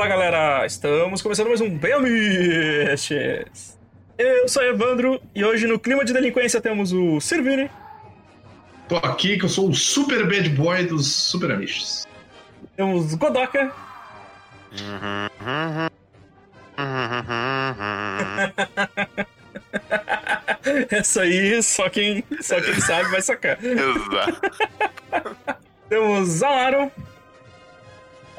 [0.00, 3.78] Fala galera, estamos começando mais um Belmiches.
[4.16, 7.70] Eu sou Evandro e hoje no clima de delinquência temos o Sirvini.
[8.88, 12.08] Tô aqui que eu sou o super bad boy dos super amiches.
[12.74, 13.70] Temos Godoka.
[20.90, 23.58] Essa aí, só quem, só quem sabe vai sacar.
[23.62, 24.40] Exato.
[25.90, 26.90] Temos Amaro.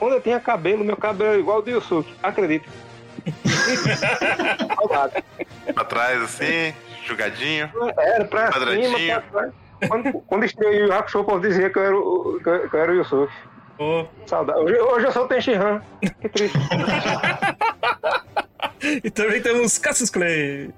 [0.01, 2.11] Quando eu tinha cabelo, meu cabelo é igual ao do Yusuke.
[2.23, 2.67] Acredito.
[4.75, 5.23] Saudade.
[5.75, 6.73] Pra trás, assim,
[7.05, 7.69] jogadinho.
[7.95, 8.97] Era pra Quadradinho.
[8.97, 9.53] cima, pra trás.
[9.87, 12.75] Quando, quando estreei o Hakusho, eu posso dizer que eu era o, que eu que
[12.75, 13.33] eu era o Yusuke.
[13.77, 14.59] Ô, Saudade.
[14.61, 15.83] Hoje, hoje eu sou o Tenshinhan.
[16.19, 16.57] Que triste.
[19.03, 20.71] E também temos Cassius Clay.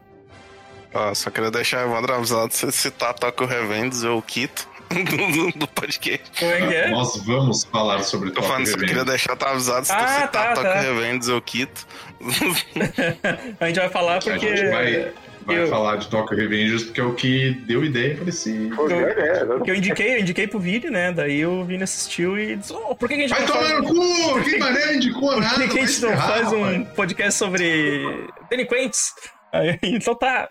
[0.94, 5.68] Ó, só queria deixar o Evandro avisado se citar Tokyo Revengers ou Kito do, do
[5.68, 6.32] podcast.
[6.40, 6.90] Como é que é?
[6.92, 10.32] Nós vamos falar sobre Tô falando, só queria deixar tá avisado se tu Ah, citar
[10.32, 10.80] tá, Tokyo tá.
[10.82, 11.86] Revengers ou Kito.
[13.60, 14.56] A gente vai falar A porque.
[14.56, 15.12] gente vai,
[15.46, 18.70] vai eu- falar de Tokyo Revengers porque é o que deu ideia pra esse.
[18.90, 21.12] É, é, Porque eu indiquei, eu indiquei pro Vini, né?
[21.12, 23.68] Daí o Vini assistiu e disse, oh, por que, que a gente Vai faz...
[23.68, 24.40] tomar no cu!
[24.44, 25.56] Que maneira indicou Por nada!
[25.56, 26.88] que, que a vai gente não faz um rapaz.
[26.96, 29.14] podcast sobre delinquentes?
[29.52, 30.48] Aí, então tá.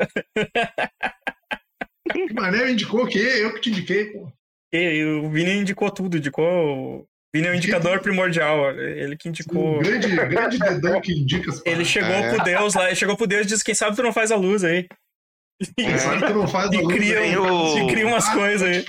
[2.11, 3.19] Que maneira indicou o quê?
[3.41, 4.31] Eu que te indiquei, pô.
[4.72, 7.00] E o Vini indicou tudo, indicou.
[7.00, 9.78] O Vini é o indicador primordial, ele que indicou.
[9.78, 12.34] Um grande, grande dedão que indica as Ele chegou É.
[12.34, 14.36] pro Deus lá, ele chegou pro Deus e disse: Quem sabe tu não faz a
[14.36, 14.86] luz aí.
[15.77, 18.34] Quem sabe que não faz a E luz cria, aí, o- e cria umas Ah,
[18.34, 18.84] coisas aí.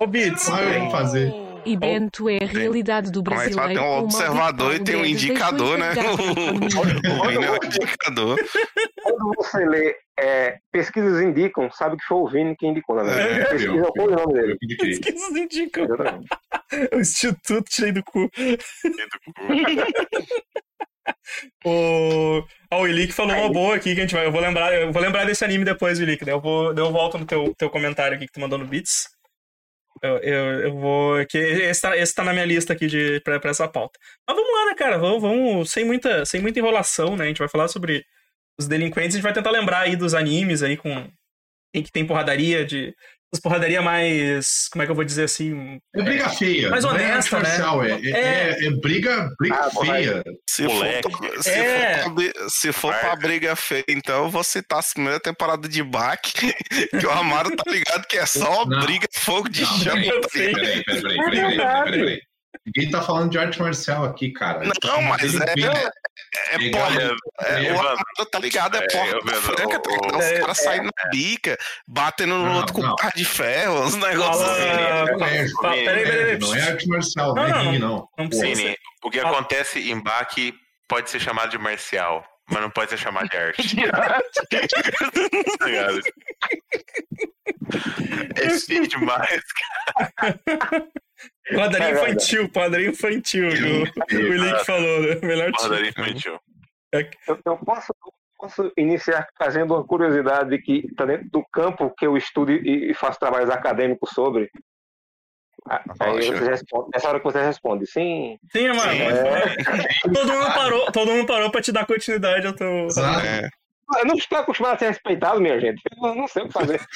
[0.00, 1.32] Ô, Bits, eu vou fazer.
[1.64, 3.54] E Bento é a realidade do é brasileiro.
[3.56, 3.68] fala?
[3.74, 5.92] Tem um observador e tem um indicador, né?
[7.24, 8.38] O Vini é o indicador.
[9.02, 13.40] Quando você lê é, pesquisas indicam, sabe que foi o Vini que indicou, na verdade.
[13.40, 14.56] É, Pesquisa eu- foi o nome dele.
[14.78, 15.84] Pesquisas indicam.
[15.84, 16.28] Exatamente.
[16.92, 18.28] O Instituto cheio do cu.
[21.64, 24.24] O, ah, o Ilick falou uma boa aqui que a gente vai.
[24.26, 26.24] Eu vou lembrar, eu vou lembrar desse anime depois, Ilick.
[26.24, 28.66] Daí eu vou, daí eu volto no teu, teu comentário aqui que tu mandou no
[28.66, 29.08] Beats.
[30.04, 31.24] Eu, eu, eu vou.
[31.26, 33.98] Que esse, tá, esse tá na minha lista aqui de, pra, pra essa pauta.
[34.28, 34.98] Mas vamos lá, né, cara?
[34.98, 37.24] Vamos, vamos sem, muita, sem muita enrolação, né?
[37.24, 38.04] A gente vai falar sobre
[38.60, 39.14] os delinquentes.
[39.14, 41.08] A gente vai tentar lembrar aí dos animes aí com.
[41.74, 42.94] Em que tem porradaria de.
[43.34, 44.68] As porradaria mais.
[44.70, 45.78] Como é que eu vou dizer assim?
[45.94, 46.70] É briga feia.
[46.70, 48.00] Mais é honesta, arte marcial, né?
[48.04, 48.66] É, é, É.
[48.66, 50.22] é- briga, briga Ah, feia.
[50.48, 51.10] Se Moleque.
[51.10, 52.02] for, se, É.
[52.04, 55.82] for pra, se for pra briga feia, então eu vou citar a primeira temporada de
[55.82, 56.20] Bach,
[57.02, 58.80] que o Amaro tá ligado que é só Não.
[58.80, 59.98] briga, fogo de Não, chão.
[59.98, 60.28] eu tá.
[60.32, 62.20] Peraí, peraí, peraí, peraí, peraí, peraí, peraí, peraí.
[62.66, 64.62] Ninguém tá falando de arte marcial aqui, cara.
[64.84, 65.90] Não, mas é-
[66.50, 67.16] É porra.
[67.42, 70.14] É, É, o Amaro tá ligado, é É, porra eu franca, tá ligado?
[70.14, 72.96] o- Os é, caras saindo na bica, batendo no Não, outro com não.
[72.96, 74.62] carro de ferro, uns negócios assim.
[74.62, 75.04] É
[75.84, 78.08] Peraí, peraí, Não é arte marcial, Não, não, não, é ringue, não.
[78.18, 78.28] não.
[78.28, 78.76] Precisa.
[79.02, 80.34] O que acontece em Bach
[80.88, 83.76] pode ser chamado de marcial, mas não pode ser chamado de arte.
[85.58, 85.70] Tá
[88.36, 89.42] é feio demais.
[90.18, 90.92] Quadrinho
[91.46, 91.92] É verdade.
[91.92, 93.48] infantil, quadrinho infantil.
[94.08, 95.14] que O, o Ilick falou, né?
[95.22, 95.58] Melhor tipo.
[95.58, 96.38] Porradaria infantil.
[96.92, 97.94] Eu, eu posso,
[98.38, 102.94] posso iniciar fazendo uma curiosidade que está dentro do campo que eu estudo e, e
[102.94, 104.50] faço trabalhos acadêmicos sobre.
[105.68, 108.38] Ah, Aí você responde, nessa hora que você responde, sim.
[108.52, 108.82] Sim, mano.
[108.92, 110.12] Sim.
[110.12, 112.84] Todo mundo parou, todo mundo parou pra te dar continuidade ao teu.
[112.84, 113.24] Exato.
[113.26, 113.48] É,
[113.98, 115.80] Eu não estou acostumado a ser respeitado, minha gente.
[116.02, 116.80] Eu não sei o que fazer.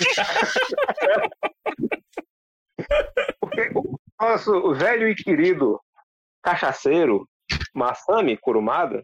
[3.40, 5.80] Porque o nosso velho e querido
[6.42, 7.28] cachaceiro,
[7.74, 9.02] Masami Kurumada,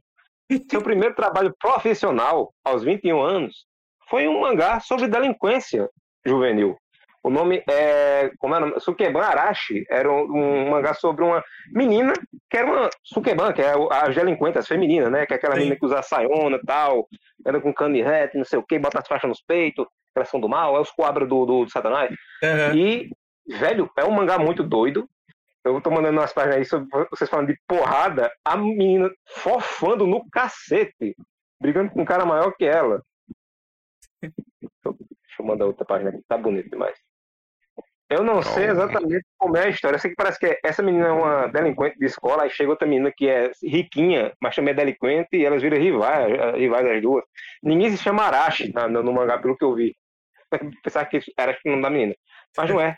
[0.71, 3.67] seu primeiro trabalho profissional, aos 21 anos,
[4.09, 5.89] foi um mangá sobre delinquência
[6.25, 6.77] juvenil.
[7.23, 8.31] O nome é.
[8.39, 8.79] Como é nome?
[8.79, 9.87] Sukeban Arashi.
[9.89, 11.43] Era um, um mangá sobre uma
[11.73, 12.13] menina
[12.51, 12.91] que era uma.
[13.03, 15.25] Sukeban, que é as delinquentes femininas, né?
[15.25, 15.61] Que é aquela Sim.
[15.61, 17.09] menina que usa saiona e tal,
[17.47, 20.51] anda com canivete, não sei o que, bota as faixas nos peitos, elas são do
[20.51, 22.15] mal, é os quadros do, do, do Satanás.
[22.43, 22.77] Aham.
[22.77, 23.10] E,
[23.47, 25.09] velho, é um mangá muito doido.
[25.65, 30.29] Eu tô mandando umas páginas aí sobre vocês falando de porrada, a menina fofando no
[30.31, 31.17] cacete,
[31.59, 33.03] brigando com um cara maior que ela.
[34.23, 36.97] Deixa eu mandar outra página aqui, tá bonito demais.
[38.11, 39.97] Eu não sei exatamente como é a história.
[39.97, 42.87] Eu sei que parece que essa menina é uma delinquente de escola, aí chega outra
[42.87, 47.25] menina que é riquinha, mas também é delinquente, e elas viram rivais, rivais as duas.
[47.63, 49.97] Ninguém se chama Arashi na- no, no mangá, pelo que eu vi.
[50.85, 52.15] Pensar que era o nome da menina.
[52.57, 52.97] Mas não é.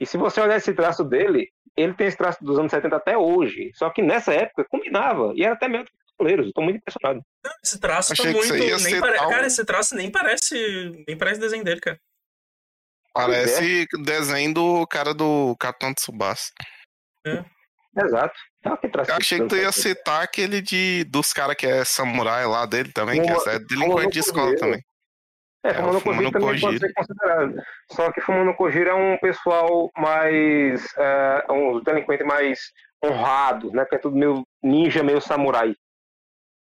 [0.00, 3.16] E se você olhar esse traço dele, ele tem esse traço dos anos 70 até
[3.16, 3.70] hoje.
[3.74, 5.32] Só que nessa época combinava.
[5.34, 6.46] E era até melhor que os goleiros.
[6.46, 7.20] Eu tô muito impressionado.
[7.62, 8.82] Esse traço tá Achei que muito.
[8.84, 11.04] nem pare- Cara, esse traço nem parece.
[11.06, 11.98] Nem parece desenho dele, cara.
[13.12, 16.50] Parece desenho do cara do Capitão Tsubasa.
[17.96, 18.34] Exato.
[18.60, 22.44] Tá que Eu achei que tu ia citar aquele de, dos caras que é samurai
[22.46, 24.82] lá dele também, que é, é delinquente de escola também.
[25.64, 27.62] É, É, Fumano o Fumano Kojiro também pode ser considerado.
[27.90, 30.84] Só que Fumano Kojiro é um pessoal mais.
[30.98, 32.60] É, uns delinquentes mais
[33.02, 33.84] honrados, né?
[33.86, 35.74] Que é tudo meio ninja, meio samurai.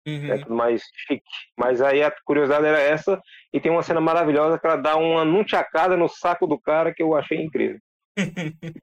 [0.07, 0.33] Uhum.
[0.33, 1.25] É tudo mais chique.
[1.59, 3.21] Mas aí a curiosidade era essa.
[3.53, 7.03] E tem uma cena maravilhosa que ela dá uma nunchacada no saco do cara que
[7.03, 7.79] eu achei incrível.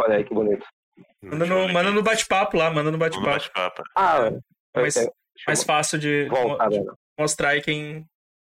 [0.00, 0.66] Olha aí que bonito.
[1.22, 3.26] Manda no, manda no bate-papo lá, manda no bate-papo.
[3.26, 3.82] bate-papo.
[3.96, 4.30] Ah,
[4.74, 5.12] Mais, é, eu
[5.46, 6.80] mais fácil de voltar, de
[7.18, 8.04] mostrar aí quem,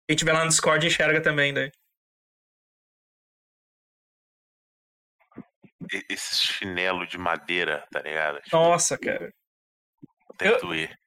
[0.09, 1.71] quem tiver lá no Discord enxerga também daí.
[5.93, 8.41] E- Esse chinelo de madeira, tá ligado?
[8.41, 9.31] Tipo, Nossa, cara.
[10.33, 10.97] até eu- doer.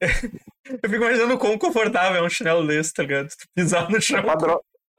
[0.66, 3.28] Eu fico imaginando quão confortável é um chinelo desse, tá ligado?
[3.28, 4.20] Tu pisar no chão.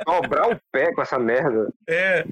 [0.06, 1.68] Dobrar o pé com essa merda.
[1.90, 2.24] É,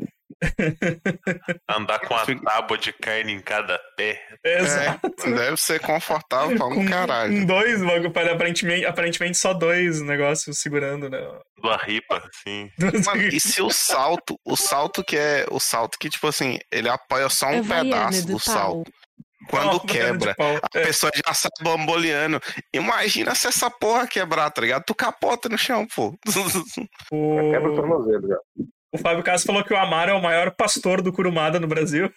[1.70, 4.22] Andar com a tábua de carne em cada pé.
[4.44, 5.12] exato.
[5.26, 7.34] É, deve ser confortável pra um caralho.
[7.40, 11.20] com dois, logo, aparentemente, aparentemente só dois negócios segurando, né?
[11.62, 12.70] Do ripa, assim.
[13.06, 16.90] Mano, e se o salto, o salto que é o salto que, tipo assim, ele
[16.90, 18.92] apoia só um Havaiana pedaço de do salto.
[19.48, 20.84] Quando de quebra, a É.
[20.86, 22.42] pessoa já sai bamboleando.
[22.74, 24.84] Imagina se essa porra quebrar, tá ligado?
[24.86, 26.18] Tu capota no chão, pô.
[27.12, 28.38] Quebra o O, tornozelo já.
[28.94, 32.12] O Fábio Castro falou que o Amaro é o maior pastor do Kurumada no Brasil.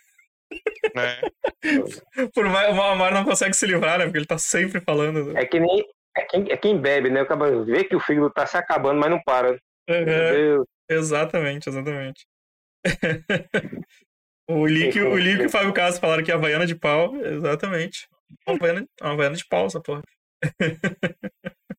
[0.96, 1.20] É.
[2.34, 4.04] Por mais, o Amaro não consegue se livrar, né?
[4.04, 5.32] Porque ele tá sempre falando.
[5.32, 5.42] né?
[5.42, 5.84] É que nem.
[6.16, 7.20] É quem, é quem bebe, né?
[7.20, 9.58] Acaba vê que o fígado tá se acabando, mas não para.
[9.88, 10.04] Meu Uhum.
[10.04, 10.66] Deus.
[10.90, 12.26] Exatamente, exatamente.
[14.48, 17.14] o Lick, o Lick e o Fábio Castro falaram que é Havaiana de pau.
[17.16, 18.08] Exatamente.
[18.46, 20.02] Uma Havaiana, uma Havaiana de pau, essa porra.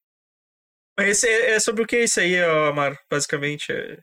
[0.98, 2.98] Mas esse é, é sobre o que é isso aí, ó, Amaro?
[3.10, 3.72] Basicamente.
[3.72, 3.98] É...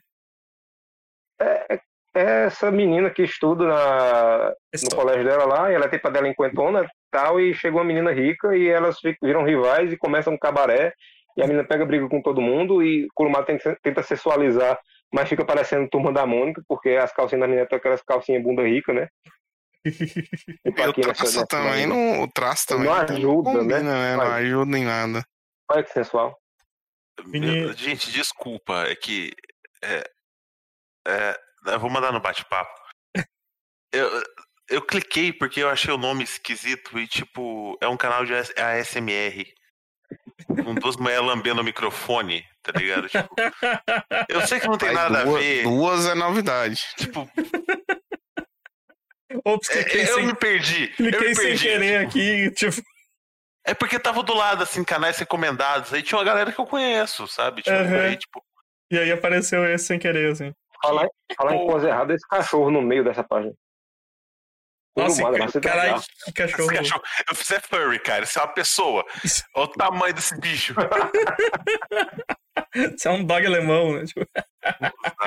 [2.17, 4.53] É essa menina que estuda na,
[4.83, 7.85] no colégio dela lá, e ela é tipo a delinquentona e tal, e chegou uma
[7.87, 10.93] menina rica e elas ficam- viram rivais e começam um cabaré,
[11.35, 14.79] e a menina pega briga com todo mundo e o Kurumada tenta, tenta sexualizar,
[15.13, 18.63] mas fica parecendo turma da Mônica, porque as calcinhas da menina estão aquelas calcinhas bunda
[18.63, 19.07] rica, né?
[20.65, 22.23] E o traço nessa também não.
[22.23, 24.15] O traço também Não tem- ajuda, combina, né?
[24.17, 24.43] Não Vai.
[24.43, 25.23] ajuda em nada.
[25.71, 26.37] Olha que sensual.
[27.75, 29.31] Gente, desculpa, é que.
[29.83, 30.03] É,
[31.07, 31.35] é,
[31.73, 32.71] eu vou mandar no bate-papo.
[33.93, 34.23] Eu,
[34.69, 38.53] eu cliquei porque eu achei o nome esquisito e, tipo, é um canal de AS-
[38.57, 39.45] ASMR.
[40.63, 43.07] Com duas mulheres lambendo o microfone, tá ligado?
[43.09, 43.33] Tipo,
[44.29, 45.63] eu sei que não tem Aí nada duas, a ver.
[45.63, 46.81] duas é novidade.
[46.97, 47.29] Tipo,
[49.45, 50.83] Ops, é- eu sem, me perdi.
[50.83, 51.63] Eu cliquei me sem perdi.
[51.63, 52.51] querer aqui.
[52.51, 52.81] Tipo,
[53.65, 55.93] É porque tava do lado, assim, canais recomendados.
[55.93, 57.61] Aí tinha uma galera que eu conheço, sabe?
[57.61, 58.01] Tipo, Aham.
[58.01, 58.41] aí, tipo,
[58.91, 60.53] e aí apareceu esse sem querer, assim.
[60.81, 63.53] Falar, falar em coisa errada, esse cachorro no meio dessa página.
[64.97, 66.71] Nossa, ser caralho, que cachorro.
[66.71, 67.03] esse cachorro.
[67.29, 68.23] Eu fiz é furry, cara.
[68.23, 69.05] Isso é uma pessoa.
[69.53, 70.73] Olha o tamanho desse bicho.
[72.73, 74.05] Isso é um dog alemão, né?
[74.05, 74.25] Tipo,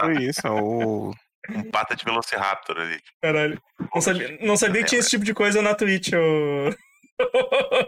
[0.00, 1.12] Foi isso, é o.
[1.48, 3.00] Um pata de Velociraptor ali.
[3.22, 3.60] caralho.
[3.94, 6.74] Não sabia, não sabia que tinha esse tipo de coisa na Twitch, ô.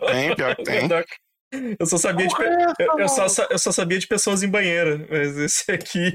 [0.06, 0.88] Tem, pior que tem.
[1.78, 2.34] Eu só sabia de,
[2.98, 6.14] eu, só, eu só sabia de pessoas em banheira, mas esse aqui,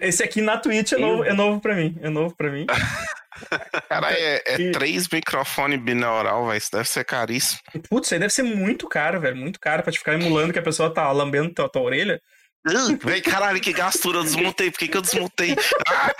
[0.00, 2.66] esse aqui na Twitch é novo, é novo pra mim, é novo pra mim.
[3.88, 6.58] Cara, é, é E- três microfones binaural, velho.
[6.58, 7.60] Isso deve ser caríssimo.
[7.88, 10.58] Putz, isso aí deve ser muito caro, velho, muito caro pra te ficar emulando que
[10.58, 12.20] a pessoa tá lambendo tua, tua orelha.
[12.66, 14.70] Uh, Véi, caralho, que gastura, eu desmontei.
[14.70, 15.54] Por que, que eu desmontei?
[15.88, 16.12] Ah,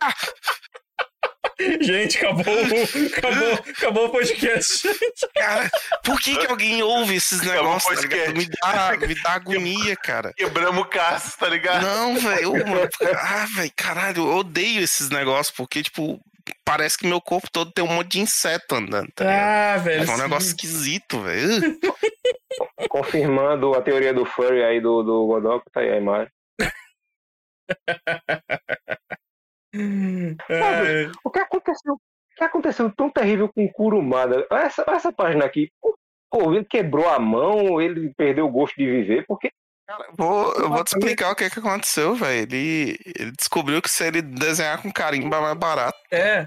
[0.00, 0.14] ah,
[1.80, 4.88] Gente, acabou, o- acabou, acabou o podcast.
[5.34, 5.70] cara,
[6.04, 8.00] por que, que alguém ouve esses Acabou negócios?
[8.00, 8.06] tá?
[8.32, 10.32] Me dá, me dá agonia, cara.
[10.34, 11.82] Quebramos o caço, tá ligado?
[11.82, 12.52] Não, velho.
[13.18, 16.20] Ah, velho, caralho, eu odeio esses negócios, porque, tipo,
[16.64, 19.24] parece que meu corpo todo tem um monte de inseto andando, tá?
[19.74, 20.00] Ah, velho.
[20.00, 20.22] É um sim.
[20.22, 21.78] negócio esquisito, velho.
[22.88, 26.28] Confirmando a teoria do furry aí do, do Godok, tá aí a imagem.
[29.74, 31.94] É, O que aconteceu?
[31.94, 34.46] O que aconteceu tão terrível com o Kurumada?
[34.50, 35.70] Essa, essa página aqui,
[36.30, 39.50] pô, ele quebrou a mão, ele perdeu o gosto de viver, porque
[39.86, 42.42] Cara, vou, eu vou te explicar o que, que aconteceu, velho.
[42.42, 45.98] Ele, ele descobriu que se ele desenhar com carimbo é mais barato.
[46.10, 46.46] é.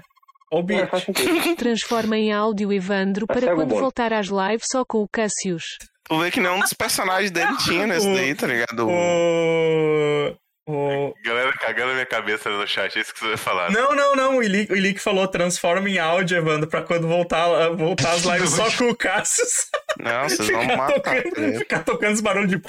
[0.52, 1.56] É, sentido.
[1.56, 3.80] Transforma em áudio Evandro para quando bonde.
[3.80, 5.76] voltar às lives só com o Cassius.
[6.04, 8.86] Tu vê que nenhum dos personagens dele tinha nesse daí, tá ligado?
[8.88, 10.45] O...
[10.66, 11.14] o...
[11.24, 13.70] Galera cagando a minha cabeça no chat, é isso que você vai falar.
[13.70, 14.36] Não, não, não.
[14.38, 18.50] O Ilick, o Ilick falou transforma em áudio, Evandro, pra quando voltar, voltar as lives
[18.50, 19.68] só com o Cassius.
[19.98, 20.92] Não, vocês vão matar.
[20.94, 22.60] tocando, ficar tocando os barulhos de.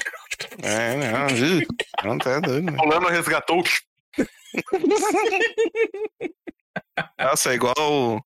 [0.62, 2.76] É, não, não tá doido, velho.
[2.78, 3.62] Fulano resgatou.
[7.18, 8.20] Nossa, é igual o, O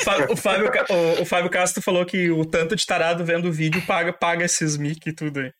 [0.00, 3.48] Fábio, o, Fábio, Ca- o- o Fábio Castro falou que o tanto de tarado vendo
[3.48, 5.52] o vídeo paga, paga esses mic e tudo aí.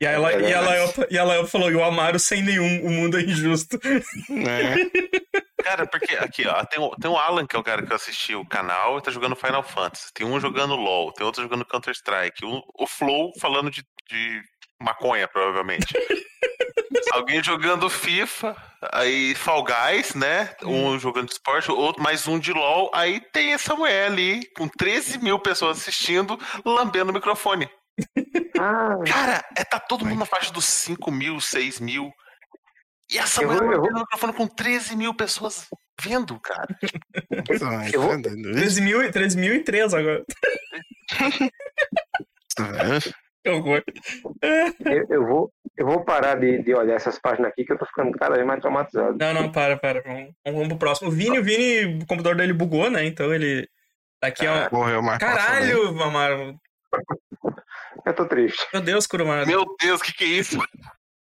[0.00, 0.74] E ela, e ela,
[1.10, 3.78] e ela falou, e o Amaro sem nenhum, o mundo é injusto.
[4.28, 4.76] né?
[5.62, 7.96] Cara, porque aqui, ó, tem o, tem o Alan, que é o cara que eu
[7.96, 10.12] assisti o canal, e tá jogando Final Fantasy.
[10.14, 12.44] Tem um jogando LOL, tem outro jogando Counter-Strike.
[12.44, 14.40] O, o Flow falando de, de
[14.80, 15.92] maconha, provavelmente.
[17.12, 18.56] Alguém jogando FIFA,
[18.92, 20.54] aí Fall Guys, né?
[20.62, 22.90] Um jogando esporte, outro, mais um de LOL.
[22.94, 27.68] Aí tem essa mulher ali, com 13 mil pessoas assistindo, lambendo o microfone.
[28.58, 32.12] Ah, Cara, é, tá todo mundo na faixa dos 5 mil, 6 mil.
[33.10, 35.66] E essa Eu mulher vou- eu o microfone com 13 mil pessoas
[36.00, 36.66] vendo, cara.
[37.92, 38.52] Eu vou- tá doido.
[38.52, 40.24] 13.000 13.003 agora.
[42.58, 42.58] É.
[43.44, 43.84] Que horror.
[44.42, 47.86] eu, eu vou, eu vou parar de, de olhar essas páginas aqui que eu tô
[47.86, 49.16] ficando cada vez mais traumatizado.
[49.16, 50.02] Não, não, para, para.
[50.02, 51.08] Vamos, vamos pro próximo.
[51.08, 53.04] O Vini, o Vini, o computador dele bugou, né?
[53.06, 53.68] Então ele.
[54.20, 54.68] Daqui a.
[54.68, 55.18] Mais fácil, né?
[55.18, 56.60] Caralho, Amaro.
[58.08, 58.66] Eu tô triste.
[58.72, 59.46] Meu Deus, Kurumada.
[59.46, 60.58] Meu Deus, o que, que é isso?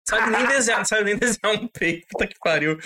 [0.09, 2.07] Sabe nem desenhar, não sabe nem desenhar um peito.
[2.11, 2.77] Puta que pariu.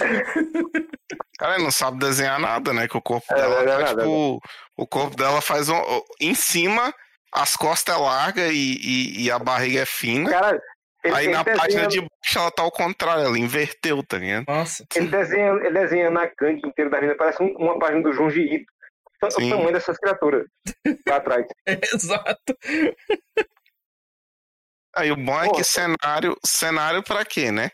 [1.38, 2.86] Cara, ele não sabe desenhar nada, né?
[2.86, 4.40] Que o corpo É, dela não é tá, nada, tipo.
[4.76, 5.80] O corpo dela faz um.
[6.20, 6.94] Em cima,
[7.32, 10.30] as costas é larga e, e, e a barriga é fina.
[10.30, 10.60] Cara,
[11.02, 14.18] ele, Aí ele na desenha, página de baixo ela tá ao contrário, ela inverteu, tá
[14.18, 14.44] ligado?
[14.46, 14.84] Nossa.
[14.94, 18.42] ele, desenha, ele desenha na gangue inteira da vida, parece um- uma página do Junji
[18.42, 18.66] Ito.
[19.20, 20.46] O o tamanho dessas criaturas
[21.08, 21.44] lá atrás.
[21.66, 22.56] Exato.
[24.98, 25.52] Aí o bom é Pô.
[25.54, 26.36] que cenário.
[26.44, 27.70] Cenário pra quê, né?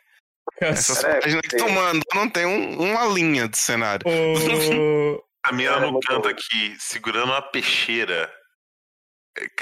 [0.61, 4.07] Essas É, páginas que tu mandou não tem um- uma linha de cenário.
[4.07, 5.23] O...
[5.47, 8.33] A minha no canto aqui, segurando uma peixeira.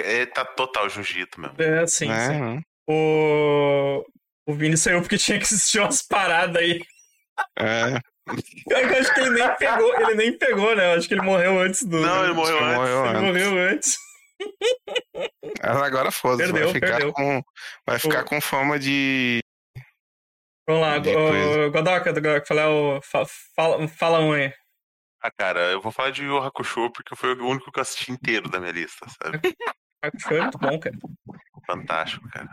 [0.01, 1.57] É, é- tá total jiu-jitsu mesmo.
[1.61, 2.29] É, sim, né?
[2.29, 2.63] sim.
[2.89, 4.05] O...
[4.47, 6.81] o Vini saiu porque tinha que assistir umas paradas aí.
[7.59, 7.99] É,
[8.71, 10.93] Eu acho que ele nem pegou, ele nem pegou, né?
[10.93, 12.01] Eu acho que ele morreu antes do.
[12.01, 12.77] Não, ele morreu antes.
[12.77, 13.23] morreu Ele antes.
[13.23, 13.97] morreu antes.
[15.61, 17.13] Agora foda-se, vai ficar perdeu.
[17.13, 17.43] com.
[17.87, 19.41] Vai ficar com fama de.
[20.67, 21.71] Vamos lá, De o.
[21.71, 24.53] Godoka, Godoka, fala, o, fa- fala, fala um aí.
[25.23, 28.11] Ah, cara, eu vou falar de Yu Hakusho porque foi o único que eu assisti
[28.11, 29.41] inteiro da minha lista, sabe?
[30.21, 30.97] Foi muito bom, cara.
[31.67, 32.49] Fantástico, cara.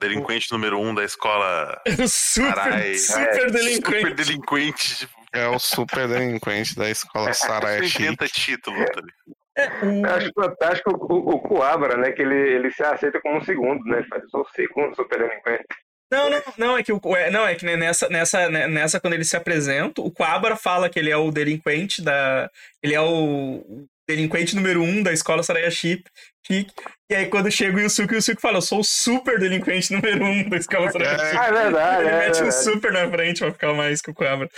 [0.00, 1.80] Delinquente número um da escola.
[2.08, 4.14] Super, Carai, super Super delinquente.
[4.14, 4.96] delinquente.
[4.96, 9.41] Tipo, É o super delinquente da escola Sarai você inventa título, tá ligado?
[9.56, 12.12] É, Eu acho fantástico o, o, Coabra, né?
[12.12, 13.98] Que ele, ele se aceita como um segundo, né?
[13.98, 15.66] Ele faz, eu sou o segundo super delinquente.
[16.10, 19.14] Não, não, não, é que o, é, não, é que nessa, nessa, né, nessa, quando
[19.14, 22.50] ele se apresenta, o Quabra fala que ele é o delinquente da.
[22.82, 26.02] Ele é o delinquente número um da escola Saraya Chip.
[26.50, 30.24] E aí, quando chega o Yusuke, o Yusuke fala: Eu sou o super delinquente número
[30.24, 31.36] um da escola Saraya Chip.
[31.38, 32.64] Ah, é verdade, Ele é mete um verdade.
[32.64, 34.48] super na frente pra ficar mais que o Quabra.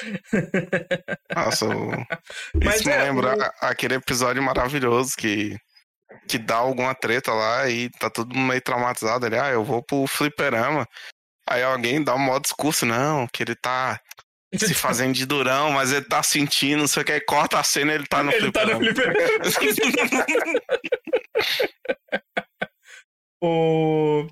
[1.34, 1.90] Nossa, o...
[2.64, 5.56] Mas isso me é, lembra o- aquele episódio maravilhoso que,
[6.28, 9.26] que dá alguma treta lá e tá todo mundo meio traumatizado.
[9.26, 10.86] Ele, ah, eu vou pro fliperama.
[11.46, 14.00] Aí alguém dá um modo discurso, não, que ele tá
[14.58, 17.64] se fazendo de durão, mas ele tá sentindo, não sei o que, aí corta a
[17.64, 19.24] cena e ele tá no Ele tá no fliperama.
[23.46, 24.26] O...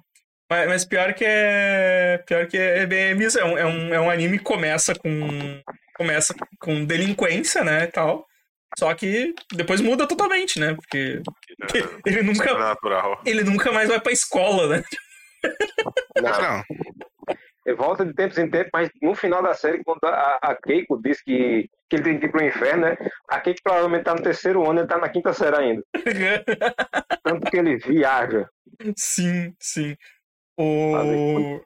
[0.51, 2.23] Mas, mas pior que é.
[2.27, 3.39] Pior que é bem isso.
[3.39, 5.63] É um, é, um, é um anime que começa com.
[5.95, 7.85] Começa com delinquência, né?
[7.85, 8.27] E tal.
[8.79, 10.75] Só que depois muda totalmente, né?
[10.75, 11.21] Porque
[12.07, 12.79] ele nunca,
[13.27, 14.83] ele nunca mais vai pra escola, né?
[16.17, 20.39] Não, Não, ele volta de tempos em tempos, mas no final da série, quando a,
[20.43, 22.97] a Keiko diz que, que ele tem que ir pro inferno, né?
[23.29, 25.83] A Keiko provavelmente tá no terceiro ano, ele tá na quinta série ainda.
[27.23, 28.49] Tanto que ele viaja.
[28.97, 29.97] sim, sim.
[30.59, 31.61] O...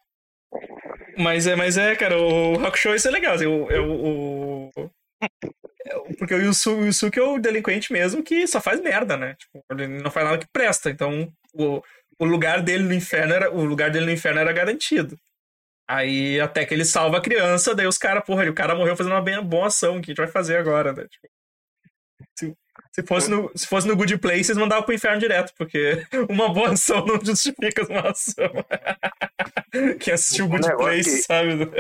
[1.19, 3.35] Mas é, mas é, cara, o Hakusho isso é legal.
[3.35, 4.91] Assim, o, é o, o- o-
[6.19, 9.35] Porque o Yusuke, o Yusuke é o delinquente mesmo que só faz merda, né?
[9.39, 10.91] Tipo, ele não faz nada que presta.
[10.91, 11.83] Então, o,
[12.19, 15.17] o lugar dele no inferno era, o lugar dele no inferno era garantido.
[15.89, 19.13] Aí até que ele salva a criança, daí os caras, porra, o cara morreu fazendo
[19.13, 21.07] uma bem boa ação, o que a gente vai fazer agora, né?
[21.09, 21.29] Tipo,
[22.39, 22.57] se,
[22.93, 26.73] se, fosse no, se fosse no Good Place, mandavam pro inferno direto, porque uma boa
[26.73, 28.51] ação não justifica uma ação.
[30.01, 31.71] Quem assistiu o Good negócio Place, que- sabe?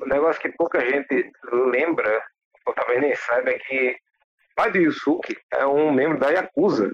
[0.00, 1.30] O negócio que pouca gente
[1.70, 2.22] lembra,
[2.66, 3.90] ou talvez nem saiba, é que
[4.52, 6.90] o pai do Yusuke é um membro da Yakuza.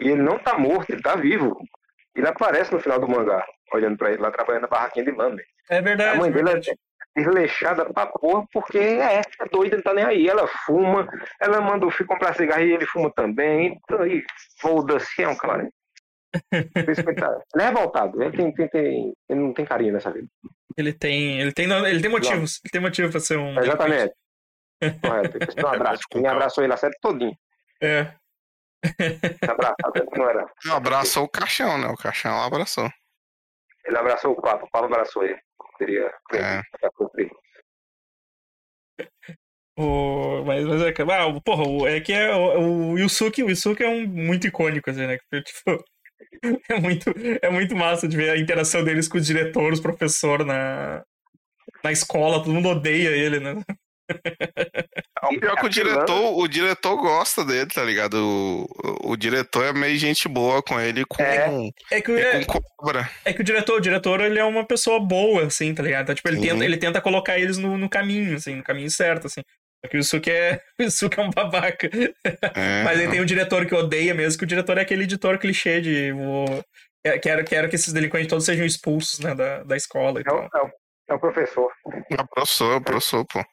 [0.00, 1.56] E ele não tá morto, ele tá vivo.
[2.14, 5.46] Ele aparece no final do mangá, olhando pra ele lá trabalhando na barraquinha de Lambert.
[5.70, 6.18] É A verdade.
[6.18, 6.60] mãe dele é
[7.14, 10.28] desleixada pra porra, porque é, é doida, não tá nem aí.
[10.28, 11.06] Ela fuma,
[11.40, 13.78] ela manda o filho comprar cigarro e ele fuma também.
[13.84, 14.24] Então, e
[14.60, 15.68] foda-se, é um cara.
[16.50, 20.26] Que Ele, é revoltado, ele, tem, tem, tem- ele não tem carinho nessa vida.
[20.78, 22.58] Ele tem, ele tem, ele tem motivos.
[22.64, 23.58] Ele tem motivo pra ser um.
[23.60, 24.14] Exatamente.
[25.02, 25.38] Correto.
[25.62, 26.02] Um abraço.
[26.10, 27.36] com Me abraçou ele a série todinha.
[27.82, 28.14] É.
[29.46, 30.46] Abraçado, ele não era.
[30.64, 31.86] Não, abraçou o caixão, né?
[31.88, 32.88] O caixão abraçou.
[33.84, 35.38] Ele abraçou o Papa, o Papa abraçou ele.
[35.78, 36.60] Seria É.
[39.78, 43.42] O, mas, mas é que, ah, o- porra, o- é que é o, o Yusuke,
[43.42, 45.18] o Yusuke é um muito icônico, assim, né?
[45.30, 45.84] Porque, Tipo,
[46.70, 47.10] é muito,
[47.42, 51.02] é muito massa de ver a interação deles com o diretor, os professores na,
[51.82, 53.54] na escola, todo mundo odeia ele, né?
[55.22, 58.14] O pior que o diretor, o diretor gosta dele, tá ligado?
[58.14, 58.64] O,
[59.08, 61.70] o, o diretor é meio gente boa com ele com, É.
[61.92, 63.08] É que, e é, com cobra.
[63.24, 66.02] é que o diretor, o diretor, ele é uma pessoa boa, assim, tá ligado?
[66.04, 66.48] Então, tipo, ele, Sim.
[66.48, 69.42] tenta, ele tenta colocar eles no, no caminho, assim, no caminho certo, assim.
[69.84, 71.88] Só que o Yusuke é, o é um babaca.
[72.54, 75.38] É, Mas aí tem um diretor que odeia mesmo, que o diretor é aquele editor
[75.38, 76.64] clichê de vou...
[77.04, 80.32] é, quero, quero que esses delinquentes todos sejam expulsos né, da, da escola e É
[80.32, 80.70] o, é o,
[81.10, 81.70] é o professor.
[82.10, 83.44] é o professor, é o professor, pô.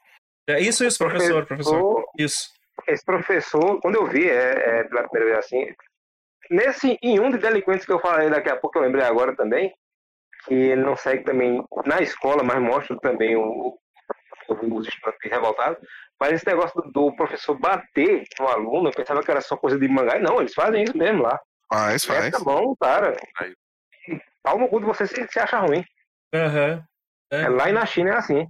[0.50, 2.06] É isso, isso, professor, professor.
[2.18, 2.50] Isso.
[2.88, 5.74] Esse professor, quando eu vi é, é, pela primeira vez assim,
[6.50, 9.74] nesse, em um de delinquentes que eu falei daqui a pouco, eu lembrei agora também,
[10.46, 13.78] que ele não segue também na escola, mas mostra também o,
[14.50, 15.80] os estudantes revoltados.
[16.20, 19.78] Mas esse negócio do, do professor bater no aluno, eu pensava que era só coisa
[19.78, 20.18] de mangá.
[20.18, 21.40] E não, eles fazem isso mesmo lá.
[21.72, 22.32] Faz, faz.
[22.32, 23.16] Tá bom, cara.
[24.42, 25.84] Pau no cu de você se, se acha ruim.
[26.34, 26.84] Aham.
[27.32, 27.44] É.
[27.44, 28.48] É, lá e na China é assim.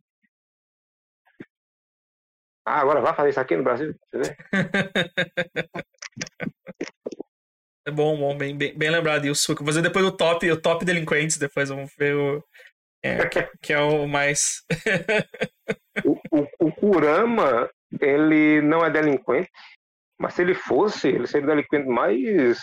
[2.65, 3.95] Ah, agora vai fazer isso aqui no Brasil?
[4.11, 4.37] Você vê?
[7.87, 9.25] É bom, bom, bem, bem, bem lembrado.
[9.25, 9.63] E o Suco.
[9.63, 12.43] Vou fazer depois o top, o top delinquentes, depois vamos ver o.
[13.03, 14.63] é, que, que é o mais.
[16.05, 17.67] O, o, o Kurama,
[17.99, 19.49] ele não é delinquente,
[20.19, 22.59] mas se ele fosse, ele seria o delinquente mais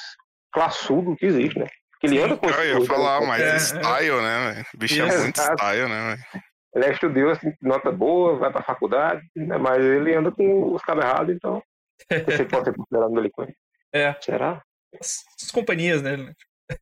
[0.53, 1.67] classudo que existe, né?
[1.91, 3.27] Porque ele anda com Eu ia falar, delinquentes.
[3.27, 3.81] mas É, é.
[3.81, 4.67] style, né, velho?
[4.75, 5.19] O bicho é Isso.
[5.23, 6.45] muito style, né, velho?
[6.77, 9.57] Ele é estudioso, tem nota boa, vai pra faculdade, né?
[9.57, 11.63] mas ele anda com os cabos errados, então
[12.27, 13.57] você pode ser considerado um delinquente.
[13.95, 14.15] É.
[14.21, 14.63] Será?
[15.01, 16.13] As, as companhias, né?
[16.13, 16.37] Exato.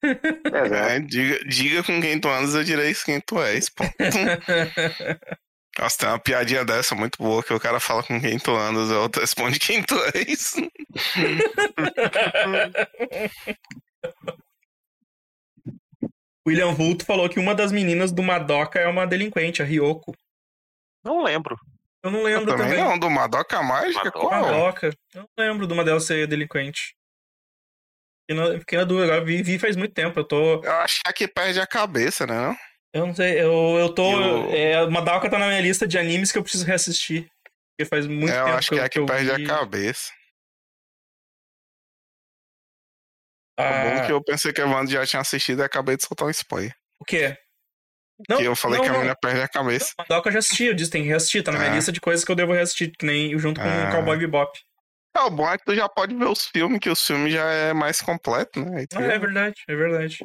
[0.52, 3.84] É, diga, diga com quem tu andas, eu direi quem tu és, pô.
[5.78, 8.90] Nossa, tem uma piadinha dessa muito boa que o cara fala com quem tu andas,
[8.90, 10.54] a outra responde quem tu és.
[16.46, 20.14] William Vulto falou que uma das meninas do Madoka é uma delinquente, a Ryoko.
[21.04, 21.56] Não lembro.
[22.02, 22.84] Eu não Eu lembro também também.
[22.84, 24.18] não, do Madoka Mágica, Madoka.
[24.20, 24.42] qual?
[24.42, 24.90] Madoka.
[25.14, 26.94] Eu não lembro de uma delas ser delinquente.
[28.28, 30.18] Fiquei na, fiquei na dúvida, agora vi, vi faz muito tempo.
[30.20, 30.62] Eu tô.
[30.62, 32.34] Eu acho que perde a cabeça, né?
[32.34, 32.56] Não?
[32.92, 34.10] Eu não sei, eu, eu tô.
[34.10, 37.28] E o- É, Madoka tá na minha lista de animes que eu preciso reassistir.
[37.76, 39.34] Porque faz muito É, eu tempo acho que que eu, é que que eu perde
[39.34, 39.44] vi.
[39.44, 40.12] a cabeça.
[43.56, 46.04] Ah, O bom que eu pensei que a Wanda já tinha assistido e acabei de
[46.04, 46.74] soltar um spoiler.
[47.00, 47.36] O quê?
[48.28, 48.98] Não, que eu falei não, que a não.
[49.00, 49.92] menina perde a cabeça.
[49.98, 51.74] Madoka eu já assisti, eu disse tem que reassistir, tá na minha Ah.
[51.74, 53.88] lista de coisas que eu devo reassistir, que nem junto com Ah.
[53.88, 54.58] o Cowboy Bebop.
[55.16, 57.44] É, o bom é que tu já pode ver os filmes, que os filmes já
[57.50, 58.84] é mais completo, né?
[58.94, 60.18] Ah, é verdade, é verdade.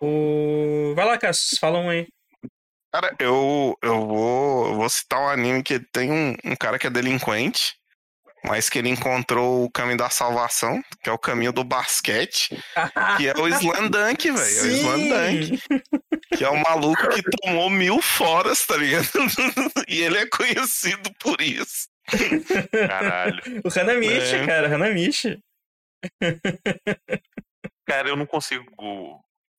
[0.00, 0.92] O...
[0.96, 2.08] Vai lá, Cassius, fala um aí.
[2.92, 6.86] Cara, eu, eu, vou, eu vou citar um anime que tem um, um cara que
[6.86, 7.74] é delinquente,
[8.44, 12.48] mas que ele encontrou o caminho da salvação, que é o caminho do basquete,
[13.16, 14.58] que é o Slandunk, velho.
[14.58, 15.62] É o Slandunk,
[16.36, 19.06] que é o maluco que tomou mil foras, tá ligado?
[19.88, 21.88] e ele é conhecido por isso.
[22.88, 23.42] Caralho.
[23.64, 24.46] O Hanamichi, É.
[24.46, 25.38] cara, Hanamichi.
[27.86, 28.64] Cara, eu não consigo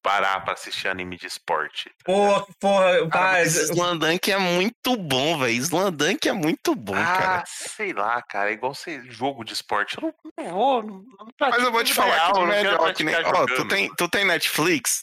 [0.03, 1.89] parar pra assistir anime de esporte.
[2.03, 5.53] Pô, porra, Cara, pá, mas Slandunk é muito bom, velho.
[5.53, 7.43] Slandunk é muito bom, ah, cara.
[7.47, 8.51] sei lá, cara.
[8.51, 9.97] É igual ser jogo de esporte.
[9.97, 10.83] Eu não, não vou.
[10.83, 13.15] Não, não Mas eu vou te falar que real, quero melhor que nem.
[13.15, 15.01] Ó, tu tem, tu tem Netflix?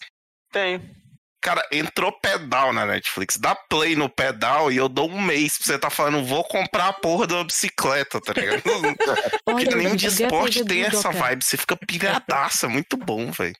[0.53, 0.81] Tem.
[1.43, 3.39] Cara, entrou pedal na Netflix.
[3.39, 6.89] Dá play no pedal e eu dou um mês pra você tá falando, vou comprar
[6.89, 8.61] a porra de uma bicicleta, tá ligado?
[9.43, 13.57] Porque Olha, anime de esporte tem essa vibe, você fica piradaça, muito bom, velho.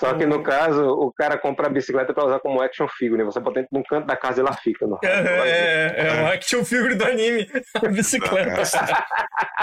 [0.00, 3.24] Só que no caso, o cara compra a bicicleta pra usar como action figure, né?
[3.24, 4.86] Você bota dentro de um canto da casa e ela fica.
[4.86, 4.98] No...
[5.04, 8.62] É, é, é, o action figure do anime, a bicicleta.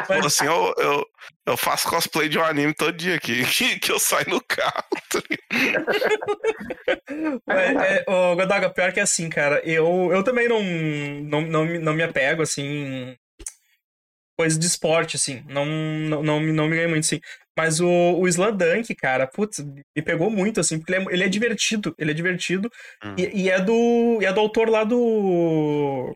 [0.07, 0.25] Mas...
[0.25, 1.05] Assim, eu, eu,
[1.47, 4.83] eu faço cosplay de um anime todo dia aqui, que, que eu saio no carro.
[7.47, 11.65] Mas, é, ô, Godoga, pior que é assim, cara, eu, eu também não, não, não,
[11.65, 13.15] me- não me apego, assim,
[14.37, 17.19] coisa de esporte, assim, não, não, não, me- não me ganha muito, assim.
[17.57, 21.27] Mas o, o Slandunk, cara, putz, me pegou muito, assim, porque ele é, ele é
[21.27, 22.69] divertido, ele é divertido,
[23.03, 23.15] Hum.
[23.17, 26.13] e, e é do, e é do autor lá do,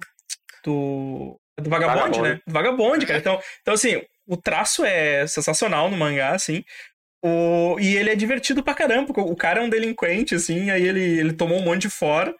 [0.63, 2.21] do, do Vagabond, Vagabond.
[2.21, 2.41] né?
[2.45, 6.63] Do Vagabond, cara, então, então, assim, o traço é sensacional no mangá, assim,
[7.23, 10.87] o, e ele é divertido pra caramba, porque o cara é um delinquente, assim, aí
[10.87, 12.33] ele, ele tomou um monte de fora.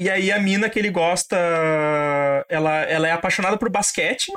[0.00, 1.36] E aí a mina que ele gosta,
[2.48, 4.30] ela, ela é apaixonada por basquete.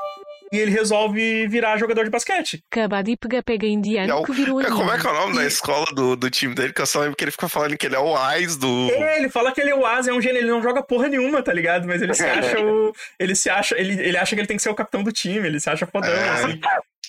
[0.51, 2.61] E ele resolve virar jogador de basquete.
[2.69, 5.43] Kabaddi pega-pega indiano É o- que virou É, como é que é o nome da
[5.43, 6.73] E- escola do, do time dele?
[6.73, 8.89] Que eu só lembro que ele fica falando que ele é o AIS do.
[8.91, 11.07] É, ele fala que ele é o Asa, é um gênio, ele não joga porra
[11.07, 11.87] nenhuma, tá ligado?
[11.87, 12.93] Mas ele se acha o.
[13.19, 13.75] Ele se acha.
[13.79, 15.85] Ele, ele acha que ele tem que ser o capitão do time, ele se acha
[15.87, 16.29] fodão, É.
[16.29, 16.59] assim.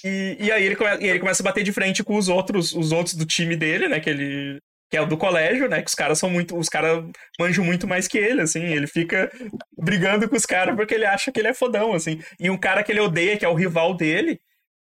[0.05, 2.73] E, e aí ele, come- e ele começa a bater de frente com os outros,
[2.75, 4.01] os outros do time dele, né?
[4.01, 4.59] Que ele.
[4.93, 5.81] Que é o do colégio, né?
[5.81, 6.55] Que os caras são muito.
[6.55, 7.03] Os caras
[7.41, 8.63] manjam muito mais que ele, assim.
[8.63, 9.33] Ele fica
[9.79, 12.21] brigando com os caras porque ele acha que ele é fodão, assim.
[12.39, 14.39] E um cara que ele odeia, que é o rival dele,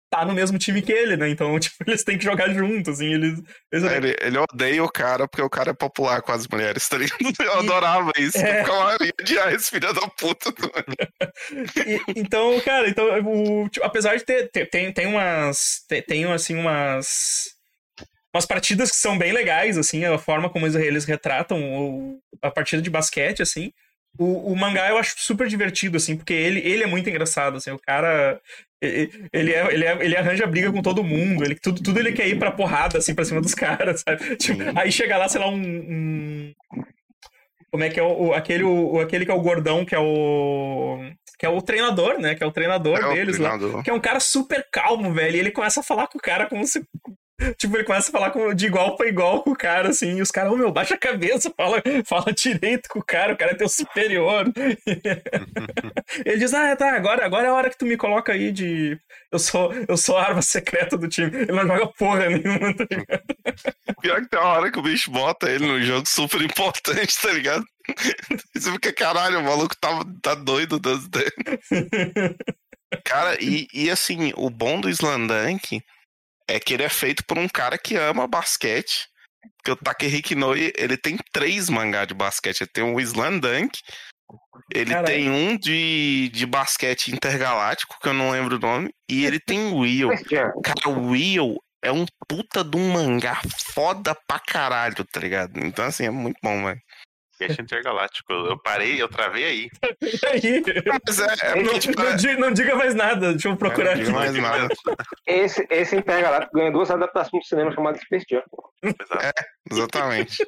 [0.10, 1.28] tá no mesmo time que ele, né?
[1.30, 3.14] Então, tipo, eles têm que jogar juntos, assim.
[3.14, 3.42] Eles.
[3.74, 6.98] eles- Ele, ele odeia o cara porque o cara é popular com as mulheres, tá
[6.98, 7.20] ligado?
[7.44, 8.38] Eu adorava isso.
[8.38, 8.62] É.
[8.64, 10.50] Eu ia odiar esse filho da puta.
[11.86, 15.84] E- então, cara, então, o, tipo, apesar de ter, ter- tem, tem umas.
[15.90, 17.59] Tem, tem, assim, umas.
[18.36, 22.82] Umas partidas que são bem legais, assim, a forma como eles, retratam o- a partida
[22.82, 23.72] de basquete, assim.
[24.18, 27.72] O, o mangá eu acho super divertido, assim, porque ele, ele é muito engraçado, assim,
[27.72, 28.40] o cara.
[28.84, 32.00] e- e- Ele, é, ele, é, ele arranja briga com todo mundo, ele, tudo, tudo
[32.00, 34.36] ele quer ir pra porrada, assim, pra cima dos caras, sabe?
[34.38, 35.56] Tipo, aí chega lá, sei lá, um.
[35.58, 36.54] um-
[37.72, 40.00] como é que é o, o- aquele, o, aquele que é o gordão, que é
[40.00, 41.00] o.
[41.38, 42.36] Que é o treinador, né?
[42.36, 43.52] Que é o treinador É o deles lá.
[43.58, 43.84] treinador.
[43.84, 45.36] Que é um cara super calmo, velho.
[45.38, 46.84] E ele começa a falar com o cara como se.
[47.58, 50.22] Tipo, ele começa a falar com- de igual pra igual com o cara, assim, e
[50.22, 53.52] os caras, ô meu, baixa a cabeça, fala, fala direito com o cara, o cara
[53.52, 54.46] é teu superior.
[56.26, 59.00] ele diz, ah, tá, agora, agora é a hora que tu me coloca aí de.
[59.32, 61.32] Eu sou, eu sou a arma secreta do time.
[61.34, 63.24] Ele não joga porra nenhuma, tá ligado?
[64.02, 67.32] Pior que tem uma hora que o bicho bota ele num jogo super importante, tá
[67.32, 67.64] ligado?
[68.56, 69.90] Você fica, caralho, o maluco tá,
[70.22, 71.34] tá doido das ideias.
[73.04, 75.82] Cara, e, e assim, o bom do Slandank
[76.50, 79.08] é que ele é feito por um cara que ama basquete.
[79.58, 82.62] Porque o Takehiko Inoue, ele tem três mangá de basquete.
[82.62, 83.80] Ele tem o Slandank,
[84.74, 85.08] ele Caralho.
[85.08, 89.72] tem um de, de basquete intergaláctico, que eu não lembro o nome, e ele tem
[89.72, 90.10] o Will.
[90.10, 93.40] Christian, Cara, o Will é um puta de um mangá
[93.74, 95.58] foda pra caralho, tá ligado?
[95.64, 96.82] Então, assim, é muito bom, velho.
[97.40, 98.34] Sketch intergaláctico.
[98.34, 99.70] Eu parei, eu travei aí.
[100.02, 100.64] E aí?
[101.08, 103.96] Mas é, é Não, tipo, não diga, não diga mais nada, deixa eu procurar É,
[103.96, 104.68] não diga mais nada.
[105.26, 108.44] esse, esse Intergaláctico ganha duas adaptações do cinema chamadas Space Jam.
[108.84, 109.44] Exato.
[109.72, 110.38] Exatamente.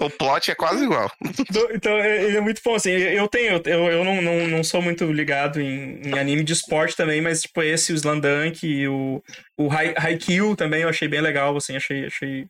[0.00, 1.10] O plot é quase igual.
[1.40, 4.62] Então, então, é- ele é muito bom, assim, eu tenho, eu, eu não, não, não
[4.62, 8.86] sou muito ligado em, em anime de esporte também, mas, tipo, esse, o Slandunk e
[8.86, 9.20] o,
[9.58, 12.46] o Hai- Haikyuu também eu achei bem legal, assim, achei, achei,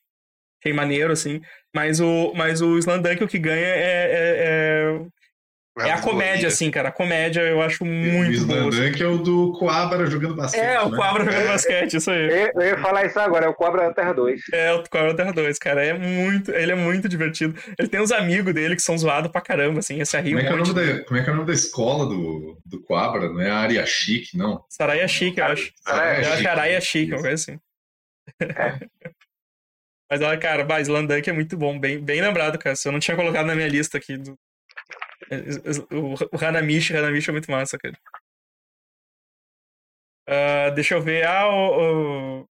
[0.69, 1.41] achei maneiro, assim,
[1.75, 5.01] mas o, mas o Slandunk o que ganha é, é,
[5.81, 8.59] é, é a comédia, assim, cara, a comédia eu acho o muito boa.
[8.59, 8.69] assim.
[8.69, 10.61] Slandan, que é o do Coabra jogando basquete.
[10.61, 10.97] É, o né?
[10.97, 12.29] Quabra jogando basquete, isso aí.
[12.29, 14.41] Eu, eu ia falar isso agora, é o Cobra da Terra 2.
[14.53, 17.59] É, o Cobra Terra 2, cara, é muito, ele é muito divertido.
[17.79, 20.41] Ele tem uns amigos dele que são zoados pra caramba, assim, esse ri Como um
[20.41, 22.83] é, que é o da, como é que é o nome da escola do, do
[22.83, 23.29] Coabra?
[23.29, 24.65] Não é a área chique, não?
[24.69, 25.73] Saraya Chique, eu acho.
[25.83, 26.49] Saraya Eu acho que Chique.
[26.49, 27.59] Araya Chique, uma coisa assim.
[30.11, 32.75] Mas olha, cara, bah, Slandunk é muito bom, bem, bem lembrado, cara.
[32.75, 34.17] Se eu não tinha colocado na minha lista aqui.
[34.17, 34.39] Do...
[35.93, 37.95] O, o Hanamichi, Hanamichi é muito massa, cara.
[40.29, 41.27] Ah, deixa eu ver.
[41.27, 42.43] Ah, o.
[42.43, 42.49] o...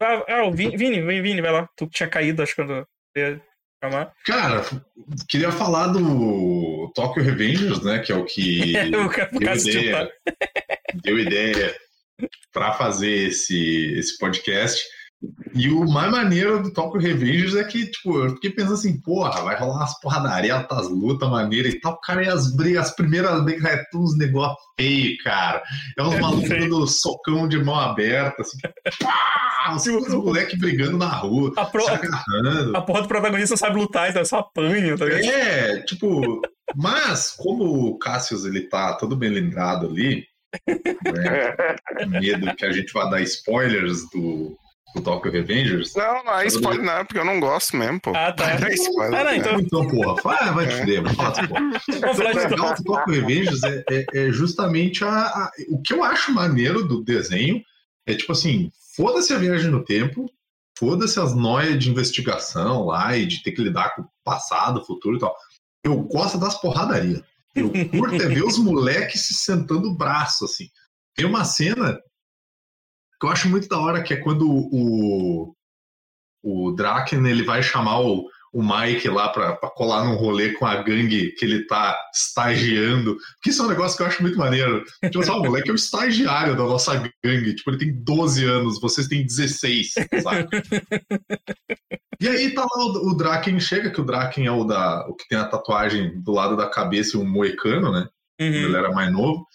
[0.00, 1.68] Ah, ah, o Vini, Vini, vem, Vini, vai lá.
[1.76, 3.42] Tu tinha caído, acho, quando eu ia
[3.82, 4.12] chamar.
[4.26, 4.62] Cara,
[5.28, 8.00] queria falar do Tokyo Revengers, né?
[8.00, 8.74] Que é o que
[9.32, 10.12] o deu ideia,
[11.02, 11.76] deu ideia
[12.52, 14.82] para fazer esse, esse podcast.
[15.54, 19.42] E o mais maneiro do Tokyo Revengers é que, tipo, eu fiquei pensando assim, porra,
[19.42, 21.98] vai rolar umas porradarias, as lutas maneiras e tal.
[22.00, 25.62] Cara, e as brigas, as primeiras brigas é tudo uns negócios feios, cara.
[25.96, 28.58] É uns É malucos dando socão de mão aberta, assim.
[29.00, 31.84] Pá, os, os moleques brigando na rua, A, pro...
[31.84, 32.76] se agarrando.
[32.76, 35.24] a porra do protagonista sabe lutar, então é só apanha, tá ligado?
[35.24, 36.42] É, tipo,
[36.74, 40.24] mas como o Cassius ele tá todo bem lembrado ali,
[40.68, 41.56] né,
[42.08, 44.56] medo que a gente vá dar spoilers do,
[44.94, 45.94] do Tokyo Revengers.
[45.94, 48.12] Não, não é spoiler, não, é porque eu não gosto mesmo, pô.
[48.14, 48.58] Ah, tá.
[48.60, 49.20] Não é spoiler.
[49.20, 51.62] Ah, não, então- Então, porra, vai, vai te fuder, vamos falar dessa porra.
[51.62, 56.32] O legal do Tokyo Revengers é, é- é justamente a, a- o que eu acho
[56.32, 57.60] maneiro do desenho
[58.06, 60.30] é tipo assim, foda-se a viagem no tempo,
[60.78, 65.16] foda-se as noias de investigação lá e de ter que lidar com o passado, futuro
[65.16, 65.34] e tal.
[65.82, 67.20] Eu gosto das porradarias.
[67.54, 70.66] Eu curto é ver os moleques se sentando o braço, assim.
[71.16, 71.98] Tem uma cena
[73.20, 75.54] que eu acho muito da hora, que é quando o,
[76.42, 80.64] o Draken ele vai chamar o, o Mike lá pra, pra colar num rolê com
[80.64, 83.16] a gangue que ele tá estagiando.
[83.42, 84.84] Que isso é um negócio que eu acho muito maneiro.
[85.02, 87.54] Tipo assim, o moleque é o estagiário da nossa gangue.
[87.54, 90.48] Tipo, ele tem 12 anos, vocês têm 16, sabe?
[92.20, 95.14] E aí tá lá o, o Draken chega, que o Draken é o, da, o
[95.14, 98.08] que tem a tatuagem do lado da cabeça e um moecano, né?
[98.40, 98.46] Uhum.
[98.46, 99.46] ele era mais novo.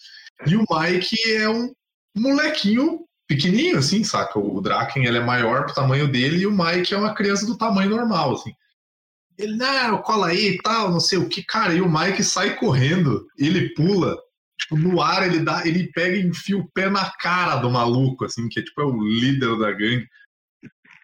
[0.45, 1.71] E o Mike é um
[2.15, 4.39] molequinho pequenininho, assim, saca?
[4.39, 7.55] O Draken ele é maior pro tamanho dele e o Mike é uma criança do
[7.55, 8.51] tamanho normal, assim.
[9.37, 11.43] Ele, não, cola aí e tal, não sei o que.
[11.43, 14.17] Cara, e o Mike sai correndo, ele pula,
[14.59, 18.25] tipo, no ar ele dá, ele pega e enfia o pé na cara do maluco,
[18.25, 20.07] assim, que é tipo é o líder da gangue.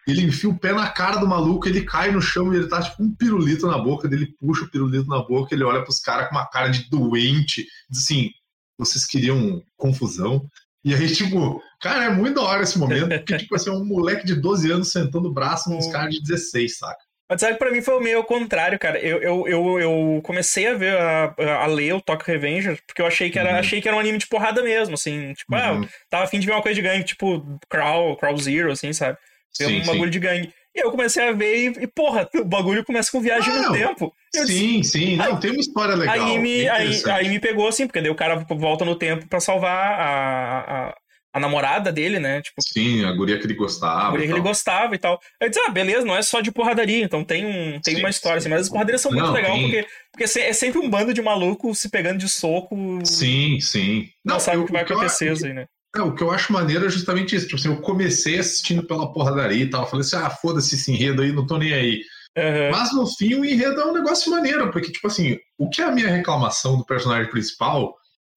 [0.06, 2.82] Ele enfia o pé na cara do maluco, ele cai no chão e ele tá
[2.82, 6.28] tipo um pirulito na boca dele, puxa o pirulito na boca, ele olha pros caras
[6.28, 8.30] com uma cara de doente, diz assim,
[8.78, 10.46] vocês queriam confusão?
[10.84, 13.84] E aí, tipo, cara, é muito da hora esse momento, porque, tipo assim, é um
[13.84, 16.98] moleque de 12 anos sentando o braço nos caras de 16, saca?
[17.28, 19.00] Mas sabe que pra mim foi meio ao contrário, cara.
[19.00, 21.34] Eu, eu, eu, eu comecei a ver, a,
[21.64, 23.58] a ler o Tokyo Revenger, porque eu achei que era, Uhum.
[23.58, 25.32] achei que era um anime de porrada mesmo, assim.
[25.34, 25.82] Tipo, Uhum.
[25.84, 29.18] ah, tava afim de ver uma coisa de gangue, tipo Crawl, Crawl Zero, assim, sabe?
[29.58, 30.52] Ver Sim, um bagulho de gangue.
[30.72, 33.72] E eu comecei a ver e, e, porra, o bagulho começa com viagem Não, no
[33.72, 34.14] tempo.
[34.32, 36.14] Eu disse, Sim, sim, não, tem uma história legal.
[36.14, 39.40] Aí me, aí, aí me pegou assim, porque daí o cara volta no tempo pra
[39.40, 40.96] salvar a, a,
[41.36, 42.40] a namorada dele, né?
[42.40, 44.08] Tipo, Sim, a guria que ele gostava.
[44.08, 45.20] a guria que ele gostava e tal.
[45.40, 48.08] Eu disse, ah, beleza, não é só de porradaria, então tem, um, tem Sim, uma
[48.08, 48.46] história, sim.
[48.48, 49.62] assim, mas as porradarias são muito Não, legais, tem.
[49.62, 52.74] porque, porque é sempre um bando de malucos se pegando de soco.
[53.04, 54.08] Sim, sim.
[54.24, 55.66] Não, sabe eu- o que vai eu- acontecer, assim, né?
[55.94, 57.46] É, o que eu acho maneiro é justamente isso.
[57.46, 59.82] Tipo assim, eu comecei assistindo pela porradaria e tal.
[59.82, 62.02] eu Falei assim, ah, foda-se esse enredo aí, não tô nem aí.
[62.36, 62.70] Aham.
[62.70, 65.84] Mas no fim, o enredo é um negócio maneiro, porque, tipo assim, o que é
[65.86, 67.94] a minha reclamação do personagem principal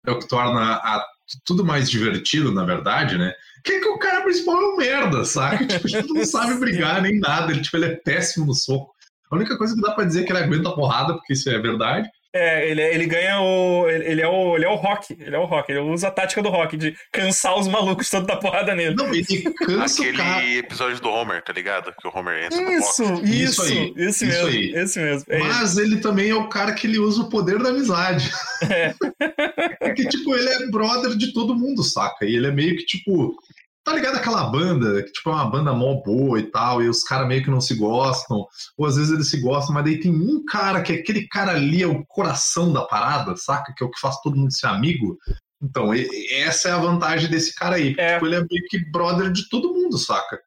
[0.08, 1.06] é o que torna a-
[1.46, 3.34] tudo mais divertido, na verdade, né?
[3.64, 5.66] Que é que o cara principal é um merda, saca?
[5.66, 8.94] Tipo, ele não sabe brigar nem nada, ele, tipo, ele é péssimo no soco.
[9.32, 11.50] A única coisa que dá pra dizer é que ele aguenta a porrada, porque isso
[11.50, 12.10] é verdade.
[12.32, 13.90] É, ele, ele ganha o.
[13.90, 14.56] Ele ele é o.
[14.56, 15.18] Ele é o rock.
[15.20, 15.72] Ele é o rock.
[15.72, 18.96] Ele usa a tática do rock de cansar os malucos todos da porrada nele.
[18.96, 19.26] Não, ele
[19.66, 20.46] cansa o Aquele cara.
[20.46, 21.92] episódio do Homer, tá ligado?
[22.00, 23.30] Que o Homer entra no Isso, box.
[23.30, 24.48] isso, Isso aí, esse isso mesmo.
[24.48, 24.74] aí.
[24.76, 25.26] Esse mesmo.
[25.30, 25.44] É ele.
[25.48, 28.30] Mas ele também é o cara que ele usa o poder da amizade.
[28.70, 28.94] É.
[29.80, 32.26] Porque, tipo, ele é brother de todo mundo, saca?
[32.26, 33.36] E ele é meio que, tipo.
[33.84, 37.04] Tá ligado aquela banda, que tipo, é uma banda mó boa e tal, e os
[37.04, 38.46] caras meio que não se gostam,
[38.78, 41.82] ou às vezes eles se gostam, mas daí tem um cara que aquele cara ali
[41.82, 43.74] é o coração da parada, saca?
[43.76, 45.18] Que é o que faz todo mundo ser amigo.
[45.62, 45.92] Então,
[46.32, 47.90] essa é a vantagem desse cara aí.
[47.90, 48.14] porque, É.
[48.14, 50.40] Tipo, ele é meio que brother de todo mundo, saca?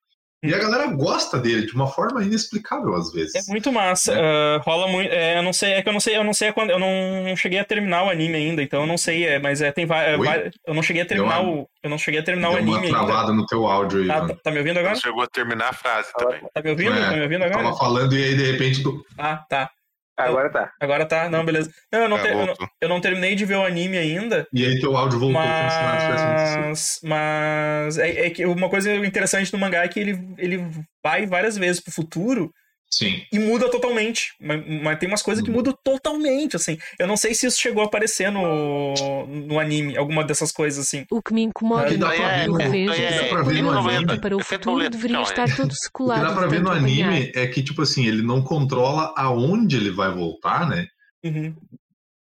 [0.45, 3.35] E a galera gosta dele de uma forma inexplicável, às vezes.
[3.37, 4.15] É muito massa.
[4.15, 4.21] Né?
[4.21, 5.09] ah, rola muito.
[5.13, 6.71] É, eu não sei, é que eu não sei, eu não sei quando.
[6.71, 9.61] Eu não, não cheguei a terminar o anime ainda, então eu não sei, é, mas
[9.63, 10.27] é, tem vai- Oi?
[10.27, 11.69] vai- Eu não cheguei a terminar uma- o.
[11.83, 13.07] Eu não cheguei a terminar o Deu uma anime ainda.
[13.07, 14.95] travada no teu áudio aí, Tá, tá, tá me ouvindo agora?
[14.95, 16.41] Não chegou a terminar a frase também.
[16.53, 16.93] Tá me ouvindo?
[16.93, 17.63] É, tá me ouvindo agora?
[17.63, 19.01] Tava falando e aí, de repente, tu...
[19.19, 19.71] Ah, tá.
[20.17, 20.73] Agora tá.
[20.81, 21.29] Agora tá.
[21.29, 21.71] Não, beleza.
[21.93, 22.69] Não, eu não, É, ter- eu não, voltou.
[22.81, 24.47] eu não terminei de ver o anime ainda.
[24.53, 25.41] e aí teu áudio voltou.
[25.41, 30.65] Mas, mas é, é que uma coisa interessante do mangá é que ele, ele
[31.05, 32.53] vai várias vezes pro futuro
[32.93, 33.25] Sim.
[33.33, 34.35] e muda totalmente.
[34.39, 35.57] Mas, mas tem umas coisas que Uhum.
[35.57, 36.77] mudam totalmente, assim.
[36.99, 41.07] Eu não sei se isso chegou a aparecer no, no anime, alguma dessas coisas, assim.
[41.11, 44.19] O que me incomoda Aí dá Revenger aí dá é que ver no anime.
[44.21, 45.55] para o futuro deveria não, estar é.
[45.57, 49.15] todo O que dá pra ver no anime é que, tipo assim, ele não controla
[49.17, 50.87] aonde ele vai voltar, né?
[51.25, 51.55] Uhum.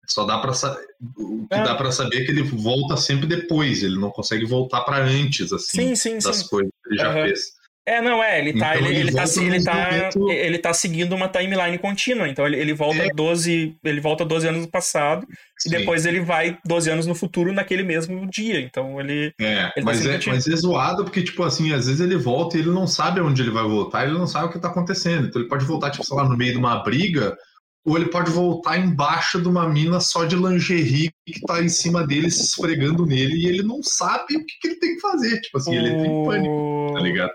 [0.06, 0.84] Só dá pra saber.
[1.18, 1.62] O que É.
[1.62, 3.82] dá pra saber é que ele volta sempre depois.
[3.82, 6.48] Ele não consegue voltar pra antes, assim, Sim, sim, das sim.
[6.48, 7.22] coisas que ele já Aham.
[7.24, 7.61] fez.
[7.84, 10.72] É, não, é, ele tá, Então ele, ele ele tá, ele, tá, momento- ele tá
[10.72, 13.08] seguindo uma timeline contínua, então ele, ele volta É.
[13.12, 15.70] 12, ele volta 12 anos no passado e Sim.
[15.70, 19.32] depois ele vai 12 anos no futuro naquele mesmo dia, então ele...
[19.40, 22.16] É, Ele tá mas, sempre é, mas é zoado porque, tipo assim, às vezes ele
[22.16, 24.68] volta e ele não sabe onde ele vai voltar, ele não sabe o que tá
[24.68, 25.26] acontecendo.
[25.26, 27.36] Então ele pode voltar, tipo, sei lá, no meio de uma briga,
[27.84, 32.06] ou ele pode voltar embaixo de uma mina só de lingerie que tá em cima
[32.06, 35.40] dele se esfregando nele e ele não sabe o que, que ele tem que fazer.
[35.40, 37.32] Tipo assim, ele tem pânico, tá ligado?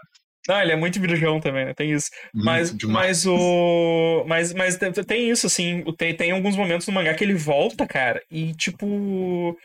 [0.47, 1.73] Não, ele é muito virgão também, né?
[1.73, 2.09] Tem isso.
[2.33, 4.23] Mas, mas o.
[4.27, 5.83] Mas, mas te- tem isso, assim.
[5.97, 9.57] Tem, tem alguns momentos no mangá que ele volta, cara, e tipo.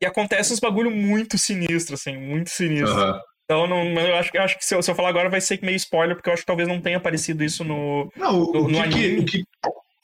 [0.00, 2.88] E acontece uns bagulho muito sinistro, assim, muito sinistro.
[2.98, 3.20] Aham.
[3.44, 5.58] Então, não, eu acho, eu acho que se eu, se eu falar agora vai ser
[5.62, 8.10] meio spoiler, porque eu acho que talvez não tenha aparecido isso no.
[8.14, 9.20] Não, o, No- que, anime?
[9.20, 9.44] o que-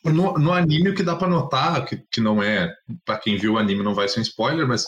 [0.05, 2.71] no, no anime o que dá pra notar, que, que não é,
[3.05, 4.87] pra quem viu o anime não vai ser um spoiler, mas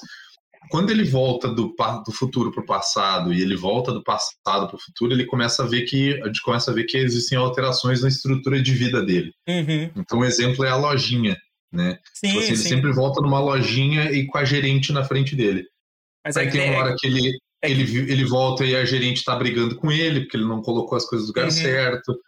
[0.71, 1.75] quando ele volta do,
[2.05, 5.83] do futuro pro passado e ele volta do passado pro futuro, ele começa a ver
[5.83, 9.33] que a gente começa a ver que existem alterações na estrutura de vida dele.
[9.49, 9.91] Uhum.
[9.97, 11.37] Então, um exemplo é a lojinha,
[11.73, 11.99] né?
[12.15, 12.69] Sim, Tipo assim, ele sim.
[12.69, 15.65] sempre volta numa lojinha e com a gerente na frente dele.
[16.25, 19.25] Mas Aí é tem uma hora que ele, é ele, ele volta e a gerente
[19.25, 21.51] tá brigando com ele, porque ele não colocou as coisas no lugar Uhum.
[21.51, 22.19] certo.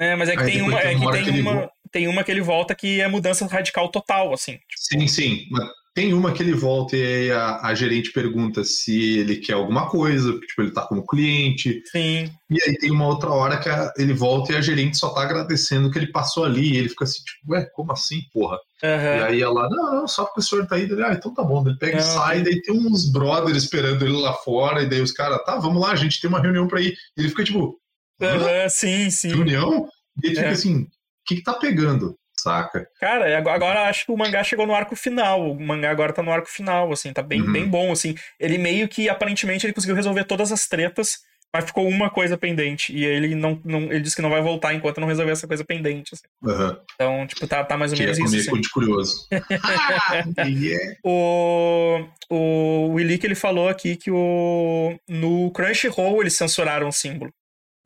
[0.00, 1.52] É, mas é que Aí tem uma, tem é uma que tem que ele uma,
[1.54, 1.72] volta.
[1.92, 4.52] tem uma que ele volta que é mudança radical total, assim.
[4.52, 5.46] Tipo, Sim, sim.
[5.50, 9.52] Mas Tem uma que ele volta e aí a, a gerente pergunta se ele quer
[9.52, 11.80] alguma coisa, tipo, ele tá como cliente.
[11.92, 12.32] Sim.
[12.50, 15.22] E aí tem uma outra hora que a- ele volta e a gerente só tá
[15.22, 16.72] agradecendo que ele passou ali.
[16.72, 18.58] E ele fica assim, tipo, ué, como assim, porra?
[18.82, 19.24] E Aham.
[19.26, 20.82] aí ela, não, não, só porque o senhor tá aí.
[20.82, 21.64] Ele, ah, então tá bom.
[21.64, 24.82] Ele pega e Não, sai, daí tem uns brothers esperando ele lá fora.
[24.82, 26.92] E daí os caras, tá, vamos lá, a gente tem uma reunião pra ir.
[27.16, 27.78] E ele fica tipo?
[28.20, 29.28] Aham, sim, sim.
[29.28, 29.88] reunião?
[30.24, 30.42] E ele É.
[30.42, 30.86] fica assim, o
[31.24, 32.16] que que tá pegando?
[32.44, 32.86] Saca?
[33.00, 35.50] Cara, agora, acho que o mangá chegou no arco final.
[35.50, 37.52] O mangá agora tá no arco final, assim, tá bem, Uhum.
[37.52, 38.14] bem bom, assim.
[38.38, 42.94] Ele meio que, aparentemente, ele conseguiu resolver todas as tretas, mas ficou uma coisa pendente.
[42.94, 45.64] E ele não, não ele disse que não vai voltar enquanto não resolver essa coisa
[45.64, 46.24] pendente, assim.
[46.52, 46.78] Aham.
[46.94, 48.70] Então, tipo, tá, tá mais ou Que é menos isso, comer assim.
[48.74, 49.26] curioso.
[50.36, 50.96] ah, yeah.
[51.02, 57.32] O, o Willick, ele falou aqui que o, no Crunchyroll eles censuraram o símbolo.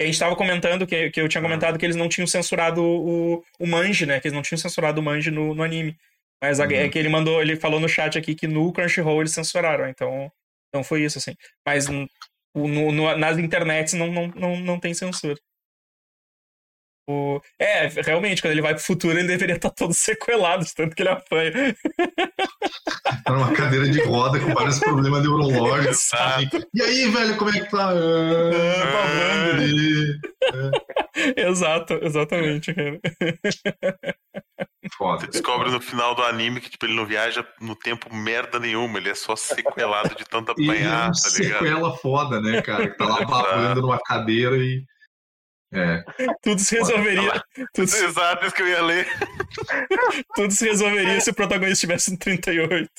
[0.01, 3.45] A gente tava comentando, que, que eu tinha comentado que eles não tinham censurado o,
[3.59, 4.21] o Manji, né?
[4.21, 5.97] Que eles não tinham censurado o Manji no, no anime.
[6.41, 6.73] Mas a- Uhum.
[6.73, 10.31] é que ele mandou, ele falou no chat aqui que no Crunchyroll eles censuraram, então,
[10.69, 11.35] então foi isso, assim.
[11.67, 12.09] Mas no,
[12.55, 15.35] no- no- nas internets não, não, não, não tem censura.
[17.09, 17.41] O...
[17.59, 21.03] É, realmente, quando ele vai pro futuro, ele deveria estar todo sequelado, de tanto que
[21.03, 21.53] ele apanha.
[23.25, 26.01] Tá numa cadeira de roda com vários problemas neurológicos.
[26.01, 26.49] Sabe?
[26.75, 27.91] E aí, velho, como é que tá?
[27.91, 30.19] Ah, babando ali.
[31.37, 33.01] Exato, exatamente, cara.
[34.97, 35.21] Foda.
[35.21, 38.99] Você descobre no final do anime que tipo, ele não viaja no tempo merda nenhuma,
[38.99, 41.59] ele é só sequelado de tanto E ele é apanhar, um tá ligado?
[41.65, 42.89] sequela foda, né, cara?
[42.89, 44.85] Que tá lá babando numa cadeira e.
[45.73, 46.03] É.
[46.43, 47.43] Tudo se resolveria.
[47.75, 49.07] Tudo, se- Exato, isso que eu ia ler.
[50.35, 52.91] tudo se resolveria se o protagonista estivesse no 38.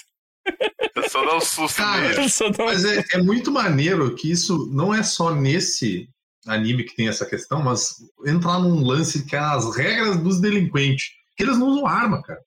[0.96, 2.30] É só dar um susto Cara, nele.
[2.30, 6.08] Só dá um- Mas é, é muito maneiro que isso não é só nesse
[6.48, 11.08] anime que tem essa questão, mas entrar num lance que é as regras dos delinquentes.
[11.36, 12.40] Que eles não usam arma, cara.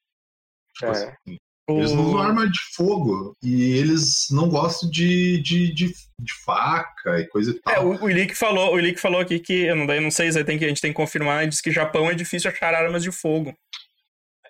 [0.75, 0.91] Tipo É.
[0.91, 3.37] assim, eles não usam arma de fogo.
[3.43, 7.75] E eles não gostam de, de, de, de faca e coisa e tal.
[7.75, 10.11] É, o, o Ilick falou, o Ilick falou aqui que, eu não, daí eu não
[10.11, 12.51] sei se tem que, a gente tem que confirmar, ele disse que Japão é difícil
[12.51, 13.55] achar armas de fogo.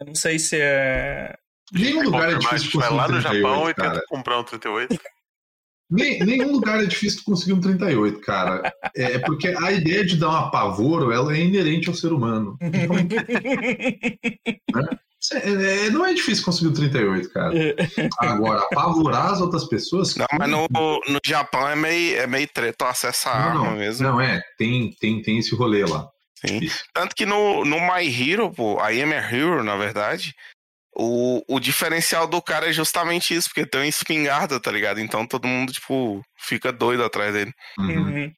[0.01, 1.37] Eu não sei se é.
[1.73, 3.93] Nenhum lugar é difícil gente vai conseguir lá um no 38, Japão e cara.
[3.93, 5.01] tenta comprar um 38.
[5.91, 8.73] Nem- nenhum lugar é difícil de conseguir um 38, cara.
[8.97, 12.57] É porque a ideia de dar um apavoro, ela é inerente ao ser humano.
[14.73, 14.89] Então,
[15.33, 17.53] é- é- não é difícil conseguir um 38, cara.
[18.19, 20.17] Agora, apavorar as outras pessoas.
[20.17, 20.67] Não, mas no,
[21.09, 24.07] no Japão é meio, é meio treta acessar a Não, arma não, mesmo.
[24.07, 24.41] não é.
[24.59, 26.09] Tem, tem, tem esse rolê lá.
[26.45, 26.61] Sim.
[26.93, 30.35] Tanto que no, no My Hero, pô, I Am a Hero, na verdade,
[30.95, 34.99] o, o diferencial do cara é justamente isso, porque tem uma espingarda, tá ligado?
[35.01, 37.53] Então todo mundo, tipo, fica doido atrás dele.
[37.79, 38.33] Uhum.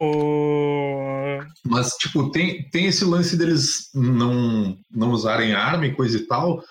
[0.00, 1.40] O...
[1.64, 6.62] Mas, tipo, tem, tem esse lance deles não, não usarem arma e coisa e tal,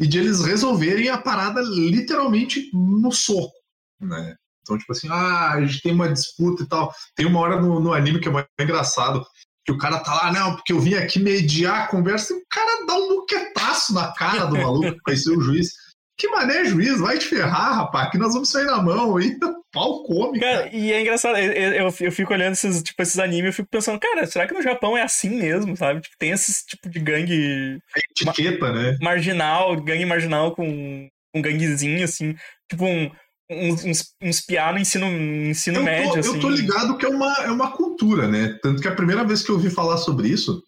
[0.00, 3.52] e de eles resolverem a parada literalmente no soco,
[4.00, 4.34] né?
[4.62, 6.92] Então, tipo assim, ah, a gente tem uma disputa e tal.
[7.16, 9.24] Tem uma hora no, no anime que é mais engraçado,
[9.64, 12.42] que o cara tá lá, não, porque eu vim aqui mediar a conversa, e o
[12.48, 15.72] cara dá um muquetaço na cara do maluco que vai ser o juiz.
[16.22, 17.00] Que mané, juiz?
[17.00, 19.20] Vai te ferrar, rapaz, que nós vamos sair na mão.
[19.20, 19.36] E
[19.74, 20.58] pau come, cara.
[20.58, 23.68] Cara, e é engraçado, eu, eu, eu fico olhando esses, tipo, esses animes eu fico
[23.68, 26.00] pensando, cara, será que no Japão é assim mesmo, sabe?
[26.00, 28.96] Tipo, tem esse tipo de gangue Etiqueta, né?
[29.02, 32.36] marginal, gangue marginal com um ganguezinho, assim,
[32.70, 33.10] tipo um,
[33.50, 36.34] uns, uns, uns piá no ensino, no ensino eu, médio, tô, assim.
[36.34, 38.56] eu tô ligado que é uma, é uma cultura, né?
[38.62, 40.62] Tanto que a primeira vez que eu ouvi falar sobre isso,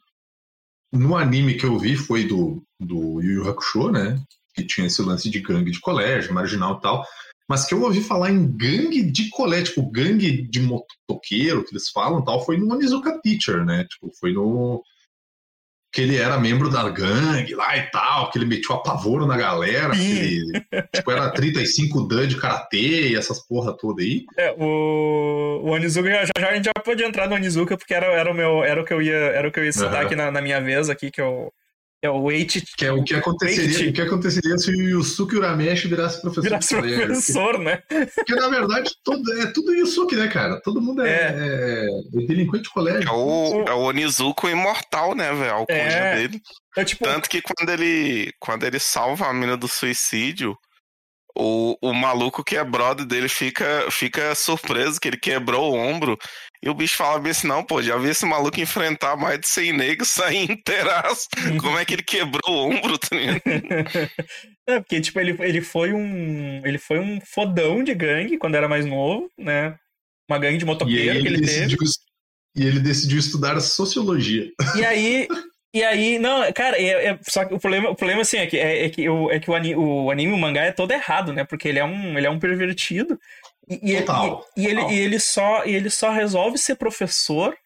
[0.92, 4.20] no anime que eu vi foi do, do Yu Yu Hakusho, né?
[4.54, 7.04] Que tinha esse lance de gangue de colégio, marginal e tal.
[7.48, 11.90] Mas que eu ouvi falar em gangue de colégio, tipo, gangue de motoqueiro, que eles
[11.90, 13.84] falam e tal, foi no Onizuka Teacher, né?
[13.84, 14.82] Tipo, foi no.
[15.92, 19.94] Que ele era membro da gangue lá e tal, que ele metiu apavoro na galera,
[19.96, 20.60] ele,
[20.92, 24.24] tipo, era 35 dan de karatê e essas porra toda aí.
[24.36, 28.06] É, o, o Onizuka, já, já a gente já pode entrar no Onizuka, porque era,
[28.06, 30.06] era, o meu, era o que eu ia, era o que eu ia citar Aham.
[30.06, 31.52] aqui na, na minha vez, aqui, que o,
[32.06, 33.90] é o Eiichi Que é o que aconteceria, Wait.
[33.90, 37.06] o que aconteceria se o Yusuke Urameshi virasse professor virasse de colégio.
[37.06, 37.82] professor, né?
[38.14, 40.60] Porque, na verdade, todo, é tudo Yusuke, né, cara?
[40.62, 43.08] Todo mundo é, é- é delinquente de colégio.
[43.08, 45.50] É o, é o Onizuko imortal, né, velho?
[45.50, 46.16] A alcunha É.
[46.16, 46.40] dele.
[46.76, 50.56] Eu, tipo, Tanto que quando ele, quando ele salva a mina do suicídio,
[51.36, 56.16] o, o maluco que é brother dele fica, fica surpreso que ele quebrou o ombro.
[56.62, 59.48] E o bicho fala bem assim: não, pô, já vi esse maluco enfrentar mais de
[59.48, 61.28] 100 negros sair inteiraço.
[61.60, 63.08] Como é que ele quebrou o ombro, tá?
[64.66, 66.64] É, porque, tipo, ele, ele foi um.
[66.64, 69.76] Ele foi um fodão de gangue quando era mais novo, né?
[70.26, 71.76] Uma gangue de motoqueiro que ele ele teve.
[71.76, 71.78] decidiu,
[72.56, 74.50] e ele decidiu estudar sociologia.
[74.74, 75.28] E aí.
[75.74, 78.56] E aí, não, cara, é, é- só que o problema, o problema assim, é que,
[78.58, 81.32] é, é que, o, é que o, ani- o anime, o mangá é todo errado,
[81.32, 81.44] né?
[81.44, 83.18] Porque ele é um, ele é um pervertido.
[83.68, 84.92] E, e ele- Total, e, ele, total.
[84.92, 87.56] e ele só, e ele só resolve ser professor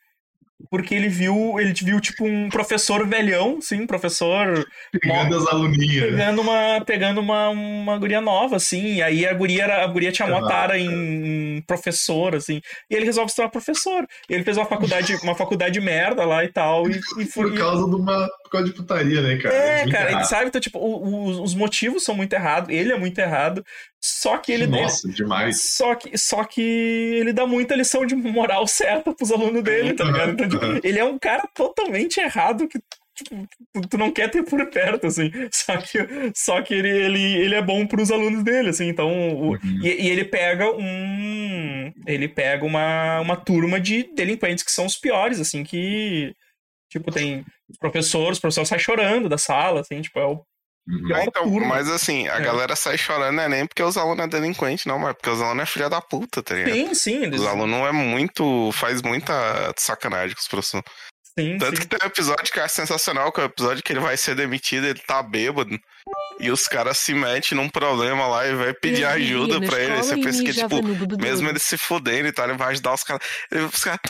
[0.70, 6.12] porque ele viu, ele viu, tipo, um professor velhão, sim, professor Pegando as aluninhas.
[6.12, 6.18] né?
[6.18, 10.10] pegando uma, pegando uma, uma guria nova, assim, e aí a guria, era, a guria
[10.10, 14.06] tinha mó Exato, tara em, professor, assim, e ele resolve se tornar professor.
[14.28, 17.26] E ele fez uma faculdade, uma faculdade de merda lá e tal, e, e.
[17.26, 18.28] Por causa de uma.
[18.48, 19.54] Por causa de putaria, né, cara?
[19.54, 22.92] É, muito cara, ele sabe, então, tipo, o- o- os motivos são muito errados, ele
[22.92, 23.64] é muito errado,
[24.02, 24.66] só que ele...
[24.66, 25.60] Nossa, demais.
[25.62, 30.04] Só que, só que ele dá muita lição de moral certa pros alunos dele, tá
[30.04, 30.30] ligado?
[30.32, 32.78] Então, tipo, ele é um cara totalmente errado que
[33.14, 35.30] tipo, tu- tu não quer ter por perto, assim.
[35.52, 35.98] Só que,
[36.36, 38.86] só que ele, ele, ele é bom pros alunos dele, assim.
[38.88, 39.58] Então, o- Uhum.
[39.82, 41.92] e, e ele pega um.
[42.06, 46.32] Ele pega uma, uma turma de delinquentes que são os piores, assim, que.
[46.90, 50.42] Tipo, tem os professores, os professores saem chorando da sala, assim, tipo, é o
[50.90, 51.20] Uhum.
[51.20, 51.66] Então, turma.
[51.66, 52.40] mas assim, a É.
[52.40, 55.42] galera sai chorando não é nem porque os alunos é delinquente, não, mas porque os
[55.42, 56.72] alunos é filha da puta, tá ligado?
[56.74, 57.40] Sim, sim, eles.
[57.42, 58.70] Os alunos é muito.
[58.72, 59.34] faz muita
[59.76, 60.84] sacanagem com os professores.
[61.38, 61.82] Sim, Tanto sim.
[61.82, 64.16] que tem um episódio que eu acho sensacional, que é o episódio que ele vai
[64.16, 65.78] ser demitido, ele tá bêbado.
[66.40, 69.66] E os caras se metem num problema lá e vai pedir Eu ajuda vivia na
[69.68, 69.92] pra ele.
[69.92, 70.82] Aí Você e pensa que, tipo,
[71.20, 73.22] mesmo ele se fudendo e tal, ele vai ajudar os caras.
[73.52, 74.00] Ele- Os caras.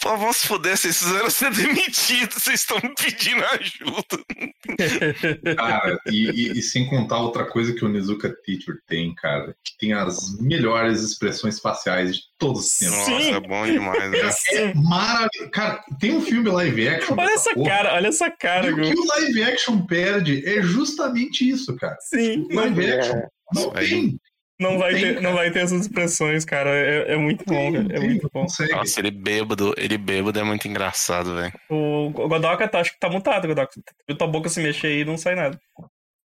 [0.00, 4.24] Pô, vamos se fuder, vocês fizeram ser demitidos, vocês estão me pedindo ajuda.
[5.56, 9.76] Cara, e, e- e sem contar outra coisa que o Nezuka Teacher tem, cara, que
[9.78, 12.96] tem as melhores expressões faciais de todos os tempos.
[12.96, 13.32] Nossa, Sim.
[13.34, 14.18] é bom demais, né?
[14.52, 15.50] É maravilhoso.
[15.52, 17.14] Cara, tem um filme live action.
[17.16, 20.62] Olha essa porra, cara, olha essa cara, E o que o live action perde é
[20.62, 21.96] justamente isso, cara.
[22.00, 23.22] Sim, não, Live action
[23.54, 23.88] não Isso aí.
[23.88, 24.20] tem.
[24.60, 26.70] Não vai tem, ter, não vai ter essas expressões, cara.
[26.70, 27.84] É, é muito bom, cara.
[27.84, 28.42] É tem, muito bom.
[28.42, 28.72] consegue.
[28.72, 31.52] Nossa, ele bêbado, ele bêbado é muito engraçado, velho.
[31.68, 33.72] O Godoka tá, acho que tá mutado, Godoka.
[34.06, 35.60] Viu tua boca se mexer aí e não sai nada.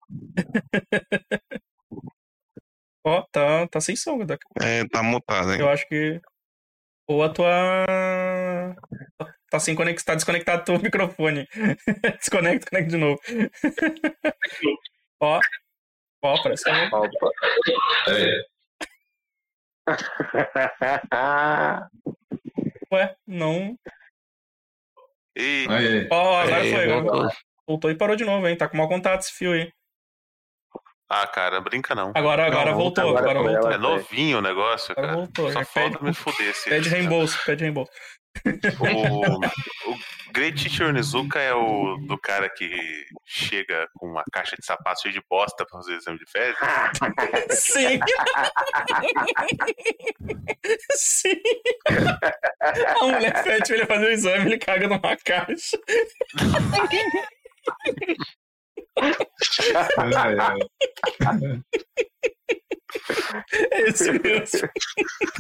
[3.07, 4.47] Ó, tá, tá sem som, Godoka.
[4.61, 5.61] É, tá mutado, hein?
[5.61, 6.20] Eu acho que.
[7.07, 7.85] Ou a tua.
[9.51, 11.47] Tá sem conectar, tá desconectado teu microfone.
[12.18, 13.20] Desconecta, conecta de novo.
[15.20, 15.39] Ó.
[16.25, 16.70] Ó, parece que.
[16.70, 17.09] Opa.
[18.09, 18.45] É,
[22.93, 23.77] Ué, não.
[25.37, 26.87] E aí, Ó, agora Aí, foi.
[26.89, 27.14] voltou.
[27.20, 27.37] Agora.
[27.66, 28.57] Voltou e parou de novo, hein?
[28.57, 29.72] Tá com mau contato esse fio aí.
[31.09, 32.12] Ah, cara, brinca não.
[32.14, 33.72] Agora, agora Não, voltou, agora agora voltou.
[33.72, 35.18] É novinho o negócio, Agora cara.
[35.18, 35.53] voltou.
[35.53, 36.70] Só falta Pede, me fuder esse.
[36.70, 37.91] pede reembolso, pede reembolso.
[38.80, 39.35] O,
[39.91, 45.03] o Great Teacher Onizuka é o do cara que chega com uma caixa de sapato
[45.03, 46.57] cheia de bosta pra fazer o exame de fezes.
[47.51, 48.01] Sim.
[50.95, 51.41] Sim.
[53.01, 55.78] A mulher pede pra ele fazer o exame, ele caga numa caixa.
[63.70, 64.68] é, esse mesmo.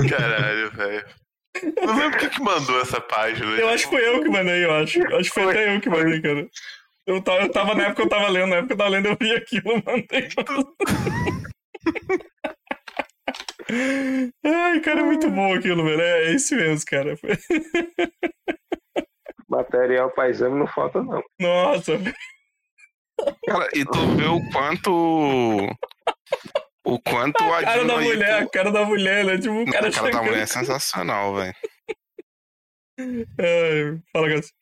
[0.08, 1.06] Caralho, velho.
[1.62, 3.46] Não lembro quem que mandou essa página.
[3.56, 5.00] Eu acho que foi eu que mandei, eu acho.
[5.14, 6.48] Acho que foi até eu que mandei, cara.
[7.06, 8.90] Eu tava, eu tava na época que eu tava lendo, na época que eu tava
[8.90, 10.28] lendo, eu vi aquilo, eu mandei.
[14.44, 16.00] Ai, cara, é muito bom aquilo, velho.
[16.00, 17.18] É, é esse mesmo, cara.
[19.48, 21.22] Material pra exame não falta, não.
[21.38, 21.92] Nossa,
[23.46, 25.68] Cara, e tu vê o quanto.
[26.84, 29.38] O quanto o a cara da mulher, a pô, cara da mulher, né?
[29.38, 31.54] Tipo, o Não, cara a cara da mulher é sensacional, velho.
[33.00, 34.52] Ai, fala, Gus.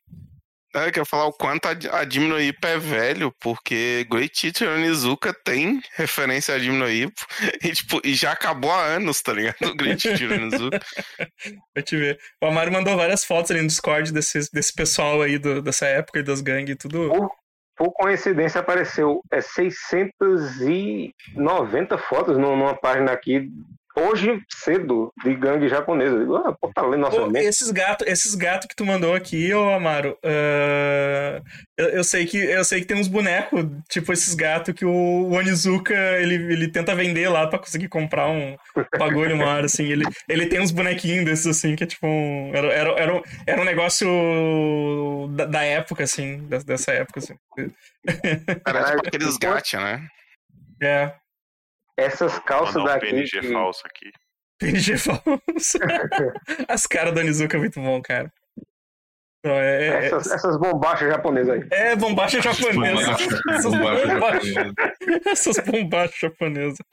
[0.74, 4.70] É, eu quero falar o quanto a, a Jimno Ippo é velho, porque Great Teacher
[4.70, 7.26] Onizuka tem referência a Jimno Ippo
[7.62, 9.56] e, tipo, e já acabou há anos, tá ligado?
[9.66, 10.80] O Great Teacher Onizuka.
[11.74, 12.18] Pra te ver.
[12.42, 16.20] O Amaro mandou várias fotos ali no Discord desse, desse pessoal aí do- dessa época
[16.20, 17.10] e das gangues e tudo.
[17.10, 17.30] Por
[17.92, 23.48] coincidência, apareceu é, 690 fotos numa página aqui,
[23.96, 26.14] hoje cedo, de gangue japonesa.
[26.16, 27.46] Eu digo, ah, pô, tá lendo nossa Pô, mente.
[27.46, 31.40] esses gatos esses gato que tu mandou aqui, ô Amaro, ah,
[31.76, 34.90] eu, eu sei que, eu sei que tem uns bonecos, tipo esses gatos que o,
[34.90, 38.56] o Onizuka, ele, ele tenta vender lá pra conseguir comprar um
[38.98, 39.84] bagulho uma hora, assim.
[39.84, 42.50] Ele, ele tem uns bonequinhos desses, assim, que é tipo um...
[42.54, 44.08] Era, era, era, um, era um negócio
[45.32, 47.34] da, da época, assim, des- dessa época, assim.
[48.66, 50.06] Era tipo aqueles gacha, né?
[50.82, 51.12] É,
[51.98, 53.06] Essas calças Mandar um daqui.
[53.10, 54.10] PNG que- falso aqui.
[54.58, 55.78] PNG falso.
[56.68, 58.32] As caras do Onizuka é muito bom, cara.
[59.44, 61.68] Não, é, é, essas, essas bombachas japonesas aí.
[61.72, 63.10] é bombacha japonesa.
[63.50, 64.46] Essas bombacha bombachas.
[64.52, 64.74] japonesa.
[65.26, 66.78] Essas bombachas japonesas.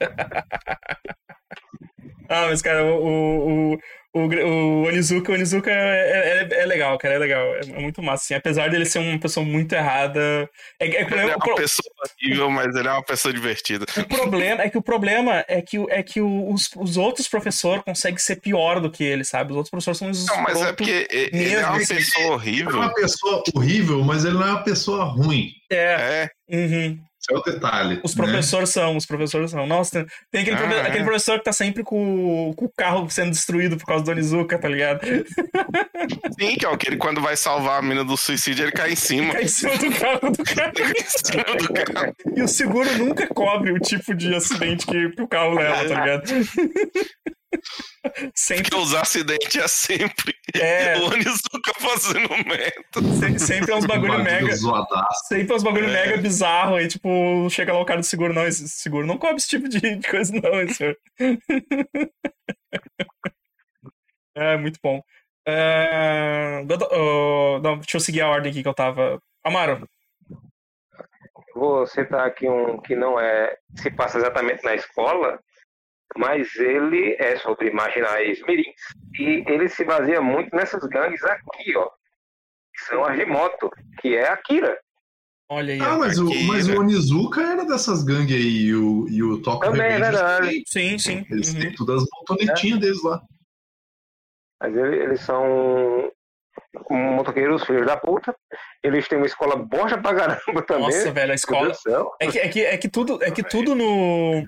[2.28, 3.78] ah, mas, cara, o, o,
[4.12, 7.42] o, o Onizuka, o Onizuka é, é, é legal, cara, é legal.
[7.54, 8.34] É, é muito massa, assim.
[8.34, 10.48] Apesar dele ser uma pessoa muito errada.
[10.80, 13.86] É, é, Ele é uma pessoa horrível, mas ele é uma pessoa divertida.
[13.96, 18.18] o problema é que o problema é que, é que os, os outros professores conseguem
[18.18, 19.52] ser pior do que ele, sabe?
[19.52, 21.94] Os outros professores são uns Não, mas é porque ele é mesmo, uma assim.
[21.94, 22.76] pessoa Ele é horrível.
[22.76, 25.50] uma pessoa horrível, mas ele não é uma pessoa ruim.
[25.70, 26.98] É, É, uhum.
[27.20, 28.00] Esse é o detalhe.
[28.02, 28.24] Os né?
[28.24, 29.66] professores são, os professores são.
[29.66, 30.80] Nossa, tem, tem aquele, Ah, profe- é.
[30.88, 34.58] aquele professor que tá sempre com, com o carro sendo destruído por causa do Onizuka,
[34.58, 35.00] tá ligado?
[36.40, 38.92] sim, que é o que ele quando vai salvar a mina do suicídio, ele cai
[38.92, 39.32] em cima.
[39.34, 40.72] Cai em cima do carro do cara.
[41.58, 42.16] Do carro.
[42.36, 46.00] E o seguro nunca cobre o tipo de acidente que, que o carro leva, tá
[46.00, 46.24] ligado?
[48.34, 53.38] Sempre, Porque os acidentes é sempre é, o Onizuka fazendo merda.
[53.38, 54.54] se- sempre é uns bagulho Bagulho mega.
[54.56, 55.26] zoadaço.
[55.28, 55.92] Sempre é uns bagulho É.
[55.92, 59.36] mega bizarro aí, tipo, chega lá o cara do seguro, não, esse seguro não cobre
[59.36, 60.96] esse tipo de, coisa, não, senhor.
[64.34, 65.00] é, muito bom.
[65.46, 69.20] É, Godo- oh, não, deixa eu seguir a ordem aqui que eu tava.
[69.44, 69.88] Amaro,
[71.54, 75.38] Vou citar aqui um que não é se passa exatamente na escola,
[76.16, 78.74] mas ele é sobre marginais mirins
[79.18, 81.88] e ele se baseia muito nessas gangues aqui, ó,
[82.74, 84.78] que são as de moto, que é a Kira.
[85.48, 85.80] olha aí.
[85.80, 85.98] Ah, ó.
[85.98, 89.92] mas o, mas o Onizuka era dessas gangues aí e o, e o Toca Também
[89.92, 90.62] é verdade.
[90.66, 91.26] Sim, sim.
[91.30, 91.60] Eles uhum.
[91.60, 93.20] têm todas as motonetinhas deles lá.
[94.62, 96.10] Mas ele- eles são
[96.90, 98.34] motoqueiros filhos da puta.
[98.82, 100.84] Eles têm uma escola bosta pra caramba também.
[100.84, 101.72] Nossa, velho, a escola.
[102.20, 104.44] É que, é, que, é que tudo, é que tudo no.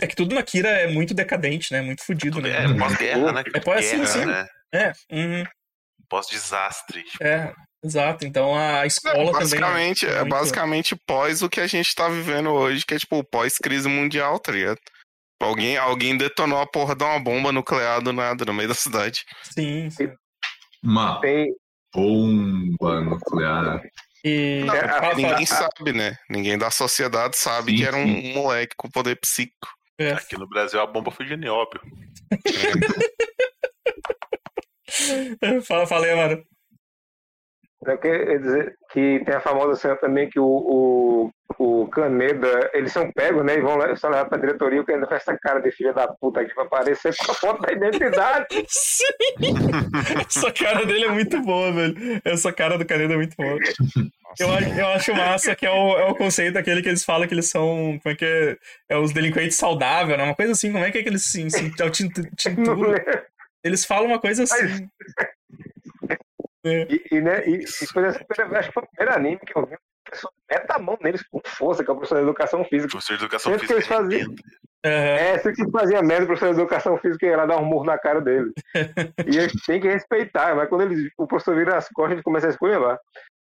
[0.00, 1.80] É que tudo na Kira é muito decadente, né?
[1.82, 2.64] Muito fudido, né?
[2.64, 3.42] É pós-guerra, né?
[3.54, 4.24] É pós- sim, Guerra, sim.
[4.24, 4.46] né?
[4.72, 5.44] É, uhum,
[6.08, 7.02] Pós-desastre.
[7.04, 7.52] tipo, é,
[7.84, 8.26] exato.
[8.26, 9.32] Então a escola também.
[9.32, 13.22] basicamente, é muito- basicamente pós o que a gente tá vivendo hoje, que é tipo
[13.24, 14.78] pós-crise mundial, tá ligado?
[15.40, 19.22] Alguém, alguém detonou a porra de uma bomba nuclear do nada no meio da cidade.
[19.42, 20.08] Sim, sim.
[20.82, 21.54] Uma Tem,
[21.94, 23.80] bomba nuclear.
[24.24, 24.62] E.
[24.66, 26.14] Não, É, Ninguém sabe, né?
[26.28, 28.34] Ninguém da sociedade sabe Sim, que era um sim.
[28.34, 29.68] moleque com poder psíquico.
[30.00, 30.12] É.
[30.12, 31.80] Aqui no Brasil a bomba foi de nióbio.
[35.64, 36.44] Fala, falei, mano.
[37.86, 42.92] Eu queria dizer que tem a famosa cena também que o, o, o Caneda, eles
[42.92, 43.56] são pegos, né?
[43.56, 46.06] E vão lá, só levar pra diretoria, o Caneda faz essa cara de filha da
[46.08, 48.46] puta aqui pra aparecer com a foto da identidade.
[48.68, 49.54] Sim!
[50.26, 52.20] Essa cara dele é muito boa, velho.
[52.24, 53.58] Essa cara do Caneda é muito boa.
[54.38, 57.26] Eu, acho- eu acho massa que é o, é o conceito daquele que eles falam
[57.26, 57.98] que eles são.
[58.02, 58.56] Como é que é?
[58.90, 60.24] É os delinquentes saudáveis, né?
[60.24, 61.62] Uma coisa assim, como é que é que eles se, se
[62.50, 62.94] lembro.
[63.64, 64.88] Eles falam uma coisa assim.
[66.64, 66.86] É.
[66.90, 69.56] E, e, né, e, e foi essa primeira, acho que foi o primeiro anime que
[69.56, 69.74] eu vi.
[69.74, 72.90] A pessoa meta a mão neles com força, que é o professor de educação física.
[72.90, 74.02] Professor de educação Sempre que eles física.
[74.02, 74.34] faziam.
[74.82, 77.84] É, sempre que fazia merda, o professor de educação física ia lá dar um murro
[77.84, 78.50] na cara dele.
[79.26, 82.46] e eles têm que respeitar, mas quando eles, o professor vira as costas, ele começa
[82.46, 82.80] a escolher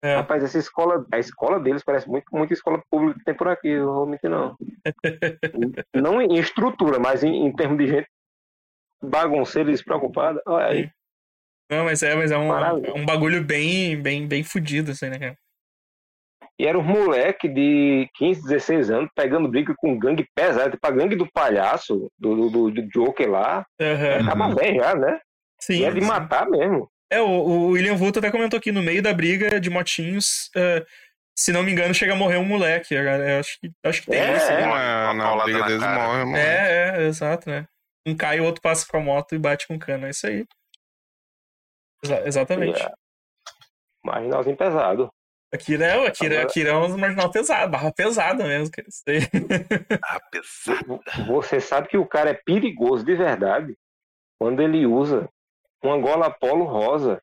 [0.03, 0.17] É.
[0.17, 3.69] Rapaz, essa escola, a escola deles parece muito, muito escola pública que tem por aqui,
[3.69, 4.57] eu vou mentir não.
[5.95, 8.09] não em estrutura, mas em, em termos de gente
[9.03, 10.41] bagunceira e despreocupada.
[10.47, 10.91] Olha aí.
[11.71, 12.89] Não, mas é, mas é um, Maravilha.
[12.89, 15.39] é um bagulho bem, bem, bem fudido, assim, né, cara?
[16.61, 20.91] E era um moleque de 15, 16 anos pegando briga com gangue pesada, tipo a
[20.91, 23.65] gangue do palhaço, do, do, do Joker lá.
[23.81, 24.55] Uhum.
[24.55, 25.21] bem já, né?
[25.61, 25.81] Sim.
[25.81, 26.07] E é de sim.
[26.07, 26.91] matar mesmo.
[27.11, 30.85] É, o, o William Vulto até comentou aqui, no meio da briga de motinhos, eh,
[31.39, 32.95] se não me engano, chega a morrer um moleque.
[32.95, 34.51] Eu acho que, acho que tem É, isso.
[34.51, 34.61] é.
[34.61, 34.67] né?
[34.67, 36.37] Na, Uma na briga deles morre, mano.
[36.37, 37.67] É, é, exato, né?
[38.05, 40.07] Um cai, o outro passa com a moto e bate com o cano.
[40.07, 40.45] É isso aí.
[42.05, 42.81] Exa- exatamente.
[42.83, 42.93] É.
[44.05, 45.09] Marginalzinho pesado.
[45.53, 48.71] Akira é, Akira, Agora- Akira é um marginal pesado, barra pesada mesmo.
[48.87, 49.21] Isso aí.
[50.05, 51.01] Ah, pesado.
[51.27, 53.77] Você sabe que o cara é perigoso de verdade
[54.39, 55.29] quando ele usa
[55.83, 57.21] uma gola polo rosa.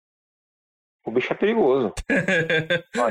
[1.06, 1.94] O bicho é perigoso.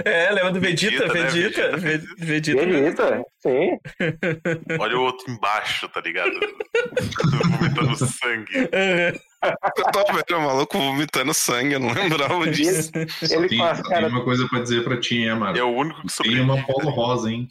[0.05, 1.07] é, lembra do Vegeta?
[1.07, 1.77] Vegeta, né?
[1.77, 1.77] Vegeta?
[1.77, 2.67] Ve- Vegeta.
[2.67, 3.79] Vegeta, sim.
[4.81, 6.33] Olha o outro embaixo, tá ligado?
[7.59, 8.53] Vomitando sangue.
[8.53, 12.91] Eu tô vendo o maluco vomitando sangue, eu não lembrava disso.
[13.31, 15.57] Ele tem, faz, cara- tem uma coisa pra dizer pra ti, hein, Amaro.
[15.57, 16.43] É o único que Tem sobrevive.
[16.43, 17.47] uma polo rosa, hein?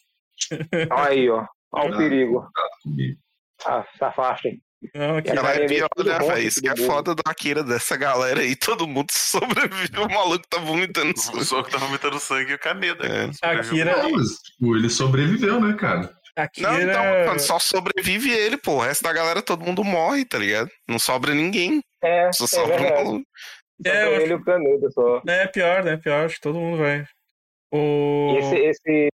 [0.92, 1.46] Olha aí, ó.
[1.72, 2.46] Olha o perigo.
[3.66, 4.62] Ah, se afastem.
[4.96, 5.42] Não, Akira.
[5.54, 6.48] É é pior, né, velho?
[6.48, 8.56] Isso que é foda da Akira, dessa galera aí.
[8.56, 9.98] Todo mundo sobrevive.
[10.00, 11.46] O maluco tá vomitando O sangue.
[11.46, 13.06] só que tá vomitando sangue e o Caneda.
[13.06, 13.32] É.
[13.34, 13.92] sobreviveu.
[13.92, 16.14] Akira- Ah, mas tipo, ele sobreviveu, né, cara?
[16.36, 16.72] Akira.
[16.72, 18.74] Não, então, mano, só sobrevive ele, pô.
[18.78, 20.70] O resto da galera, todo mundo morre, tá ligado?
[20.88, 21.82] Não sobra ninguém.
[22.04, 23.04] É, Só é sobra um verdade.
[23.04, 23.26] maluco.
[23.86, 25.22] Só É, ele e o Caneda só.
[25.28, 25.98] É pior, né?
[25.98, 27.06] Pior, acho que todo mundo vai.
[27.72, 28.36] O...
[28.40, 29.08] Esse, esse,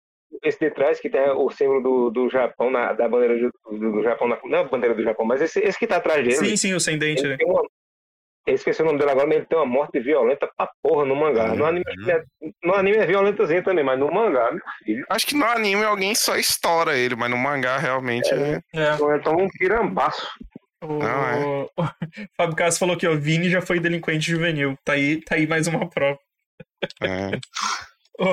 [0.47, 3.93] esse de trás que tem o símbolo do, do Japão, na, da bandeira do, do,
[3.93, 6.23] do Japão, na, não é a bandeira do Japão, mas esse, esse que tá atrás
[6.25, 7.45] dele, Sim, sim, o sem dente, ele né?
[7.45, 7.63] uma,
[8.49, 11.49] esqueci o nome dele agora, mas ele tem uma morte violenta pra porra no mangá.
[11.55, 12.11] No anime, Uhum.
[12.11, 12.23] é,
[12.63, 15.05] no anime é violentazinho também, mas no mangá, meu filho.
[15.11, 18.61] Acho que no anime alguém só estoura ele, mas no mangá realmente é.
[18.75, 18.95] É.
[18.95, 20.29] Então ele toma um tirambaço.
[20.85, 21.71] O, Não, o
[22.37, 24.79] Fábio Castro falou que o Vini já foi delinquente juvenil.
[24.85, 26.19] Tá aí, tá aí mais uma prova.
[27.03, 27.31] é.
[28.19, 28.25] O,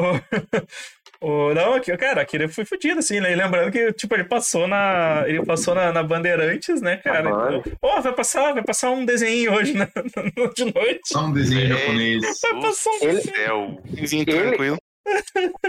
[1.23, 3.31] o, não, aqui, cara, aquele foi fudido, assim, né?
[3.31, 5.23] E lembrando que, tipo, ele passou na.
[5.27, 7.29] Ele passou na, na Bandeirantes, né, cara?
[7.29, 7.61] Band.
[7.65, 9.87] Então, Ó, vai passar, vai passar um desenho hoje né?
[10.55, 11.01] de noite.
[11.05, 11.77] Só um desenho É.
[11.77, 12.21] japonês.
[12.41, 13.81] Vai passar um Ele- Céu.
[13.85, 14.77] Vizinho Ele- tranquilo.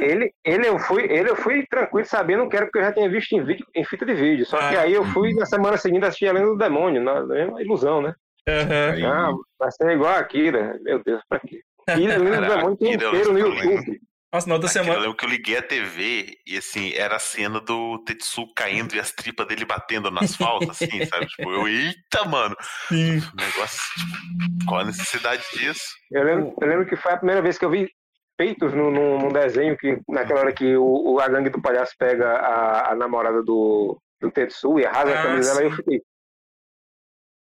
[0.00, 3.10] Ele, ele, eu fui, ele eu fui tranquilo sabendo que era porque eu já tinha
[3.10, 4.46] visto em, vídeo, em fita de vídeo.
[4.46, 4.82] Só que Ah.
[4.82, 8.00] aí eu fui na semana seguinte assistir a Lenda do Demônio, na, na mesma ilusão,
[8.00, 8.14] né?
[8.46, 10.78] Aí, Ah, vai ser igual a Akira.
[10.82, 11.60] Meu Deus, pra quê?
[11.88, 13.38] E a Lenda do Demônio tem inteiro no.
[13.40, 14.00] YouTube.
[14.34, 15.00] Nossa, na outra Aquilo, eu semana.
[15.02, 18.98] lembro que eu liguei a TV e assim, era a cena do Tetsu caindo e
[18.98, 21.26] as tripas dele batendo no asfalto, assim, sabe?
[21.26, 22.56] Tipo, eu, eita, mano,
[22.88, 23.18] Sim.
[23.18, 25.84] o negócio, tipo, qual a necessidade disso?
[26.10, 27.88] Eu lembro, eu lembro que foi a primeira vez que eu vi
[28.36, 31.94] peitos no, no, num desenho que naquela hora que o, o- a gangue do palhaço
[31.96, 36.02] pega a, a namorada do, do Tetsu e arrasa Ah, a camisa dela, eu fiquei,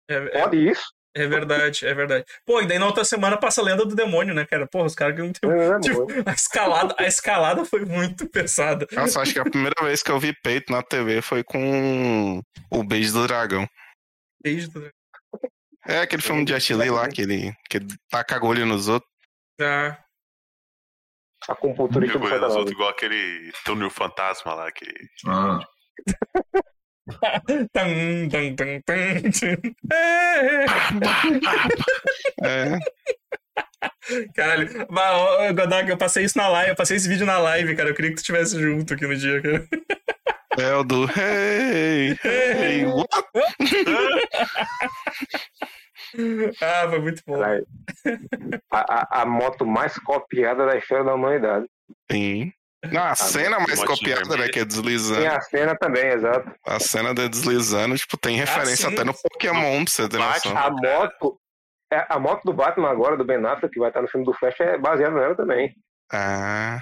[0.09, 0.85] É, é, pode isso?
[1.17, 2.25] É verdade, é verdade.
[2.45, 4.67] Pô, e daí na outra semana passa a lenda do demônio, né, cara?
[4.67, 5.51] Porra, os caras que não tem.
[5.51, 8.87] É, Tipo, a escalada, a escalada foi muito pesada.
[8.93, 12.41] Nossa, acho que a primeira vez que eu vi peito na TV foi com
[12.71, 13.67] o Beijo do Dragão.
[14.43, 14.91] Desde do-
[15.89, 19.11] É aquele filme de Jet Li lá, que ele, que ele taca agulha nos outros.
[19.61, 19.97] Ah,
[21.49, 24.87] A compulturista do Jogou nos outros igual aquele túnel fantasma lá, que
[25.27, 25.61] Ah,
[27.47, 29.57] Tum, tum, tum, tum, tum.
[32.43, 32.79] É,
[34.35, 37.77] Caralho, Mas, ô, Godok, eu passei isso na live, eu passei esse vídeo na live,
[37.77, 37.91] cara.
[37.91, 39.69] Eu queria que tu estivesse junto aqui no dia, cara.
[40.59, 43.09] é o do Hey, hey, what?
[46.61, 47.43] Ah, foi muito bom.
[47.43, 47.61] A,
[48.71, 51.67] a, a moto mais copiada da história da humanidade.
[52.11, 52.53] Sim.
[52.85, 55.27] Não, a cena mais copiada, né, que é Tem deslizando.
[55.27, 56.53] a cena também, exato.
[56.65, 58.95] A cena de deslizando, tipo, tem referência sim.
[58.95, 60.57] até no Pokémon, pra você ter Bate- noção.
[60.57, 61.41] A moto.
[61.93, 64.33] é, A moto do Batman agora, do Ben Affleck, que vai estar no filme do
[64.35, 65.75] Flash, é baseada nela também.
[66.13, 66.79] Ah,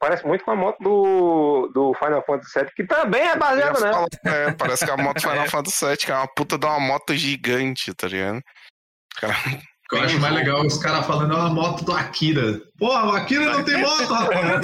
[0.00, 4.06] Parece muito com a moto do, do Final Fantasy VII, que também é baseada nela.
[4.26, 5.48] é, parece que a moto Final É.
[5.48, 8.40] Fantasy VII, que é uma puta de uma moto gigante, tá ligado?
[9.20, 9.34] Cara,
[9.92, 12.60] eu acho mais legal é os caras falando, é uma moto do Akira.
[12.78, 14.60] Porra, o Akira não tem moto, A rapaz.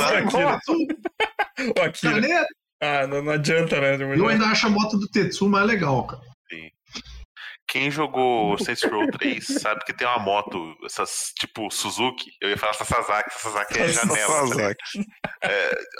[0.66, 2.12] do Akira.
[2.14, 2.46] Caneta.
[2.82, 3.96] Ah, não, não adianta, né?
[4.16, 6.22] Eu ainda acho a moto do Tetsu mais legal, cara.
[7.66, 12.30] Quem jogou Saints Row 3 sabe que tem uma moto, essas tipo Suzuki.
[12.40, 14.16] Eu ia falar Sasaki, Sasaki é janela.
[14.18, 14.26] tá?
[14.26, 15.06] Kawasaki.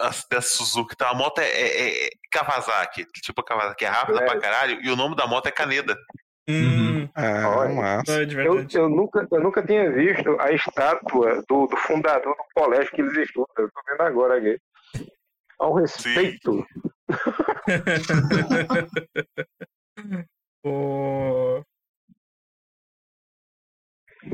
[0.01, 1.09] As da Suzuki, tá?
[1.11, 4.25] A moto é, é- é Kawasaki, tipo Kawasaki, é rápida É.
[4.25, 5.97] pra caralho, e o nome da moto é Caneda.
[6.49, 7.75] Hum, Ah, Olha.
[7.75, 8.27] massa.
[8.27, 8.77] de Eu, verdade.
[8.77, 13.17] eu, nunca, eu nunca tinha visto a estátua do, do fundador do colégio que eles
[13.17, 13.47] estudam.
[13.59, 14.59] Eu tô vendo agora aqui.
[15.59, 16.67] Ao respeito.
[20.65, 21.63] o...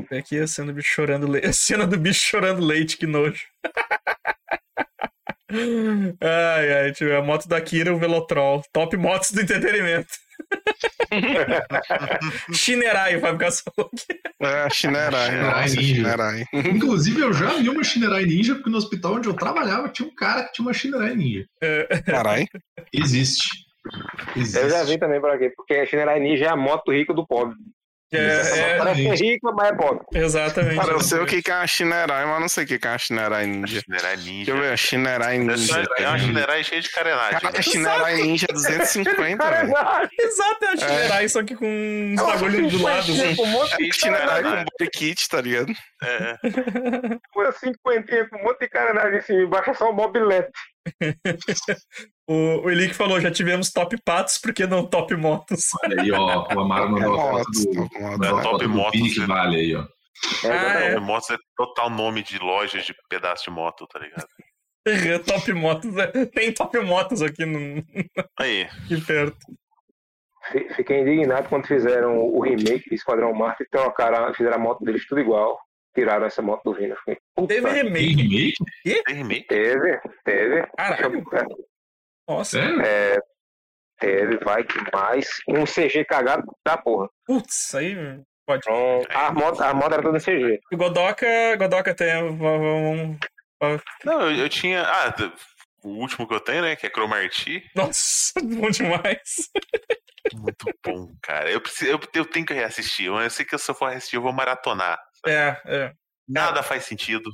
[0.09, 1.47] É Aqui a cena do bicho chorando leite.
[1.47, 3.45] A cena do bicho chorando leite, que nojo.
[6.21, 8.63] ai, ai, tipo, a moto da Kira, o Velotrol.
[8.71, 10.07] Top motos do entretenimento.
[12.53, 15.95] Shinerai, o Fábio Castro falou que É, Shinerai, Shinerai nossa, Ninja.
[15.95, 16.45] Shinerai.
[16.53, 20.15] Inclusive, eu já vi uma Shinerai Ninja, porque no hospital onde eu trabalhava tinha um
[20.15, 21.45] cara que tinha uma Shinerai Ninja.
[22.05, 22.47] Caralho.
[22.93, 23.47] Existe.
[24.35, 24.59] Existe.
[24.59, 27.25] Eu já vi também por aqui, porque a Shinerai Ninja é a moto rica do
[27.25, 27.55] pobre.
[28.13, 30.05] É, é, Parece ser rica, mas é pobre.
[30.13, 30.75] exatamente.
[30.75, 32.97] Cara, eu sei o que é uma Shinerai, mas não sei o que é uma
[32.97, 33.81] Shinerai Ninja.
[33.81, 34.51] Shinerai Deixa Ninja.
[34.51, 35.83] eu ver, Shinerai Ninja.
[35.97, 37.39] É uma Shinerai cheia de carenagem.
[37.39, 39.69] Cara, a Shinerai Ninja é 250, velho.
[40.19, 42.99] Exato, é a Shinerai, só que com uns bagulho do lado.
[42.99, 43.35] assim.
[43.35, 45.71] Com um monte É de Shinerai com body kit, tá ligado?
[46.03, 46.35] É,
[47.35, 49.41] Uma cinquentinha com um monte de carenagem em cima.
[49.43, 50.49] Embaixo é só um mobilete.
[52.27, 55.65] O, o Elick falou, já tivemos top patos, por que não top motos?
[55.83, 56.47] Olha aí, ó.
[56.55, 58.27] O Amaro mandou a foto Motos, do, top motos.
[58.27, 59.25] É, Top do Motos, Pini que né?
[59.27, 59.81] vale aí, ó.
[59.81, 59.85] É,
[60.49, 60.95] Ah, exatamente.
[60.95, 60.99] é.
[61.01, 64.25] Motos é total nome de loja de pedaço de moto, tá ligado?
[65.25, 66.25] top motos, é.
[66.27, 67.83] tem top motos aqui, no,
[68.39, 69.37] Aí, aqui perto.
[70.51, 74.85] Fi- Fiquei indignado quando fizeram o remake de Esquadrão Marte e trocaram, fizeram a moto
[74.85, 75.59] deles tudo igual.
[75.93, 76.95] Tiraram essa moto do Vina.
[77.05, 79.47] Teve Tem remake, tem remake?
[79.47, 80.67] Teve, teve.
[80.77, 81.23] caralho,
[82.27, 82.81] nossa, Sério?
[82.81, 83.17] É,
[83.99, 85.27] teve, vai que mais.
[85.47, 87.09] E um CG cagado da porra.
[87.25, 87.95] putz, aí
[88.45, 88.61] pode.
[88.65, 90.59] Então, a moto, a moto era toda em CG.
[90.73, 91.27] Godoka,
[91.57, 93.17] Godoka tem, vamos...
[94.05, 94.83] Não, eu, eu tinha.
[94.83, 95.13] Ah,
[95.83, 96.75] o último que eu tenho, né?
[96.75, 97.63] Que é Cromarty.
[97.75, 99.49] Nossa, bom demais.
[100.33, 101.51] Muito bom, cara.
[101.51, 103.07] Eu, preciso, eu, eu tenho que reassistir.
[103.07, 104.99] Eu sei que se eu for assistir, eu vou maratonar.
[105.25, 105.91] É, é.
[106.27, 107.29] Nada faz sentido.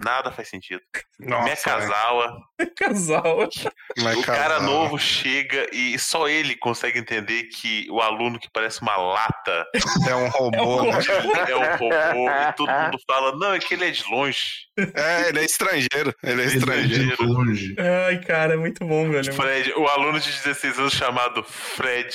[0.00, 0.80] Nada faz sentido.
[1.18, 2.38] Nossa, Minha Kazawa,
[2.78, 3.48] Casal.
[3.98, 8.80] Vai o cara novo chega e só ele consegue entender que o aluno que parece
[8.80, 9.66] uma lata
[10.08, 10.98] É um robô, né?
[11.48, 12.30] é um robô.
[12.30, 14.68] e todo mundo fala, não, é que ele é de longe.
[14.94, 16.14] É, ele é estrangeiro.
[16.22, 17.16] Ele é Ele é estrangeiro.
[17.16, 17.76] de longe.
[18.06, 19.34] Ai, cara, é muito bom, velho.
[19.34, 22.08] Fred, o aluno de 16 anos chamado Fred,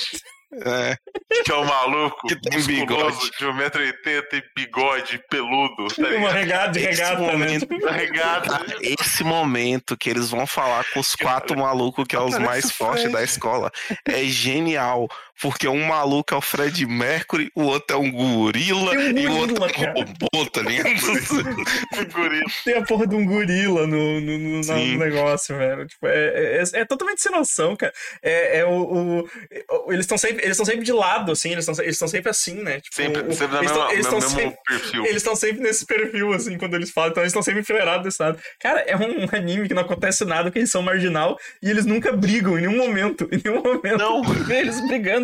[0.52, 0.96] É,
[1.44, 3.30] que é um maluco Que tem bigode.
[3.38, 6.32] de 1,80m e bigode peludo, tá Uma ligado?
[6.32, 7.32] regata de Esse regata, né?
[7.32, 8.48] momento- Carregado.
[8.50, 12.70] Cara, esse momento que eles vão falar com os quatro malucos que é os mais
[12.70, 13.72] fortes da escola
[14.06, 15.08] é genial.
[15.40, 19.36] Porque um maluco é o Fred Mercury, o outro é um gorila um e o
[19.36, 19.94] outro gorila, é um cara.
[19.94, 20.94] robô, tá ligado?
[22.64, 25.86] Tem a porra de um gorila no, no, no- no negócio, velho.
[25.86, 27.92] Tipo, é, é, é totalmente sem noção, cara.
[28.22, 31.50] É, é o, o- o- eles estão sempre, eles sempre de lado, assim.
[31.52, 32.80] Eles estão eles sempre assim, né?
[32.80, 35.04] Tipo, Sempre, o- sempre na eles mesma, tão- eles no tão mesmo sempre- perfil.
[35.04, 37.10] Eles estão sempre nesse perfil, assim, quando eles falam.
[37.10, 38.38] Então eles estão sempre enfileirados desse lado.
[38.60, 42.12] Cara, é um anime que não acontece nada, que eles são marginal e eles nunca
[42.12, 43.28] brigam em nenhum momento.
[43.32, 44.22] Em nenhum momento Não.
[44.54, 45.23] eles brigando.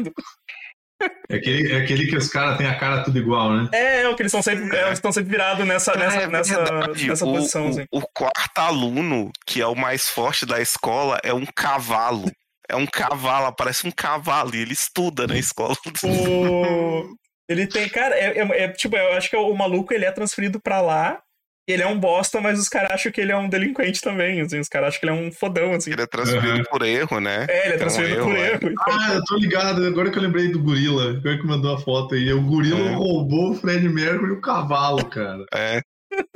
[1.30, 3.68] É aquele, é aquele que os caras têm a cara tudo igual, né?
[3.72, 6.62] É, é o que eles estão sempre, é, estão sempre virados nessa, nessa, É nessa,
[7.06, 7.86] nessa o, posição, assim.
[7.90, 12.30] o, o quarto aluno, que é o mais forte da escola, é um cavalo.
[12.68, 15.74] É um cavalo, parece um cavalo, e ele estuda na escola.
[16.04, 17.14] O...
[17.48, 20.60] Ele tem, cara, é, é- é, tipo, eu acho que o maluco ele é transferido
[20.60, 21.20] pra lá.
[21.68, 24.40] Ele é um bosta, mas os caras acham que ele é um delinquente também.
[24.40, 25.92] Assim, os caras acham que ele é um fodão, assim.
[25.92, 26.64] Ele é transferido Uhum.
[26.64, 27.46] por erro, né?
[27.48, 28.50] É, ele é um transferido erro, por é.
[28.52, 28.74] erro.
[28.88, 31.10] Ah, eu tô ligado, agora que eu lembrei do gorila.
[31.10, 32.32] Agora que mandou a foto aí.
[32.32, 32.94] O gorila É.
[32.94, 35.44] roubou o Fred Mercury e o cavalo, cara.
[35.54, 35.80] É.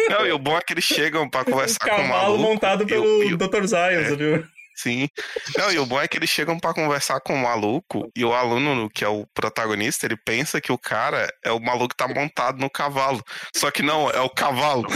[0.08, 2.42] Não, e o bom é que eles chegam pra O conversar com o cavalo maluco.
[2.42, 3.64] montado e o- pelo e o- Dr.
[3.66, 4.12] Zayas, É.
[4.12, 4.44] ali.
[4.74, 5.08] Sim.
[5.56, 8.32] Não, e o bom é que eles chegam pra conversar com o maluco e o
[8.32, 12.08] aluno, que é o protagonista, ele pensa que o cara é o maluco que tá
[12.08, 13.22] montado no cavalo.
[13.54, 14.84] Só que não, é o cavalo.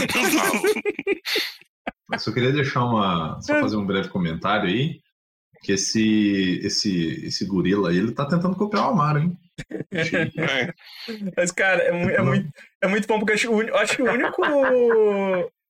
[2.11, 3.39] Eu só queria deixar uma.
[3.41, 4.99] Só fazer um breve comentário aí.
[5.61, 9.37] Que esse, esse, esse gorila aí, ele tá tentando copiar o Amaro, hein?
[9.91, 10.73] É.
[11.35, 12.49] Mas, cara, é, é muito,
[12.81, 14.41] é muito bom, porque eu acho, eu acho que o único.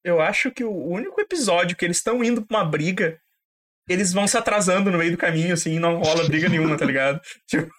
[0.04, 3.20] Eu acho que o único episódio que eles estão indo pra uma briga,
[3.90, 7.20] eles vão se atrasando no meio do caminho, assim, não rola briga nenhuma, tá ligado?
[7.48, 7.79] Tipo.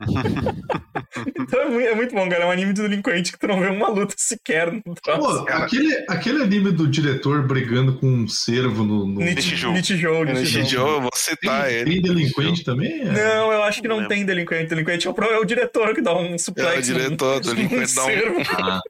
[1.38, 2.44] então é muito, é muito bom, cara.
[2.44, 5.44] É um anime de delinquente que tu não vê uma luta sequer no troço.
[5.44, 9.06] Pô, aquele, aquele anime do diretor brigando com um cervo no.
[9.06, 9.20] no...
[9.20, 10.22] Nesse Nitijou.
[10.64, 11.92] dia eu vou citar Tem, ele.
[11.92, 13.00] tem delinquente também?
[13.02, 13.04] É.
[13.04, 14.68] Não, eu acho que não Não tem delinquente.
[14.68, 16.88] Delinquente é o, é o diretor que dá um É suplex.
[16.88, 18.06] o diretor num delinquente dá um.
[18.06, 18.40] cervo.
[18.58, 18.80] Ah,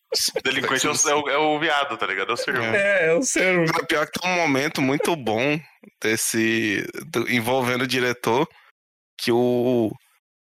[0.44, 2.30] Delinquente é o, é o- é o viado, tá ligado?
[2.30, 2.62] É o servo.
[2.62, 3.66] É, é o cervo.
[3.72, 5.59] Cara, Pior que tem um momento muito bom
[6.02, 6.86] desse.
[7.12, 8.48] do- envolvendo o diretor,
[9.20, 9.90] que o.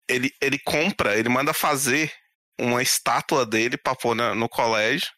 [0.08, 2.12] Ele, ele compra, ele manda fazer
[2.60, 5.08] uma estátua dele pra pôr na- no colégio.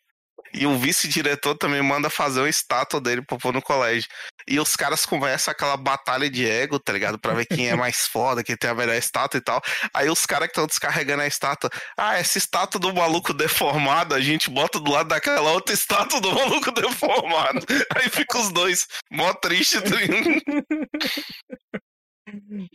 [0.55, 4.09] E o vice-diretor também manda fazer uma estátua dele pra pôr no colégio.
[4.49, 7.18] E os caras começam aquela batalha de ego, tá ligado?
[7.18, 9.61] Pra ver quem é mais foda, quem tem a melhor estátua e tal.
[9.93, 11.68] Aí os caras que estão descarregando a estátua.
[11.99, 16.32] Ah, essa estátua do maluco deformado, a gente bota do lado daquela outra estátua do
[16.34, 17.66] maluco deformado.
[17.95, 19.76] Aí fica os dois, mó triste.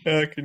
[0.05, 0.41] É, que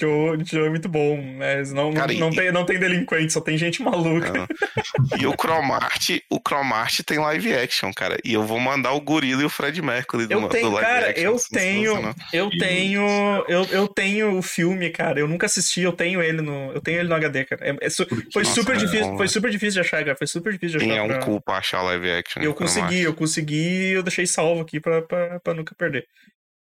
[0.00, 3.40] Joe, Joe é muito bom, mas não, Cara, não, e- tem, não tem delinquente, só
[3.40, 4.46] tem gente maluca.
[5.20, 8.16] E o Cromart, o Cromart tem live action, cara.
[8.24, 10.88] E eu vou mandar o Gorila e o Fred Mercury do, Eu do tenho, live
[10.88, 11.24] cara, action.
[11.24, 13.02] eu tenho, eu tenho,
[13.48, 15.18] eu, eu tenho o filme, cara.
[15.20, 17.64] Eu nunca assisti, eu tenho ele no, eu tenho ele no HD, cara.
[17.70, 20.16] É- é su- foi Nossa, super difícil, foi super difícil de achar, cara.
[20.16, 20.96] Foi super difícil de achar.
[20.96, 22.42] é um pra- cu pra achar live action.
[22.42, 22.76] Eu do Cromart.
[22.80, 26.06] consegui, eu consegui, eu deixei salvo aqui pra, pra, pra nunca perder.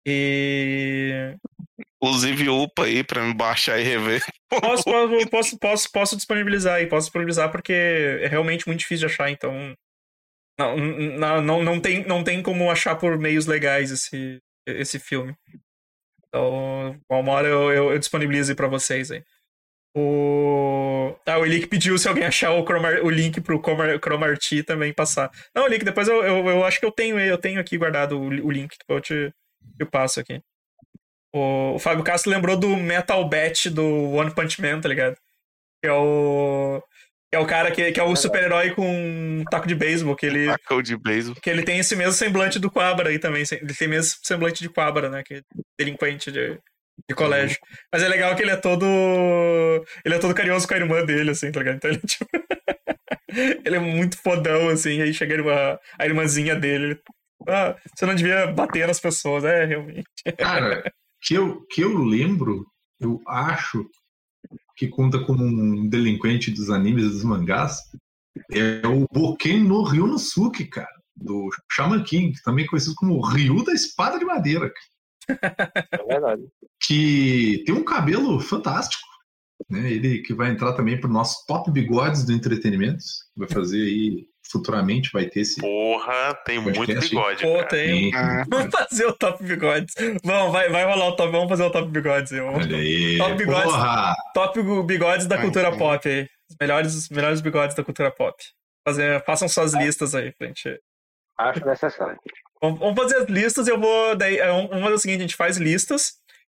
[0.07, 1.35] E
[2.01, 4.23] Inclusive, upa aí pra me baixar e rever.
[4.49, 4.85] posso,
[5.31, 9.75] posso, posso, posso, disponibilizar aí, posso disponibilizar porque é realmente muito difícil de achar, então
[10.59, 15.35] não, não, não, não, tem, não tem como achar por meios legais esse, esse filme.
[16.27, 19.23] Então, uma hora eu, eu, eu disponibilizo aí pra vocês aí.
[19.97, 21.17] O...
[21.27, 23.05] Ah, o Link pediu se alguém achar o, Chromar...
[23.05, 23.99] o link pro Chromar...
[23.99, 25.31] Chromarty também passar.
[25.55, 28.19] Não, o link, depois eu, eu, eu acho que eu tenho eu tenho aqui guardado
[28.19, 29.33] o, o link, eu te
[29.79, 30.41] eu passo aqui.
[31.35, 35.17] O, o Fábio Castro lembrou do Metal Bat do One Punch Man, tá ligado?
[35.83, 36.83] Que é o.
[37.31, 40.25] Que é o cara que, que é o super-herói com um taco de beisebol, que
[40.25, 41.39] ele, Tackle de beisebol.
[41.43, 43.45] que ele tem esse mesmo semblante do Quabra aí também.
[43.53, 45.23] Ele tem mesmo semblante de Quabra, né?
[45.23, 45.43] Que é
[45.79, 46.59] delinquente de,
[47.07, 47.59] de colégio.
[47.93, 48.87] Mas é legal que ele é todo.
[50.07, 51.77] Ele é todo carinhoso com a irmã dele, assim, tá ligado?
[51.77, 52.27] Então ele, tipo.
[53.65, 55.03] ele é muito fodão, assim.
[55.03, 56.85] Aí chega a, irmã, a irmãzinha dele.
[56.85, 57.01] Ele
[57.47, 60.09] Ah, você não devia bater nas pessoas, é, realmente.
[60.39, 60.83] Cara,
[61.21, 62.67] que eu, que eu lembro,
[63.01, 63.89] eu acho
[64.77, 67.81] que conta como um delinquente dos animes e dos mangás,
[68.53, 74.19] é o Boken no Ryunosuke, cara, do Shaman King, também conhecido como Ryu da Espada
[74.19, 74.89] de Madeira, cara,
[75.93, 76.43] É verdade.
[76.81, 79.03] que tem um cabelo fantástico,
[79.69, 79.91] né?
[79.91, 83.05] Ele que vai entrar também para nossos top bigodes do entretenimento,
[83.37, 87.69] vai fazer aí futuramente, vai ter esse Porra, tem muito bigode, Pô, cara.
[87.69, 88.15] tem.
[88.15, 89.95] Ah, Vamos fazer o top bigodes.
[90.25, 91.31] Vamos, vai, vai rolar o top.
[91.33, 92.33] Vamos fazer o top bigodes.
[92.33, 92.47] Eu.
[92.47, 93.65] Olha aí, Top bigodes.
[93.65, 94.15] porra!
[94.35, 95.77] Top bigodes da cultura ai.
[95.79, 96.29] pop aí.
[96.51, 98.43] Os melhores, os melhores bigodes da cultura pop.
[98.87, 100.81] Fazer, façam suas listas aí, pra gente.
[101.37, 102.19] Acho necessário.
[102.61, 104.17] Vamos vamos fazer as listas, eu vou.
[104.17, 106.15] Daí, é, vamos fazer o seguinte: a gente faz listas,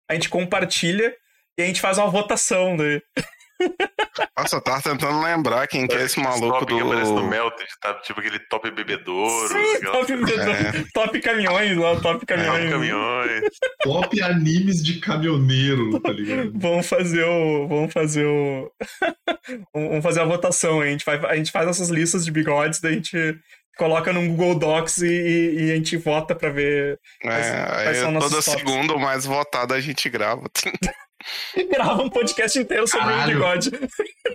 [0.08, 1.14] a gente compartilha
[1.58, 3.00] e a gente faz uma votação daí.
[4.36, 7.26] Nossa, eu tava tentando lembrar quem que é esse maluco top que aparece no do.
[7.28, 7.94] Melted, tá?
[8.00, 9.48] Tipo aquele top bebedouro.
[9.48, 10.84] Sim, aquela- top, É.
[10.92, 12.70] top caminhões lá, top top caminhões.
[12.70, 13.42] caminhões.
[13.84, 16.52] Top animes de caminhoneiro, tá ligado?
[16.56, 17.68] Vamos fazer o.
[17.68, 18.70] Vamos fazer o.
[19.72, 20.80] vamos fazer a votação.
[20.80, 23.38] A gente, vai, a gente faz essas listas de bigodes, daí a gente
[23.76, 26.98] coloca num Google Docs e, e- e a gente vota pra ver.
[27.20, 28.58] Quais- É, quais aí são nossos toda tops?
[28.60, 30.42] segunda, o mais votado, a gente grava.
[31.56, 33.34] E grava um podcast inteiro sobre o Caralho.
[33.34, 33.70] bigode.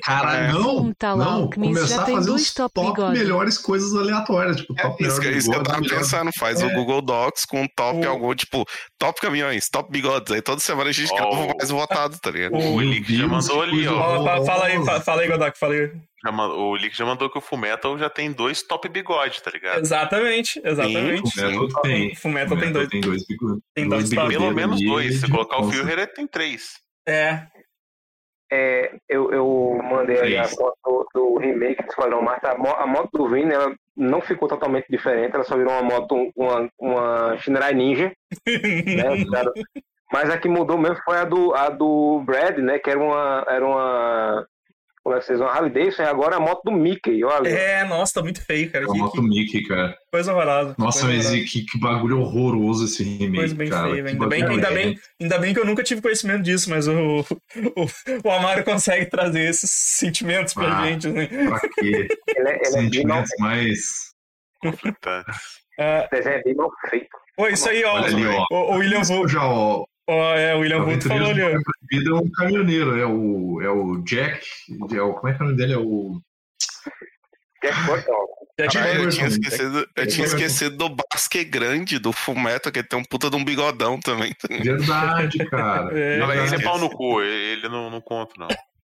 [0.04, 0.52] Cara, É.
[0.54, 4.56] não, O Metal não, começar já a tem fazer os top top, melhores coisas aleatórias,
[4.58, 6.74] tipo, É top isso, que- isso que eu tava melhor- pensando, faz o É.
[6.74, 8.64] Google Docs com top O- algum, tipo,
[8.98, 10.32] top caminhões, top bigodes.
[10.32, 11.52] Aí toda semana a gente grava Oh.
[11.52, 12.54] o mais votado, tá ligado?
[12.56, 13.94] O- O Lick já mandou ali, ó.
[13.94, 15.92] Ó, fa- fala aí, fala aí, Godok, fala aí.
[16.26, 19.52] Já ma- o Lick já mandou que o Fullmetal já tem dois top bigode, tá
[19.52, 19.80] ligado?
[19.82, 21.32] Exatamente, exatamente.
[21.32, 22.16] Fullmetal tem.
[22.16, 22.90] Fullmetal tem dois.
[22.90, 23.64] Tem dois bigodes.
[23.76, 24.30] Tem dois top.
[24.30, 25.20] Pelo menos dois.
[25.22, 25.78] Se colocar o responsa.
[25.84, 26.74] Führer, ele tem três.
[27.08, 27.46] É.
[28.52, 32.52] É, eu, eu mandei aí a foto do, do remake do Esquadrão Marta.
[32.54, 35.82] A, mo- a moto do Vini, ela não ficou totalmente diferente, ela só virou uma
[35.84, 38.12] moto, uma, uma Shinrai Ninja,
[38.48, 39.04] né?
[40.12, 42.80] Mas a que mudou mesmo foi a do, a do Brad, né?
[42.80, 43.46] Que era uma.
[43.50, 44.48] Era uma.
[45.08, 45.48] Como é que vocês vão?
[45.48, 47.48] Harley Davidson, e agora a moto do Mickey, olha.
[47.48, 48.84] É, nossa, tá muito feio, cara.
[48.84, 49.98] É uma Que, moto que Mickey, cara.
[50.12, 50.76] coisa horrorosa.
[50.78, 53.88] Nossa, coisa mas que, que bagulho horroroso esse remake, Coisa bem cara.
[53.90, 54.06] velho.
[54.10, 54.74] Ainda bem, ainda, é.
[54.74, 59.06] bem, ainda bem que eu nunca tive conhecimento disso, mas o, o, o Amaro consegue
[59.06, 60.86] trazer esses sentimentos pra Ah.
[60.88, 61.08] gente.
[61.08, 61.28] Assim.
[61.48, 62.08] Pra quê?
[62.36, 63.80] Ele, é- ele é Sentimentos mais...
[64.62, 65.36] Conflitantes.
[65.80, 66.08] É.
[66.12, 67.08] Desenho é bem mal feito.
[67.38, 67.94] Pô, isso aí, ó.
[67.94, 68.46] Olha ali, ó.
[68.52, 72.32] O, o William Vu, Já, ó, ó, é, o William o Vu falou é um
[72.32, 74.46] caminhoneiro, é o, é o Jack,
[74.94, 75.74] é o, como é que é o nome dele?
[75.74, 76.22] É o...
[77.64, 78.38] Jack Burton.
[78.72, 82.98] Caralho, eu tinha esquecido, eu tinha esquecido do Basque Grande, do Fumeto, que ele tem
[82.98, 84.34] um puta de um bigodão também.
[84.50, 85.92] Verdade, cara.
[85.98, 86.18] É.
[86.18, 88.48] Não, ele é pau no cu, ele não, não conta, não.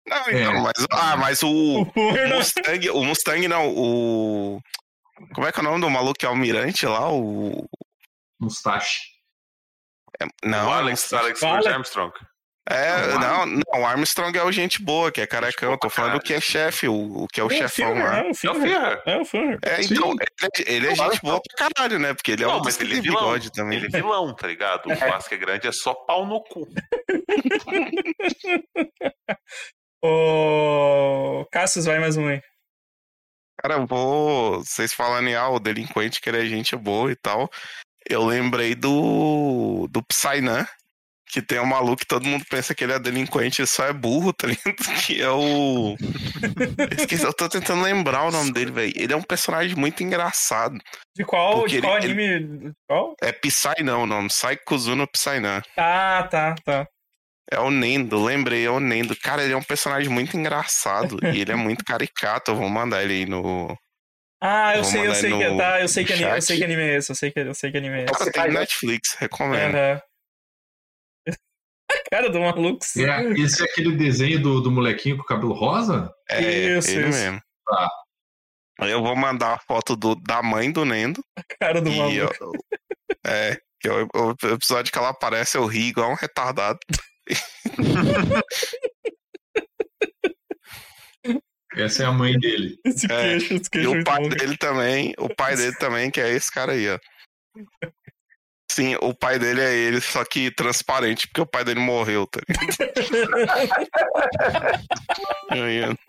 [0.07, 0.41] Não, É.
[0.43, 0.85] então, mas.
[0.91, 1.81] Ah, mas o.
[1.81, 4.61] O O Mustang, o Mustang não, o.
[5.33, 7.11] Como é que é o nome do maluco que é almirante lá?
[7.11, 7.67] O.
[8.39, 9.14] Mustache.
[10.21, 11.55] É- não, o Alex, Alex Fala.
[11.57, 12.11] Alex Armstrong.
[12.67, 15.71] É, Não, não, o Armstrong é o gente boa, que é carecão.
[15.73, 18.03] Eu tô falando o que é chefe, o, o que é o É, chefão Fuller,
[18.03, 18.17] lá.
[18.17, 18.33] É, o É o.
[18.33, 19.03] Führer.
[19.05, 19.59] É, o Fuller.
[19.63, 22.15] É, então, ele, é- ele é gente boa pra caralho, né?
[22.15, 23.19] Porque ele é Não, o mas ele é vilão.
[23.21, 23.77] bigode também.
[23.77, 24.91] Ele é vilão, tá ligado?
[24.91, 26.67] O Vasco é grande é só pau no cu.
[30.03, 32.41] Ô, Cassius, vai mais um aí.
[33.61, 34.59] Cara, eu vou.
[34.63, 37.49] Vocês falando em ah, o delinquente que ele é gente boa e tal.
[38.09, 39.87] Eu lembrei do.
[39.89, 40.67] do Psynan,
[41.27, 43.91] que tem um maluco que todo mundo pensa que ele é delinquente, ele só é
[43.93, 44.75] burro, tá ligado?
[45.05, 45.95] Que é o.
[45.97, 48.93] Eu Esqueci, eu tô tentando lembrar o nome dele, velho.
[48.95, 50.77] Ele é um personagem muito engraçado.
[51.15, 52.73] De qual, de qual ele- anime?
[52.87, 53.15] Qual?
[53.21, 55.61] É Psy não o nome, Saikuzuno Psynan.
[55.77, 56.87] Ah, tá, tá.
[57.51, 59.15] É o Nendo, lembrei, é o Nendo.
[59.15, 62.51] Cara, ele é um personagem muito engraçado e ele é muito caricato.
[62.51, 63.77] Eu vou mandar ele aí no.
[64.41, 66.63] Ah, eu Vou sei, eu sei que tá, eu sei que anime, eu sei que
[66.63, 68.31] anime é esse, eu sei que, eu sei que anime é esse.
[68.31, 69.75] Cara, tem Netflix, recomendo.
[69.75, 70.01] Aham.
[72.11, 72.83] Cara do maluco.
[72.83, 73.05] sim.
[73.05, 76.13] É, esse é aquele desenho do, do molequinho com o cabelo rosa?
[76.29, 76.41] É,
[76.77, 77.17] Isso, ele isso.
[77.19, 77.41] mesmo.
[77.65, 77.89] Tá.
[78.81, 81.23] Eu vou mandar a foto do, da mãe do Nendo.
[81.59, 82.57] Cara do E eu, maluco.
[83.25, 86.77] é, que o, o episódio que ela aparece eu ri igual um retardado.
[91.75, 92.79] Essa é a mãe dele.
[92.85, 94.29] Esse é, queixo, esse E queixo é o muito pai bom.
[94.29, 96.99] dele também, o pai dele também, que é esse cara aí, ó.
[98.71, 102.41] Sim, o pai dele é ele, só que transparente, porque o pai dele morreu, tá
[102.47, 102.65] ligado?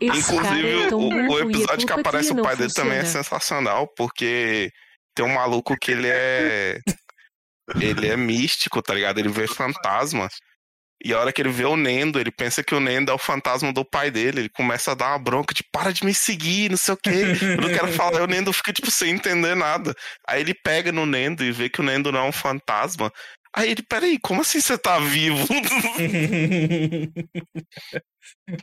[0.00, 4.72] Inclusive, é o, o e episódio que aparece o pai dele também é sensacional, porque
[5.14, 6.80] tem um maluco que ele é.
[7.80, 9.18] Ele é místico, tá ligado?
[9.18, 10.34] Ele vê fantasmas.
[11.04, 13.18] E a hora que ele vê o Nendo, ele pensa que o Nendo é o
[13.18, 14.40] fantasma do pai dele.
[14.40, 17.24] Ele começa a dar uma bronca de para de me seguir, não sei o quê.
[17.42, 18.20] Eu não quero falar.
[18.20, 19.94] E o Nendo fica, tipo, sem entender nada.
[20.26, 23.12] Aí ele pega no Nendo e vê que o Nendo não é um fantasma.
[23.54, 25.46] Aí ele, peraí, como assim você tá vivo?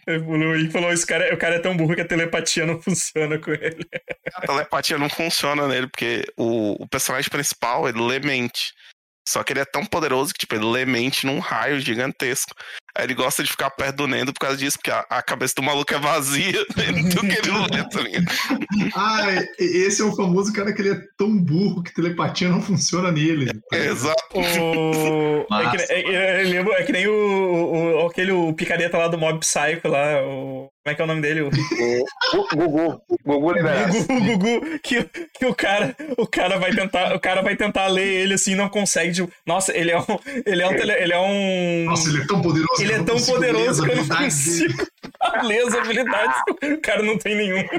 [0.08, 3.52] Ele falou, esse cara, o cara é tão burro que a telepatia não funciona com
[3.52, 3.86] ele.
[4.34, 8.74] a telepatia não funciona nele, porque o, o personagem principal, ele lê mente.
[9.30, 12.56] Só que ele é tão poderoso que, tipo, ele lê mente num raio gigantesco.
[12.96, 15.54] Aí ele gosta de ficar perto do Nendo por causa disso, porque a, a cabeça
[15.56, 18.26] do maluco é vazia do que ele lê, tá ligado?
[18.96, 19.28] Ah,
[19.60, 23.52] esse é o famoso cara que ele é tão burro que telepatia não funciona nele.
[23.72, 24.20] Exato.
[24.34, 25.46] O...
[25.54, 29.40] É, que, é, é, é que nem o, o, aquele o picareta lá do Mob
[29.40, 30.69] Psycho lá, o...
[30.82, 31.42] Como é que é o nome dele?
[31.42, 31.50] O...
[32.56, 33.02] Gugu.
[33.26, 33.92] Gugu liberado.
[33.92, 38.08] Gugu, Gugu, que, que o cara, o cara vai tentar, o cara vai tentar ler
[38.08, 39.14] ele assim, não consegue.
[39.14, 40.06] Tipo, nossa, ele é um,
[40.46, 41.86] ele é um, ele é um.
[41.86, 42.82] Nossa, ele é tão poderoso.
[42.82, 44.88] Ele é tão poderoso que eu não consigo
[45.44, 46.42] ler as habilidades.
[46.64, 47.70] O cara não tem nenhuma.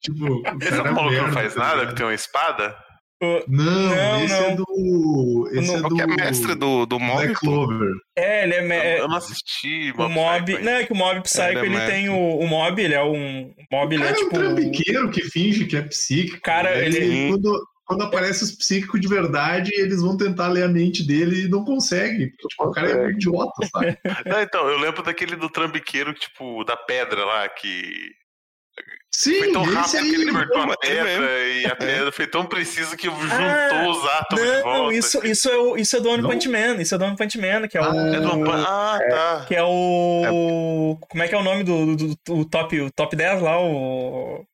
[0.00, 2.76] Tipo, Esse é o maluco que não faz nada, que tem uma espada?
[3.20, 4.46] Não, Não, esse não.
[4.46, 5.48] é do.
[5.52, 6.14] Esse é que é do.
[6.14, 7.24] mestre do, do mob?
[7.24, 7.90] Black Clover.
[8.16, 8.62] É, ele é.
[8.62, 9.92] me- é- Eu não assisti.
[9.98, 10.44] o mob.
[10.52, 11.92] Psycho Não, é que o Mob Psycho Ele é ele mestre.
[11.92, 13.48] tem o, o Mob, ele é um.
[13.50, 14.34] O Mob, ele é Cara, é um tipo.
[14.38, 16.40] trambiqueiro que finge que é psíquico.
[16.42, 20.68] Cara, Aí, ele- Quando, quando aparece os psíquicos de verdade, eles vão tentar ler a
[20.68, 22.28] mente dele e não conseguem.
[22.30, 23.98] Porque, tipo, o cara é um idiota, sabe?
[24.26, 27.82] Não, então, eu lembro daquele do trambiqueiro, tipo, da pedra lá, que
[29.10, 30.10] Sim, foi tão esse rápido aí.
[30.10, 33.18] que ele cortou mas a é pedra e a pedra foi tão preciso que juntou
[33.30, 34.94] Ah, os átomos de Não, volta.
[34.94, 36.22] isso, isso, é o, isso é do One?
[36.22, 36.74] Punch Man.
[36.80, 37.84] Isso é do One Punch Man, que é o.
[37.84, 39.44] Ah, É do One- Ah, tá.
[39.48, 40.96] Que é o.
[41.08, 43.58] Como é que é o nome do, do, do- do top, o top 10 lá?
[43.60, 44.44] O.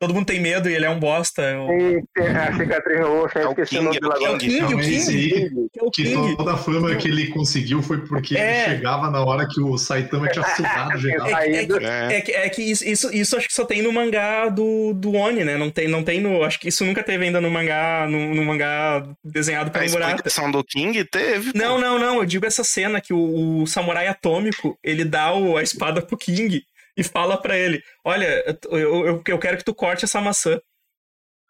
[0.00, 1.42] Todo mundo tem medo e ele é um bosta.
[1.60, 1.66] O...
[1.68, 4.38] Tem, tem a cicatriz roxa, É eu o esqueci o King, é o.
[4.38, 4.58] King.
[4.70, 6.36] King, o Que é o que King.
[6.38, 8.64] toda a fama que ele conseguiu foi porque É.
[8.64, 11.28] ele chegava na hora que o Saitama tinha sugado geral.
[11.28, 12.16] É, que- é, que- É.
[12.16, 15.12] é que, é que isso, isso, isso acho que só tem no mangá do, do
[15.14, 15.58] Oni, né?
[15.58, 16.42] Não tem, não tem no.
[16.44, 20.10] Acho que isso nunca teve ainda no mangá, no, no mangá desenhado A pelo Murata.
[20.12, 21.52] explicação do King teve.
[21.52, 21.58] pô.
[21.58, 22.16] Não, não, não.
[22.20, 26.16] Eu digo essa cena que o, o samurai atômico ele dá o- a espada pro
[26.16, 26.62] King
[26.96, 30.60] e fala pra ele: Olha, eu, eu, eu quero que tu corte essa maçã.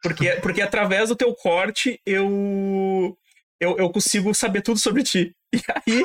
[0.02, 3.16] Porque, porque através do teu corte eu,
[3.60, 5.34] eu, eu consigo saber tudo sobre ti.
[5.52, 6.04] E aí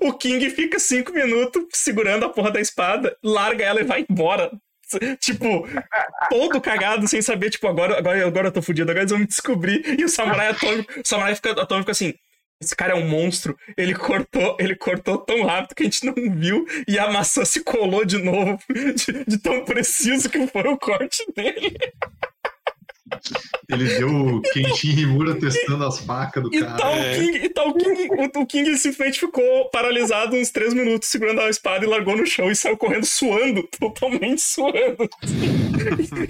[0.00, 4.50] o King fica cinco minutos segurando a porra da espada, larga ela e vai embora.
[5.18, 5.66] Tipo,
[6.28, 9.26] todo cagado, sem saber, tipo, agora, agora, agora eu tô fudido, agora eles vão me
[9.26, 9.98] descobrir.
[9.98, 12.14] E o samurai atômico, o samurai fica, atômico assim.
[12.64, 13.56] Esse cara é um monstro.
[13.76, 17.62] Ele cortou, ele cortou tão rápido que a gente não viu e a maçã se
[17.62, 21.76] colou de novo, de, de tão preciso que foi o corte dele.
[23.68, 26.76] Ele deu o Kenshin Himura testando as facas do E cara.
[26.76, 27.14] tal É.
[27.16, 31.50] King, e tal King, o, o King simplesmente ficou paralisado uns três minutos segurando a
[31.50, 35.08] espada e largou no chão e saiu correndo suando, totalmente suando.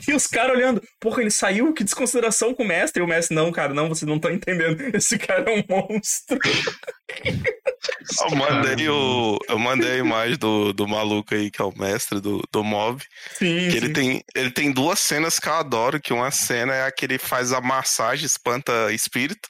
[0.08, 3.02] e os caras olhando, porra, ele saiu, que desconsideração com o mestre.
[3.02, 4.80] E o mestre, não, cara, não, vocês não estão entendendo.
[4.94, 6.38] Esse cara é um monstro.
[8.22, 12.20] Eu mandei, o, eu mandei a imagem do, do maluco aí, que é o mestre
[12.20, 13.02] do, do mob.
[13.38, 13.92] Sim, Que ele sim.
[13.92, 17.18] tem, ele tem duas cenas que eu adoro, que uma cena é a que ele
[17.18, 19.48] faz a massagem, espanta espírito.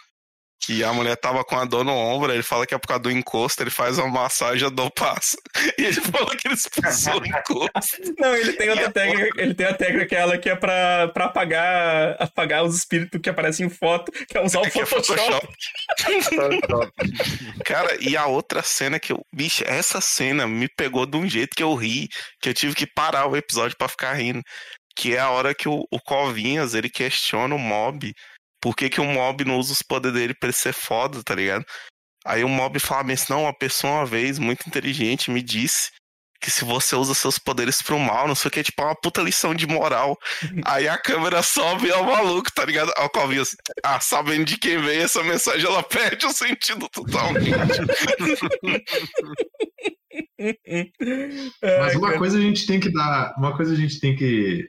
[0.64, 3.02] Que a mulher tava com a dor no ombro, ele fala que é por causa
[3.02, 5.36] do encosto, ele faz uma massagem, a dor passa.
[5.76, 8.14] E ele fala que ele expulsou o encosto.
[8.18, 10.56] Não, ele tem outra a técnica, ele tem a técnica que é ela que é
[10.56, 14.70] pra, pra apagar, apagar os espíritos que aparecem em foto, que é usar o é
[14.70, 15.46] Photoshop.
[16.22, 16.92] Photoshop.
[17.64, 19.20] Cara, e a outra cena que eu.
[19.34, 22.08] Bicho, essa cena me pegou de um jeito que eu ri,
[22.40, 24.42] que eu tive que parar o episódio pra ficar rindo.
[24.96, 28.14] Que é a hora que o, o Covinhas ele questiona o mob.
[28.64, 31.34] Por que, que o mob não usa os poderes dele pra ele ser foda, tá
[31.34, 31.66] ligado?
[32.24, 35.90] Aí o mob fala bem assim: não, uma pessoa uma vez muito inteligente me disse
[36.40, 38.98] que se você usa seus poderes pro mal, não sei o que, tipo, é uma
[38.98, 40.18] puta lição de moral.
[40.64, 42.90] Aí a câmera sobe e é o maluco, tá ligado?
[42.96, 43.54] Aí o Covinhas,
[43.84, 47.50] ah, sabendo de quem veio essa mensagem, ela perde o sentido totalmente.
[51.60, 52.18] Mas uma cara.
[52.18, 54.66] coisa a gente tem que dar, uma coisa a gente tem que,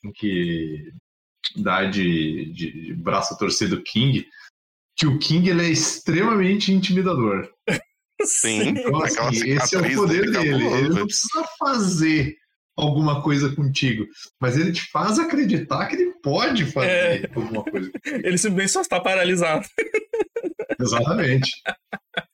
[0.00, 0.90] tem que
[1.56, 4.26] dar de, de, de braço a torcer do King,
[4.96, 7.48] que o King ele é extremamente intimidador.
[8.22, 10.66] Sim, Então, assim, esse é o poder dele dele.
[10.66, 12.36] Ele não precisa fazer
[12.76, 14.06] alguma coisa contigo,
[14.38, 17.30] mas ele te faz acreditar que ele pode fazer É.
[17.34, 17.90] alguma coisa.
[18.04, 19.66] Ele simplesmente só está paralisado.
[20.78, 21.50] Exatamente.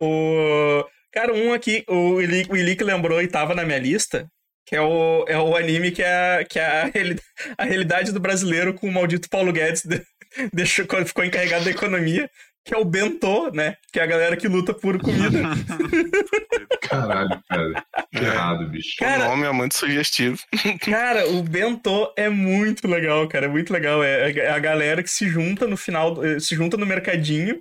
[0.00, 0.84] O...
[1.12, 4.30] Cara, um aqui, o Ili, o Ili que lembrou e tava na minha lista,
[4.68, 7.18] que é o, é o anime que é, que é a, reali-
[7.56, 10.02] a realidade do brasileiro com o maldito Paulo Guedes de-
[10.52, 12.28] deixou, ficou encarregado da economia,
[12.64, 13.76] que é o bentô, né?
[13.90, 15.38] Que é a galera que luta por comida.
[16.82, 17.84] Caralho, cara.
[18.12, 18.22] Que É.
[18.24, 18.96] errado, bicho.
[18.98, 20.38] Cara, o nome é muito sugestivo.
[20.84, 23.46] Cara, o bentô é muito legal, cara.
[23.46, 24.02] É muito legal.
[24.02, 27.58] É é a galera que se junta no final, eh, se junta no mercadinho,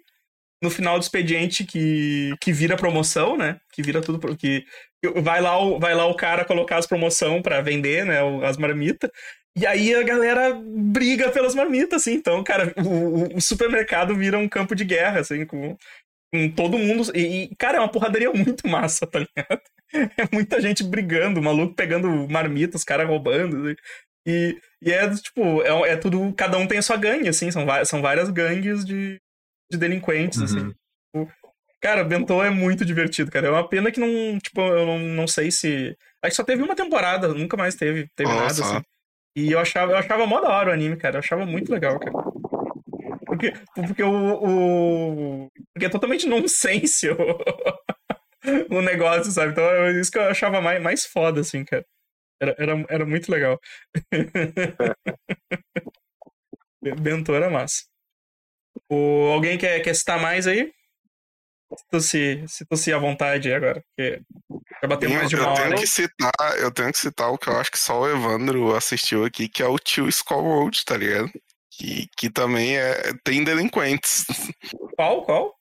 [0.64, 3.58] no final do expediente que, que vira promoção, né?
[3.74, 4.20] Que vira tudo.
[4.20, 4.66] pro- Que,
[5.22, 8.18] vai, lá o, vai lá o cara colocar as promoção pra vender, né?
[8.46, 9.10] As marmitas.
[9.58, 12.14] E aí a galera briga pelas marmitas, assim.
[12.14, 15.76] Então, cara, o, o- supermercado vira um campo de guerra, assim, com,
[16.34, 17.12] com todo mundo.
[17.16, 19.62] E, e, cara, é uma porradaria muito massa, tá ligado?
[19.94, 23.68] É muita gente brigando, maluco pegando marmitas, os caras roubando.
[23.68, 23.76] assim.
[24.28, 26.34] E, e é, tipo, é, é tudo.
[26.34, 27.50] Cada um tem a sua gangue, assim.
[27.52, 29.18] São, são várias gangues de,
[29.72, 30.74] de delinquentes, assim.
[31.16, 31.26] Uhum.
[31.26, 31.32] Tipo,
[31.82, 33.48] cara, Bentô é muito divertido, cara.
[33.48, 34.38] É uma pena que não.
[34.40, 35.96] Tipo, eu não, não sei se.
[36.22, 38.64] Acho que só teve uma temporada, nunca mais teve, teve Nossa.
[38.64, 38.86] nada, assim.
[39.36, 41.16] E eu achava, eu achava mó da hora o anime, cara.
[41.16, 42.12] Eu achava muito legal, cara.
[43.26, 45.50] Porque, porque o, o.
[45.74, 47.18] Porque é totalmente nonsense o,
[48.78, 49.52] o negócio, sabe?
[49.52, 51.86] Então é isso que eu achava mais, mais foda, assim, cara.
[52.42, 53.60] Era, era, era muito legal.
[57.00, 57.84] Bentô era massa.
[58.90, 60.72] O, alguém quer, quer citar mais aí?
[61.76, 63.84] Se tu se, se tu se à vontade agora.
[63.96, 64.22] Porque
[64.82, 65.64] já bateu Eu, mais de eu uma hora.
[65.64, 68.74] tenho que citar, eu tenho que citar o que eu acho que só o Evandro
[68.74, 71.30] assistiu aqui, que é o Tio Road, tá ligado?
[71.72, 74.26] Que, que também é, tem delinquentes.
[74.96, 75.24] Qual?
[75.24, 75.54] Qual?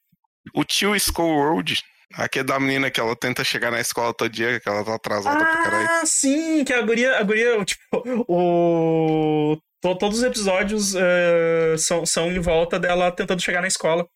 [0.54, 1.82] O Tio Skull Road,
[2.14, 5.44] aquele da menina que ela tenta chegar na escola todo dia, que ela tá atrasada
[5.44, 5.88] pra caralho.
[5.90, 7.82] Ah, sim, que a guria, a guria tipo,
[8.28, 9.58] o...
[9.82, 14.06] to- todos os episódios eh, são, são em volta dela tentando chegar na escola.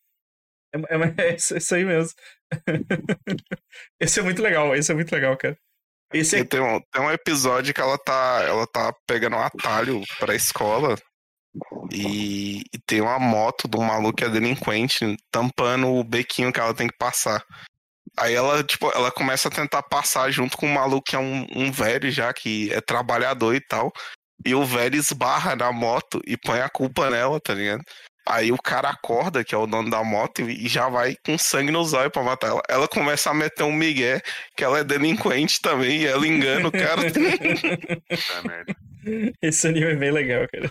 [0.75, 2.13] É, é, é isso, isso aí mesmo.
[4.01, 5.57] esse é muito legal, esse é muito legal, cara.
[6.13, 6.45] Esse é...
[6.45, 10.97] tem um, tem um episódio que ela tá, ela tá pegando um atalho pra escola
[11.93, 16.61] e, e tem uma moto de um maluco que é delinquente tampando o bequinho que
[16.61, 17.45] ela tem que passar.
[18.19, 21.47] Aí ela, tipo, ela começa a tentar passar junto com um maluco que é um,
[21.55, 23.93] um velho já, que é trabalhador e tal.
[24.45, 27.83] E o velho esbarra na moto e põe a culpa nela, tá ligado?
[28.29, 31.73] Aí o cara acorda, que é o dono da moto, e já vai com sangue
[31.73, 32.63] nos olhos pra matar ela.
[32.69, 34.21] Ela começa a meter um migué,
[34.57, 37.03] que ela é delinquente também, e ela engana o cara.
[39.43, 40.71] Esse anime é bem legal, cara.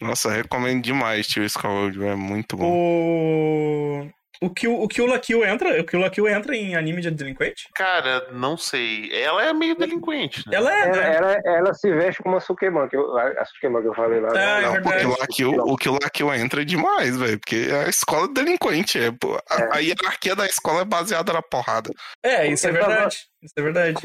[0.00, 2.70] Nossa, recomendo demais, tio Skull, é muito bom.
[2.70, 4.08] o...
[4.42, 7.10] O Kill, o Kill la Kill entra, o Kill la Kill entra em anime de
[7.10, 7.68] delinquente?
[7.74, 9.10] Cara, não sei.
[9.12, 10.56] Ela é meio delinquente, né?
[10.56, 11.14] Ela é, Ela, né?
[11.16, 14.28] ela, ela se veste como a Sukeman, que eu, a Sukeman que eu falei lá.
[14.34, 14.82] Ah, é Não, verdade.
[15.06, 17.38] porque lá que o, o que lá que eu entra é demais, velho.
[17.38, 18.98] Porque a escola é delinquente.
[18.98, 19.68] É, a, É.
[19.72, 21.90] a hierarquia da escola é baseada na porrada.
[22.22, 23.16] É, isso é verdade.
[23.42, 24.00] Isso é verdade.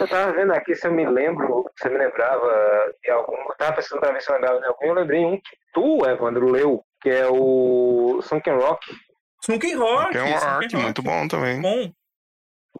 [0.00, 3.32] Eu tava vendo aqui se eu me lembro, se eu me lembrava de algum.
[3.36, 4.86] Eu tava pensando pra ver se eu lembrava de algum.
[4.86, 8.86] Eu lembrei um que tu, Evandro, leu, que é o Sunken Rock.
[9.48, 10.16] Sunken Rock.
[10.16, 10.76] É um Sunken arc Rock.
[10.76, 11.60] muito bom também.
[11.60, 11.90] Bom.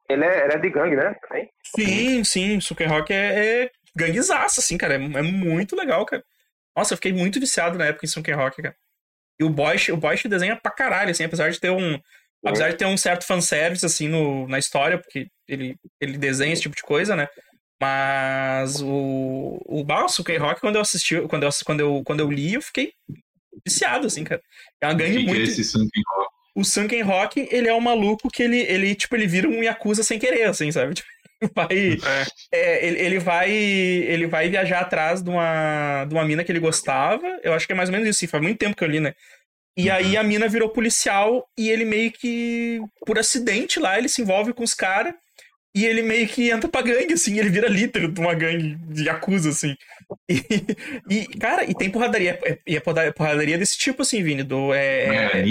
[0.08, 1.14] Ele é, ele é de gangue, né?
[1.26, 1.50] Também.
[1.74, 2.60] Sim, sim.
[2.60, 4.94] Sunken Rock é, é ganguezaço, assim, cara.
[4.94, 6.22] É, é muito legal, cara.
[6.76, 8.76] Nossa, eu fiquei muito viciado na época em Sunken Rock, cara.
[9.40, 11.98] E o Bosch, o Bosch desenha pra caralho, assim, apesar de ter um.
[12.44, 16.62] Apesar de ter um certo fanservice, assim, no, na história, porque ele, ele desenha esse
[16.62, 17.28] tipo de coisa, né?
[17.80, 19.60] Mas o.
[19.64, 22.62] O bah, o Rock, quando eu assisti, quando eu, quando, eu, quando eu li, eu
[22.62, 22.92] fiquei
[23.66, 24.42] viciado, assim, cara.
[24.80, 25.50] É uma gangue é muito.
[25.50, 26.37] esse Sunken Rock?
[26.60, 30.02] O Sunken Rock, ele é um maluco que ele, ele tipo, ele vira um Yakuza
[30.02, 30.94] sem querer, assim, sabe?
[31.40, 36.24] Tipo, vai, É, é, ele, ele vai ele vai viajar atrás de uma, de uma
[36.24, 38.58] mina que ele gostava, eu acho que é mais ou menos isso, sim, faz muito
[38.58, 39.14] tempo que eu li, né?
[39.76, 39.94] E Uhum.
[39.94, 44.52] aí a mina virou policial e ele meio que, por acidente lá, ele se envolve
[44.52, 45.14] com os caras
[45.78, 49.04] e ele meio que entra pra gangue, assim, ele vira líder de uma gangue de
[49.06, 49.74] Yakuza, assim.
[50.28, 50.42] E,
[51.08, 54.72] e, cara, e tem porradaria, é- e é porra- porradaria desse tipo, assim, Vini, do...
[54.72, 55.44] É É, é...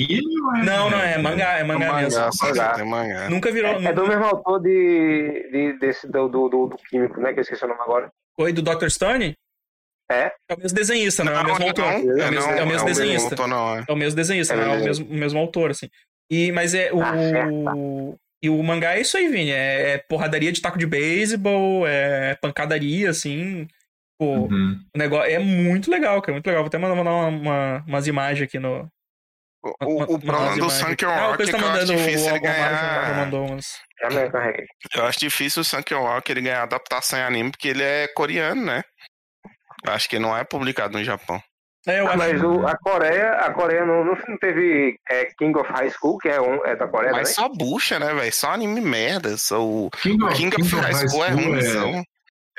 [0.66, 2.20] não, não, é mangá, é mangá, mangá, mesmo.
[2.44, 2.74] Mangá.
[2.74, 3.30] tem mangá.
[3.30, 3.72] Nunca virou.
[3.80, 7.34] É, é do mesmo autor de, de, desse, do, do, do, do Químico, né?
[7.34, 8.10] Que eu esqueci o nome agora.
[8.40, 8.90] Oi, do Dr.
[8.90, 9.36] Stone?
[10.10, 10.32] É.
[10.50, 11.84] É o mesmo desenhista, não, é o mesmo Não, autor.
[11.86, 13.30] não, é, o mesmo, é o mesmo desenhista.
[13.36, 13.84] autor, não, é.
[13.88, 14.86] É o mesmo desenhista, É não é o mesmo.
[14.86, 15.88] mesmo, o mesmo autor, assim.
[16.32, 18.18] E, mas é o.
[18.44, 19.52] E o mangá é isso aí, Vini.
[19.52, 23.68] É, é porradaria de taco de beisebol, é pancadaria, assim.
[24.20, 24.80] Pô, Uhum.
[24.96, 26.34] o negócio é muito legal, cara.
[26.34, 26.64] Muito legal.
[26.64, 28.88] Vou até mandar mandar uma, uma- umas imagens aqui no.
[29.64, 33.32] O, uma- o, problema do Sunken que tá eu acho mandando difícil o ele ganhar.
[34.96, 38.64] Eu acho difícil o Sunken Rock ele ganhar adaptação em anime, porque ele é coreano,
[38.64, 38.84] né?
[39.86, 41.42] Eu acho que não é publicado no Japão.
[41.88, 42.18] É, eu Ah, acho.
[42.18, 46.28] mas o, a Coreia, a Coreia não, não teve é, King of High School, que
[46.28, 47.34] é, um, é da Coreia, Mas né?
[47.36, 48.34] só bucha, né, velho?
[48.34, 49.38] Só anime merda.
[49.38, 52.04] Só o King of, King of High School é ruimzão.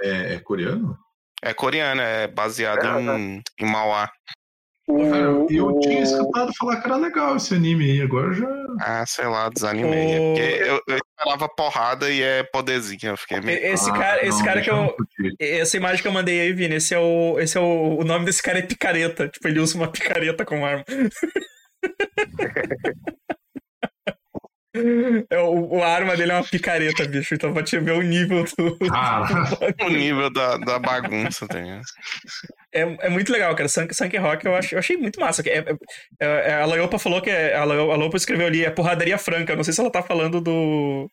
[0.02, 0.96] é, é coreano?
[1.42, 4.10] É coreano, é baseado É, em, em Mauá.
[4.88, 8.48] Cara, eu o- tinha escutado falar que era legal esse anime aí, agora já.
[8.80, 10.14] Ah, sei lá, desanimei.
[10.14, 12.98] É O- porque eu, eu esperava porrada e é poderzinho.
[13.02, 13.58] Eu fiquei meio.
[13.64, 14.94] Esse Ah, cara, esse não, cara que eu.
[15.38, 17.38] Essa imagem que eu mandei aí, Vini, esse é o.
[17.38, 17.98] Esse é o.
[17.98, 19.28] O nome desse cara é picareta.
[19.28, 20.84] Tipo, ele usa uma picareta como arma.
[25.30, 27.34] É, o, a arma dele é uma picareta, bicho.
[27.34, 28.76] Então pra te ver o nível do.
[28.78, 29.26] Cara,
[29.86, 31.82] O nível da, da bagunça, tá ligado?
[32.72, 33.68] É, é muito legal, cara.
[33.68, 35.42] Sunk, Sunk Rock eu, ach, eu achei muito massa.
[35.48, 35.64] É,
[36.20, 37.30] é- é- a Laiopa falou que.
[37.30, 39.52] É, a Laiopa escreveu ali, é porradaria franca.
[39.52, 41.10] Eu não sei se ela tá falando do.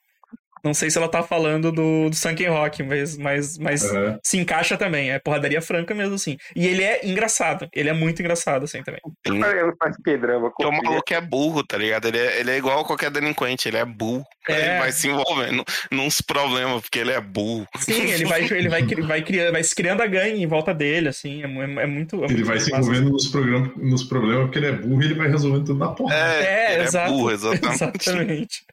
[0.66, 4.40] Não sei se ela tá falando do, do Sunken Rock, mas, mas, mas é, se
[4.40, 5.12] encaixa também.
[5.12, 6.38] É porradaria franca mesmo, assim.
[6.56, 7.70] E ele é engraçado.
[7.72, 9.00] Ele é muito engraçado, assim, também.
[9.24, 10.50] Ele faz que drama.
[10.50, 12.08] Porque o maluco é burro, tá ligado?
[12.08, 14.26] Ele é, ele é igual a qualquer delinquente, ele é burro.
[14.50, 14.54] É.
[14.54, 17.68] Ele vai se envolvendo nos problemas, porque ele é burro.
[17.78, 21.10] Sim, ele vai, ele vai, vai, criando, vai se criando a gangue em volta dele,
[21.10, 21.44] assim.
[21.44, 22.24] É, mu- é muito.
[22.24, 25.06] é ele muito vai se envolvendo nos, program- nos problemas porque ele é burro e
[25.06, 26.16] ele vai resolvendo tudo na porra.
[26.16, 27.12] É, ele exato.
[27.12, 27.76] é burro, exatamente.
[27.76, 28.66] Exatamente.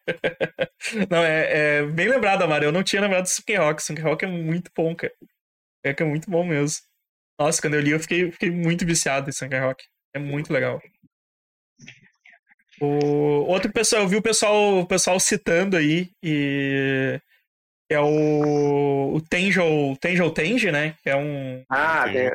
[1.11, 2.65] Não, é, é bem lembrado, Amaro.
[2.65, 3.83] Eu não tinha lembrado do Sunken Rock.
[3.83, 5.13] Sunken Rock é muito bom, cara.
[5.85, 6.83] É que é muito bom mesmo.
[7.39, 9.85] Nossa, quando eu li, eu fiquei, fiquei muito viciado em Sunken Rock.
[10.15, 10.81] É muito legal.
[12.81, 17.21] O outro pessoal, eu vi o pessoal, o pessoal citando aí e
[17.91, 20.97] é o, o Tenjo, Tenjo Tenji, né?
[21.03, 22.27] Que é um Ah, Tem,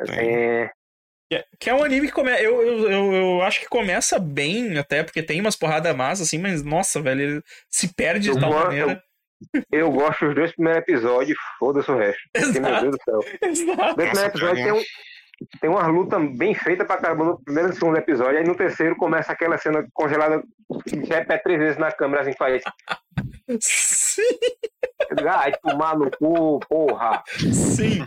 [1.30, 2.30] é- que é um anime que come...
[2.42, 6.38] eu, eu, eu, eu acho que começa bem, até, porque tem umas porradas massas, assim,
[6.38, 9.02] mas nossa, velho, ele se perde de tal maneira.
[9.70, 12.22] Eu gosto dos dois primeiros episódios, foda-se o resto.
[12.32, 13.20] Porque, meu Deus do céu.
[13.42, 13.88] Exato.
[13.88, 14.82] No primeiro Nossa, episódio tem, um,
[15.60, 18.38] tem uma luta bem feita pra caramba no primeiro e segundo episódio.
[18.38, 20.42] Aí no terceiro começa aquela cena congelada
[20.86, 22.62] que repete três vezes na câmera, assim, faz.
[23.60, 24.22] Sim,
[25.26, 27.22] Ai, tomar no cu, porra.
[27.26, 28.02] sim.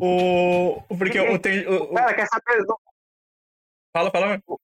[0.00, 0.82] O...
[0.96, 1.66] Porque o, tem...
[1.68, 2.64] o, cara quer saber.
[3.92, 4.40] Fala, fala.
[4.46, 4.58] O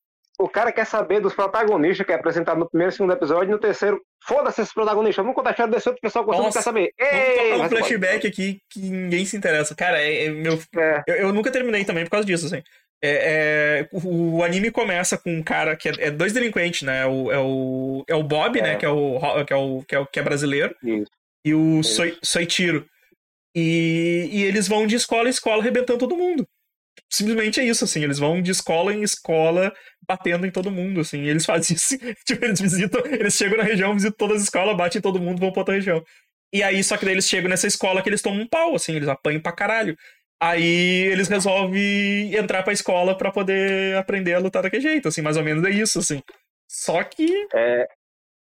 [0.49, 3.59] cara quer saber dos protagonistas que é apresentado no primeiro e segundo episódio, e no
[3.59, 5.23] terceiro, foda-se esses protagonistas.
[5.23, 6.93] Vamos contar a história desse outro pessoal que você não quer saber.
[6.99, 9.75] Vamos Ei, tocar um flashback aqui que ninguém se interessa.
[9.75, 10.59] Cara, é, é meu...
[10.77, 12.63] É, eu, eu nunca terminei também por causa disso, assim.
[13.05, 17.05] É, é, o, o anime começa com um cara que é, é dois delinquentes, né?
[17.07, 18.63] O, é, o, é o Bob, É.
[18.63, 18.77] né?
[18.77, 20.75] Que é o, que é o, que é o que é brasileiro.
[20.83, 21.11] isso.
[21.45, 21.95] e o Isso.
[21.97, 22.87] Soi- Soichiro.
[23.55, 26.47] E, e eles vão de escola em escola arrebentando todo mundo.
[27.11, 28.03] Simplesmente é isso, assim.
[28.03, 29.73] Eles vão de escola em escola
[30.07, 31.23] batendo em todo mundo, assim.
[31.23, 31.97] Eles fazem isso.
[32.25, 35.41] tipo, eles visitam, eles chegam na região, visitam todas as escolas, batem em todo mundo,
[35.41, 36.03] vão pra outra região.
[36.53, 38.95] E aí, só que daí eles chegam nessa escola que eles tomam um pau, assim,
[38.95, 39.97] eles apanham pra caralho.
[40.41, 45.37] Aí eles resolvem entrar pra escola pra poder aprender a lutar daquele jeito, assim, mais
[45.37, 46.21] ou menos é isso, assim.
[46.69, 47.27] Só que.
[47.55, 47.87] É.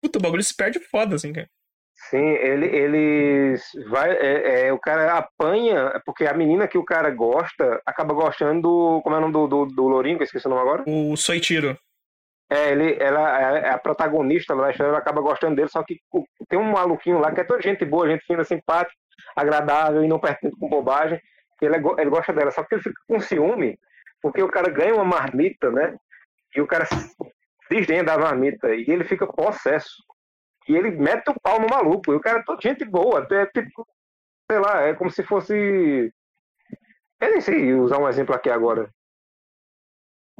[0.02, 1.48] Puta, o bagulho se perde foda, assim, cara.
[2.10, 7.08] Sim, ele, eles vai, é, é, o cara apanha, porque a menina que o cara
[7.08, 9.00] gosta acaba gostando do.
[9.02, 10.82] Como é o nome do, do, do Lourinho, que eu esqueci o nome agora?
[10.88, 11.78] O Soichiro.
[12.50, 16.00] É, ele, ela é a protagonista da história, ela acaba gostando dele, só que
[16.48, 18.96] tem um maluquinho lá que é toda gente boa, gente fina, simpática,
[19.36, 21.20] agradável e não pertence com bobagem.
[21.62, 23.78] Ele, é ele gosta dela, só que ele fica com ciúme,
[24.20, 25.94] porque o cara ganha uma marmita, né?
[26.56, 26.88] E o cara
[27.70, 30.02] desdenha da marmita e ele fica possesso.
[30.68, 32.12] E ele mete o pau no maluco.
[32.12, 33.86] E o cara é toda gente boa, é tipo,
[34.50, 36.12] sei lá, é como se fosse.
[37.20, 38.90] Eu nem sei usar um exemplo aqui agora.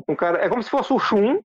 [0.09, 1.41] Um cara, é como se fosse o Shun,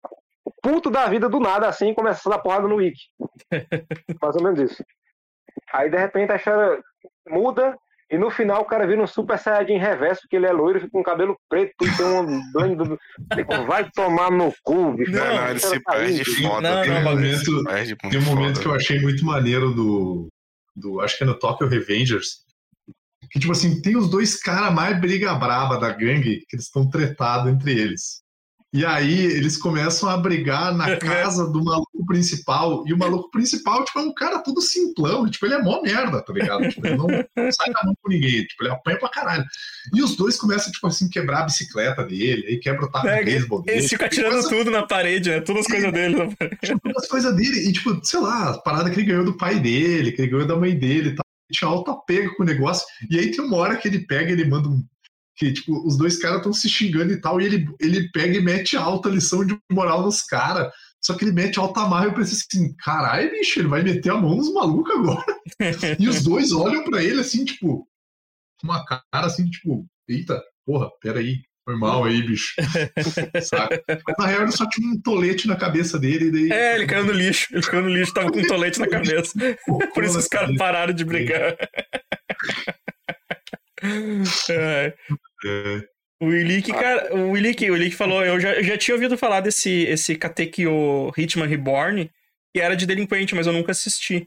[0.62, 3.08] puto da vida do nada, assim, começa a dar porrada no Wiki.
[4.20, 4.84] Mais ou menos isso.
[5.72, 6.82] Aí de repente a história
[7.28, 7.78] muda
[8.10, 10.90] e no final o cara vira um super saiyajin reverso, que ele é loiro, fica
[10.90, 12.98] com cabelo preto e tem um blando.
[13.68, 15.12] Vai tomar no cu, bicho.
[15.12, 16.74] Não, Não, ele se perde foda.
[16.74, 18.60] Não, Tem não, um momento, Perde tem um momento foda.
[18.60, 20.28] que eu achei muito maneiro do,
[20.74, 21.00] do.
[21.00, 22.40] Acho que é no Tokyo Revengers.
[23.30, 26.90] Que, tipo assim, tem os dois caras mais briga braba da gangue, que eles estão
[26.90, 28.22] tretados entre eles.
[28.72, 32.84] E aí eles começam a brigar na casa do maluco principal.
[32.86, 35.28] E o maluco principal, tipo, é um cara todo simplão.
[35.28, 36.68] Tipo, ele é mó merda, tá ligado?
[36.68, 38.44] Tipo, ele não, não sai da mão com ninguém.
[38.46, 39.44] Tipo, ele apanha pra caralho.
[39.92, 42.46] E os dois começam, tipo assim, quebrar a bicicleta dele.
[42.46, 43.78] Aí quebra o taco É, de beisebol dele.
[43.78, 45.40] Eles ficam Tipo, atirando começa- tudo na parede, né?
[45.40, 46.14] Todas as coisas dele.
[46.16, 46.58] na parede.
[46.62, 49.58] tipo, as coisas dele, e tipo, sei lá, as paradas que ele ganhou do pai
[49.58, 51.24] dele, que ele ganhou da mãe dele e tal.
[51.50, 52.86] Ele Tinha alta pega com o negócio.
[53.10, 54.84] E aí tem uma hora que ele pega e ele manda um.
[55.40, 58.42] Que, tipo, os dois caras estão se xingando e tal, e ele, ele pega e
[58.42, 60.70] mete alta lição de moral nos caras.
[61.02, 64.10] Só que ele mete alta marra e eu pensei assim, caralho, bicho, ele vai meter
[64.10, 65.24] a mão nos malucos agora.
[65.98, 67.88] e os dois olham pra ele assim, tipo,
[68.60, 72.54] com uma cara assim, tipo, eita, porra, peraí, foi mal aí, bicho.
[73.42, 73.82] Saca?
[73.88, 76.26] Mas na real ele só tinha um tolete na cabeça dele.
[76.26, 77.46] E daí, É, ele caiu no lixo.
[77.50, 79.32] Ele caiu no lixo, tava com um tolete na cabeça.
[79.94, 81.56] Por isso os caras pararam de brigar.
[84.50, 84.94] É.
[85.46, 85.88] É.
[86.22, 89.40] O Willick, cara, o Willick, o Willick falou, eu já, eu já tinha ouvido falar
[89.40, 92.10] desse esse Katekyo Hitman Reborn,
[92.54, 94.26] que era de delinquente, mas eu nunca assisti.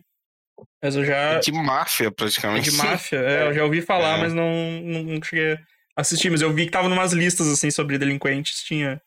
[0.84, 1.34] Mas eu já.
[1.34, 2.72] É de máfia, É praticamente.
[2.72, 4.22] de máfia, é, eu já ouvi falar, É.
[4.22, 4.50] mas não,
[4.82, 5.58] não, não cheguei a
[6.02, 6.32] assistir.
[6.32, 9.00] Mas eu vi que tava numas listas, assim, sobre delinquentes, tinha,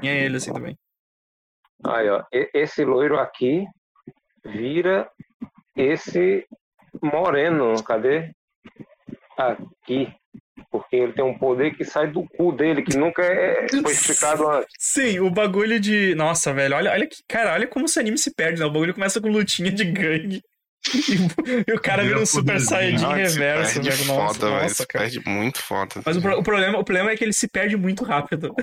[0.00, 0.76] tinha ele, assim, também.
[1.84, 3.64] Aí, ó, esse loiro aqui
[4.44, 5.08] vira
[5.74, 6.46] esse
[7.02, 8.30] moreno, cadê?
[9.36, 10.08] Aqui.
[10.70, 14.48] Porque ele tem um poder que sai do cu dele, que nunca é, foi explicado
[14.48, 14.68] antes.
[14.78, 16.14] Sim, o bagulho de.
[16.14, 17.16] Nossa, velho, olha, olha que.
[17.28, 18.66] Cara, olha como esse anime se perde, né?
[18.66, 20.40] O bagulho começa com lutinha de gangue.
[21.66, 24.04] E, o cara vira um super saiyajin ele reverso, velho.
[24.06, 24.62] Nossa, foda, velho.
[24.62, 25.04] nossa, Se cara.
[25.04, 26.00] perde muito foda.
[26.04, 28.54] Mas o, pro- o problema, o problema é que ele se perde muito rápido.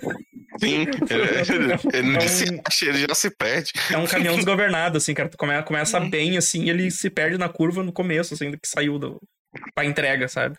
[0.57, 3.71] Sim, ele, ele nem É um- se acha, ele já se perde.
[3.91, 5.27] É um caminhão desgovernado, assim, cara.
[5.27, 6.09] Tu come- começa Uhum.
[6.09, 9.19] bem, assim, e ele se perde na curva no começo, assim, do que saiu do,
[9.75, 10.55] pra entrega, sabe?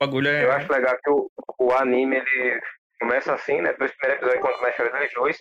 [0.00, 0.44] O bagulho é.
[0.44, 2.60] Eu acho legal que o, o anime ele
[3.00, 3.72] começa assim, né?
[3.78, 5.38] Dois primeiros episódios, quando começa eles dois,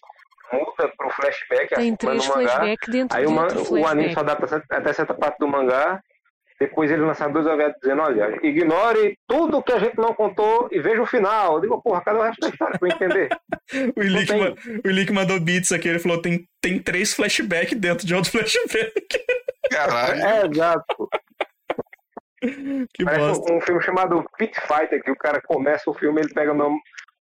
[0.53, 2.49] muda pro flashback, assim Tem é três no mangá.
[2.51, 4.37] flashbacks dentro Aí de o, outro o anime só dá
[4.69, 6.01] até certa parte do mangá.
[6.59, 10.79] Depois ele lança dois OVA dizendo, olha, ignore tudo que a gente não contou e
[10.79, 11.55] veja o final.
[11.55, 13.29] Eu digo, porra, cadê o resto da história pra eu entender?
[13.97, 14.39] O Ilick, tem.
[14.39, 14.55] ma-
[14.85, 18.93] o Ilick mandou beats aqui, ele falou: tem, tem três flashbacks dentro de outro flashback.
[19.71, 20.21] Caralho.
[20.23, 21.09] é, exato.
[22.93, 23.53] que Parece bosta.
[23.53, 26.67] um, um filme chamado Pit Fighter, que o cara começa o filme, ele pega uma,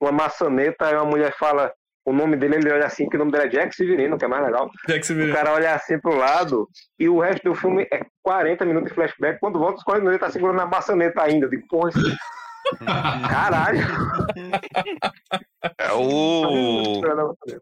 [0.00, 1.72] uma maçaneta, aí uma mulher fala
[2.08, 4.28] o nome dele, ele olha assim, que o nome dele é Jack Severino, que é
[4.28, 4.70] mais legal.
[4.86, 6.66] Que você O cara olha assim pro lado
[6.98, 9.38] e o resto do filme é 40 minutos de flashback.
[9.38, 11.44] Quando volta, os 40 minutos ele tá segurando a maçaneta ainda.
[11.44, 12.00] Eu digo, porra, esse...
[13.28, 13.86] caralho.
[15.78, 17.00] É o.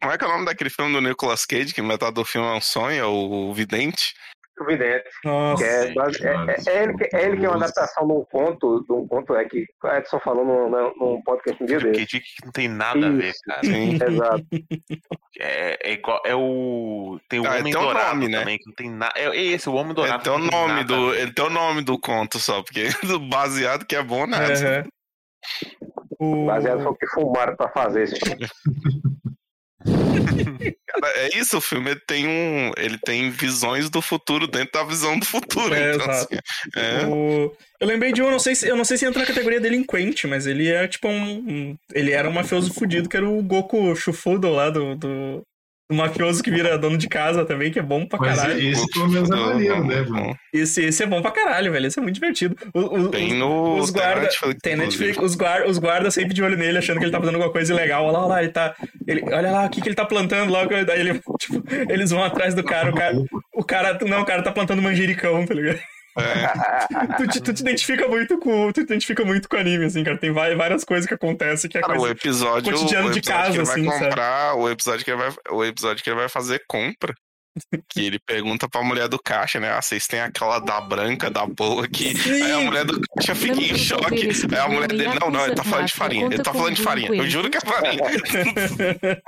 [0.01, 2.47] Como é que é o nome daquele filme do Nicolas Cage, que metade do filme
[2.47, 4.15] é um sonho, é o Vidente?
[4.59, 5.05] Evidente.
[5.21, 5.65] Que Nossa.
[5.65, 8.25] é, base- é, é- é ele, que, é ele que é uma adaptação de um
[8.25, 12.07] conto, de um conto é que o Edson falou num, num- podcast um dia dele.
[12.07, 13.41] diz que não tem nada a ver, Isso.
[13.45, 13.61] cara.
[13.63, 13.95] Sim.
[14.03, 14.45] Exato.
[15.39, 16.23] É, é igual.
[16.25, 17.21] É o.
[17.29, 18.39] Tem o Ah, Homem tem o Dourado nome, né?
[18.39, 19.13] também, que não tem nada.
[19.17, 20.15] É esse, o Homem Dourado.
[20.17, 21.15] Ele tem o nome nada do.
[21.15, 24.55] Ele tem o nome do conto só, porque do baseado que é bom nada.
[24.55, 24.85] Aham.
[26.19, 26.47] O...
[26.47, 28.47] Baseado foi o que fumaram pra fazer esse filme.
[30.87, 32.73] Cara, é isso, o filme ele tem um.
[32.77, 35.75] Ele tem visões do futuro dentro da visão do futuro.
[35.75, 36.35] É, então, exato.
[36.35, 36.41] assim,
[36.77, 37.07] é.
[37.07, 39.27] O- Eu lembrei de um, eu não sei se, eu não sei se entra na
[39.27, 41.33] categoria delinquente, mas ele é tipo um.
[41.39, 45.43] um- ele era um mafioso fudido, que era o Goku Shufudo lá do, do,
[45.89, 48.61] do mafioso que vira dono de casa também, que é bom pra Mas caralho.
[48.61, 50.35] esse pelo menos é maneiro, né?
[50.53, 51.87] Esse, esse é bom pra caralho, velho.
[51.87, 52.57] Esse é muito divertido.
[52.75, 53.77] O- o- Tem os- no.
[53.79, 54.75] os guarda, Netflix, tem.
[54.77, 57.53] Netflix, os, guarda, os guardas sempre de olho nele, achando que ele tá fazendo alguma
[57.53, 58.05] coisa ilegal.
[58.05, 58.75] Olha lá, olha lá, ele tá.
[59.07, 60.65] Ele, olha lá, o que, que ele tá plantando lá.
[60.65, 62.91] Daí ele, tipo, eles vão atrás do cara.
[62.91, 63.15] O cara,
[63.55, 63.99] o cara.
[64.07, 65.79] Não, o cara tá plantando manjericão, tá ligado?
[66.17, 66.87] É.
[67.17, 68.69] Tu te, tu te identifica muito com.
[68.73, 70.17] Tu te identifica muito com o anime, assim, cara.
[70.19, 72.15] Tem vai- várias coisas que acontecem que é Cara, o coisa.
[72.15, 74.05] episódio, cotidiano o de episódio casa, que ele vai assim, sabe?
[74.11, 77.15] comprar, o episódio que ele vai, o episódio que ele vai fazer compra.
[77.89, 79.71] Que ele pergunta pra mulher do caixa, né?
[79.73, 82.13] Ah, vocês têm aquela da branca, da boa aqui.
[82.27, 84.29] Aí a mulher do caixa fica em choque.
[84.53, 86.27] Aí a mulher dele, não, não, ele tá falando de farinha.
[86.27, 87.09] Ele tá falando de farinha.
[87.15, 88.03] Eu juro que é farinha.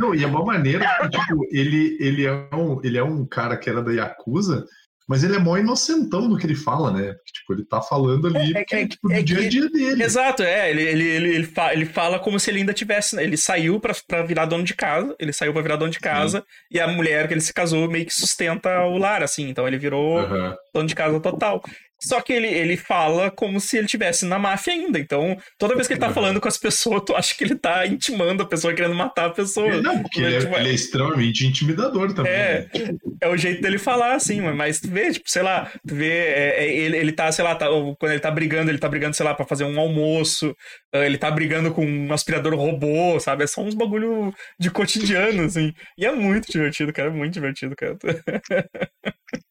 [0.00, 3.56] Não, e é uma maneira que, tipo, ele, ele, é um, ele é um cara
[3.56, 4.64] que era da Yakuza,
[5.08, 7.14] mas ele é mó inocentão no que ele fala, né?
[7.32, 9.48] Tipo, ele tá falando ali É- é- que é, tipo, é do que- dia a
[9.48, 10.02] dia dele.
[10.04, 10.70] Exato, é.
[10.70, 13.16] Ele, ele, ele, ele, fa- ele fala como se ele ainda tivesse.
[13.16, 15.16] né, Ele saiu pra, pra virar dono de casa.
[15.18, 16.44] Ele saiu pra virar dono de casa.
[16.70, 19.48] E a mulher que ele se casou meio que sustenta o lar, assim.
[19.48, 20.54] Então ele virou Aham.
[20.74, 21.62] dono de casa total.
[22.00, 24.98] Só que ele, ele fala como se ele estivesse na máfia ainda.
[24.98, 26.14] Então, toda vez que ele tá Uhum.
[26.14, 29.30] falando com as pessoas, tu acha que ele tá intimando a pessoa, querendo matar a
[29.30, 29.80] pessoa.
[29.82, 32.32] Não, porque ele é, Tipo, ele é extremamente intimidador também.
[32.32, 32.94] É, né?
[33.20, 36.64] é o jeito dele falar, assim, mas- tu vê, tipo, sei lá, tu vê, é,
[36.64, 37.66] é, ele, ele tá, sei lá, tá-
[37.98, 40.54] quando ele tá brigando, ele tá brigando, sei lá, pra fazer um almoço,
[40.94, 43.44] ah, ele tá brigando com um aspirador robô, sabe?
[43.44, 45.72] É só uns bagulho de cotidiano, assim.
[45.98, 47.96] E é muito divertido, cara, é muito divertido, cara.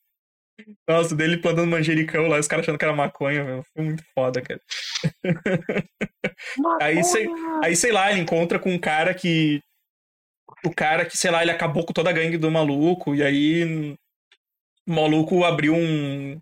[0.87, 3.63] Nossa, dele plantando manjericão lá, os caras achando que era maconha, meu.
[3.73, 4.61] Foi muito foda, cara.
[6.81, 7.27] Aí, sei,
[7.63, 9.61] aí, sei lá, ele encontra com um cara que.
[10.65, 13.95] O cara que, sei lá, ele acabou com toda a gangue do maluco, e aí.
[14.87, 16.39] O maluco abriu um.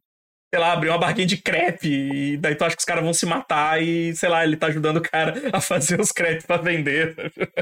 [0.53, 3.13] Sei lá, abriu uma barquinha de crepe, e daí tu acha que os caras vão
[3.13, 6.57] se matar, e, sei lá, ele tá ajudando o cara a fazer os crepes pra
[6.57, 7.15] vender.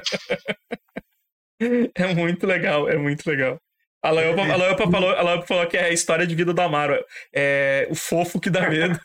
[1.96, 3.58] É muito legal, é muito legal.
[4.04, 6.62] A Laiopa, a Laiopa falou, a Laiopa falou que é a história de vida do
[6.62, 6.98] Amaro.
[7.34, 9.00] É o fofo que dá medo.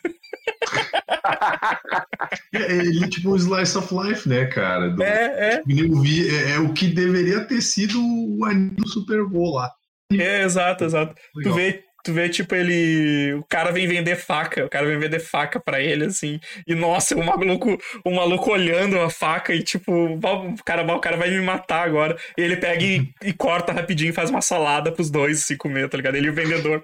[2.53, 4.89] É, Ele tipo um slice of life, né, cara?
[4.89, 5.61] Do- É, é.
[5.67, 9.71] Eu vi, é, é o que deveria ter sido o anime do Super Bowl lá.
[10.11, 11.13] É, exato, exato.
[11.33, 11.53] Tu Legal.
[11.53, 13.33] vê, tu vê, tipo, ele.
[13.33, 14.65] O cara vem vender faca.
[14.65, 16.39] O cara vem vender faca pra ele, assim.
[16.67, 21.17] E nossa, o maluco, o maluco olhando a faca e, tipo, o cara, o cara
[21.17, 22.17] vai me matar agora.
[22.37, 25.89] E ele pega e, e corta rapidinho e faz uma salada pros dois se comer,
[25.89, 26.15] tá ligado?
[26.15, 26.81] Ele e o vendedor.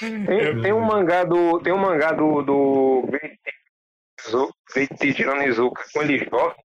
[0.00, 1.60] Tem, tem um mangá do.
[1.60, 2.42] Tem um mangá do.
[2.42, 3.08] do
[4.74, 6.63] Veiichi Jironizuka com ele jovem.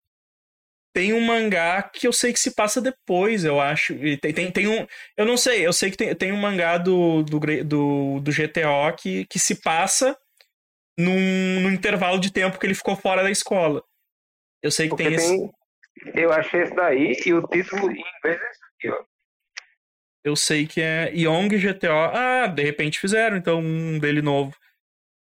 [0.95, 3.95] Tem um mangá que eu sei que se passa depois, eu acho.
[3.95, 4.87] E tem, tem, tem um.
[5.17, 8.95] Eu não sei, eu sei que tem, tem um mangá do, do, do, do GTO
[8.99, 10.17] que, que se passa
[10.99, 13.83] num, num intervalo de tempo que ele ficou fora da escola.
[14.63, 15.51] Eu sei que Porque tem esse.
[16.15, 19.05] Eu achei esse daí e o título em inglês é aqui, ó.
[20.25, 21.91] Eu sei que é Young GTO.
[22.13, 24.55] Ah, de repente fizeram, então, um dele novo.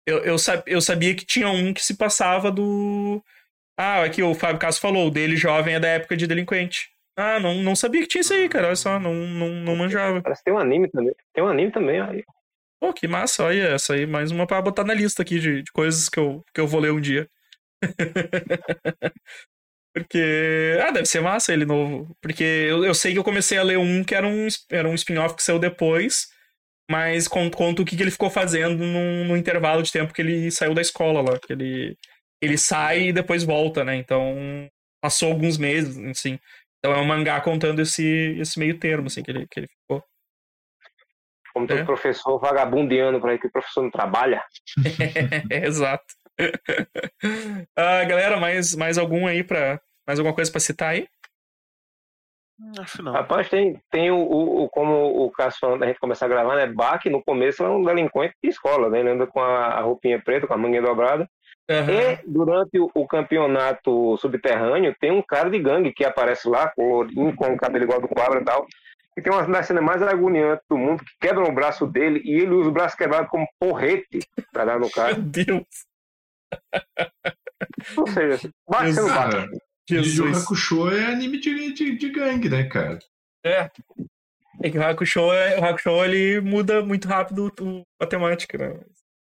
[0.08, 0.36] Eu, eu,
[0.66, 3.24] eu sabia que tinha um que se passava do.
[3.78, 6.90] Ah, aqui o Fábio Castro falou, o dele jovem é da época de delinquente.
[7.16, 8.68] Ah, não, não sabia que tinha isso aí, cara.
[8.68, 10.22] Olha só, não, não, não manjava.
[10.22, 11.14] Parece que tem um anime também.
[11.34, 12.24] Tem um anime também aí.
[12.80, 15.72] Pô, que massa, olha essa aí, mais uma pra botar na lista aqui de, de
[15.72, 17.28] coisas que eu, que eu vou ler um dia.
[19.94, 20.78] Porque.
[20.82, 22.16] Ah, deve ser massa ele novo.
[22.22, 24.94] Porque eu, eu sei que eu comecei a ler um que era um, era um
[24.94, 26.28] spin-off que saiu depois,
[26.90, 30.22] mas con- conta o que, que ele ficou fazendo no, no intervalo de tempo que
[30.22, 31.40] ele saiu da escola lá.
[31.40, 31.98] Que ele,
[32.42, 33.96] ele sai e depois volta, né?
[33.96, 34.36] Então.
[35.00, 36.40] Passou alguns meses, assim.
[36.80, 40.04] Então é um mangá contando esse, esse meio termo, assim, que ele, que ele ficou.
[41.54, 41.84] Como todo É.
[41.86, 44.44] professor vagabundiano por aí que o professor não trabalha.
[45.52, 46.06] É, exato.
[47.76, 49.80] Ah, galera, mais, mais algum aí pra.
[50.06, 51.08] Mais alguma coisa pra citar aí?
[52.80, 53.12] Acho não.
[53.14, 56.56] Rapaz, tem, tem o, o, o- como o Cássio falando da gente começar a gravar,
[56.56, 56.66] né?
[56.66, 59.00] Bach, no começo, é um delinquente de escola, né?
[59.00, 61.30] Ele anda com a, a roupinha preta, com a manguinha dobrada.
[61.70, 61.92] Aham.
[61.92, 67.36] E durante o, o campeonato subterrâneo, tem um cara de gangue que aparece lá, colorinho,
[67.36, 68.66] com o cabelo igual do quadro e tal.
[69.18, 72.32] E tem uma das cenas mais agoniantes do mundo, que quebra o braço dele e
[72.40, 74.20] ele usa o braço quebrado como porrete
[74.54, 75.16] pra dar no cara.
[75.18, 75.66] Meu Deus.
[77.98, 79.50] Ou seja, bate não bate.
[79.90, 80.28] Yu.
[80.36, 83.00] Hakusho é anime de, de, de gangue, né, cara?
[83.46, 83.70] É.
[84.62, 88.80] É que o Hakusho, é- o Hakusho ele muda muito rápido o- a temática, né?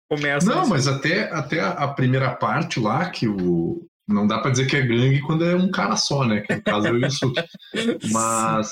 [0.09, 0.47] Começa.
[0.49, 0.71] Não, assim.
[0.71, 3.87] mas até, até a primeira parte lá, que o.
[4.09, 6.41] Não dá pra dizer que é gangue quando é um cara só, né?
[6.41, 7.43] Que no caso é o Yusuke.
[8.13, 8.71] Mas.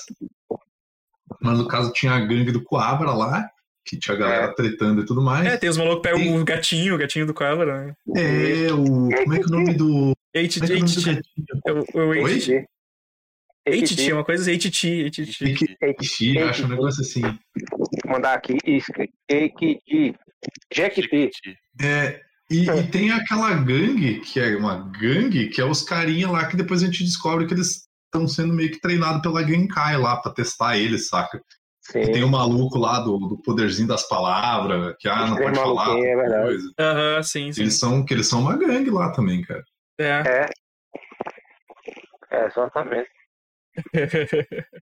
[1.40, 3.44] Mas no caso tinha a gangue do Coabra lá,
[3.84, 5.46] que tinha a galera tretando e tudo mais.
[5.46, 7.94] É, tem os malucos que pegam Tem- o gatinho, o gatinho do Cobra, né?
[8.16, 8.84] É, o.
[8.84, 10.12] Como é que é o nome do.
[10.34, 12.52] HT, Como é é o do HT.
[12.52, 12.60] É é?
[12.60, 12.66] HT.
[13.66, 15.54] HT, HT, uma coisa HT, HT.
[16.00, 17.22] Ixi, acho um negócio assim.
[18.06, 19.12] mandar aqui, escrito.
[20.70, 21.08] Ekiti.
[21.10, 21.58] Jequiti.
[21.80, 26.46] É, e, e tem aquela gangue, que é uma gangue, que é os carinha lá
[26.46, 30.16] que depois a gente descobre que eles estão sendo meio que treinados pela Genkai lá
[30.16, 31.40] pra testar eles, saca?
[31.90, 32.24] E tem Sim.
[32.24, 35.98] o maluco lá do, do poderzinho das palavras, que ah, não pode falar.
[35.98, 36.58] é verdade.
[36.78, 37.60] Aham, sim, sim.
[37.60, 39.62] Eles são, que eles são uma gangue lá também, cara.
[39.98, 40.22] É.
[40.26, 40.48] É.
[42.30, 43.10] É, exatamente.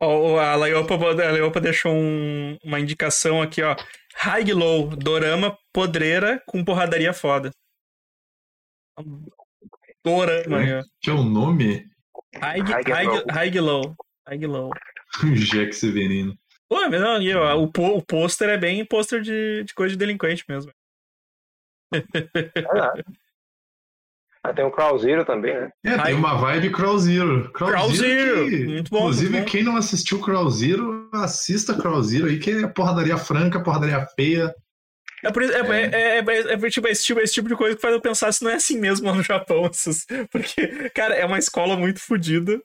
[0.00, 3.74] Ó, a Laiopa, a Laiopa deixou um- uma indicação aqui, ó.
[4.16, 7.50] High Low, dorama podreira com porradaria foda.
[10.04, 10.82] Dorama, ó.
[11.00, 11.86] Que é o nome?
[12.36, 13.24] High, High high, Low.
[13.30, 13.96] high Low.
[14.28, 14.70] High Low.
[15.34, 16.36] Jack Severino.
[16.68, 19.92] Pô, mas não, e, ó, o, pô- o pôster é bem pôster de, de coisa
[19.94, 20.70] de delinquente mesmo.
[21.94, 22.00] É
[22.62, 23.04] verdade.
[24.44, 25.70] Ah, tem o Krauziro também, né?
[25.84, 27.50] É, tem uma vibe Crow Zero.
[27.52, 29.50] Crow Crow Zero, Zero, que- muito bom, Inclusive, muito bom.
[29.50, 34.54] quem não assistiu Crow Zero, assista Crow Zero aí, que é porradaria franca, porradaria feia.
[35.24, 37.74] É, por isso, é, é, é, é- é tipo, esse, tipo, esse tipo de coisa
[37.74, 39.66] que faz eu pensar se não é assim mesmo lá no Japão.
[39.72, 42.60] essas- Porque, cara, é uma escola muito fodida.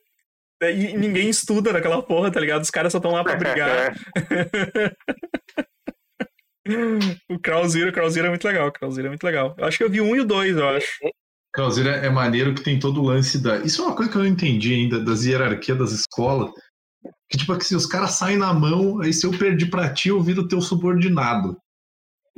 [0.61, 2.61] né, E ninguém estuda naquela porra, tá ligado?
[2.61, 3.95] Os caras só estão lá pra brigar.
[7.29, 8.71] o Krauzira, o é muito legal.
[8.81, 9.55] O é muito legal.
[9.57, 10.87] Eu acho que eu vi um e o dois, eu acho.
[11.71, 13.59] Zero é maneiro que tem todo o lance da.
[13.59, 16.51] Isso é uma coisa que eu não entendi ainda, das hierarquias das escolas.
[17.29, 20.09] Que, tipo, que se os caras saem na mão, aí se eu perdi pra ti,
[20.09, 21.57] eu viro teu subordinado.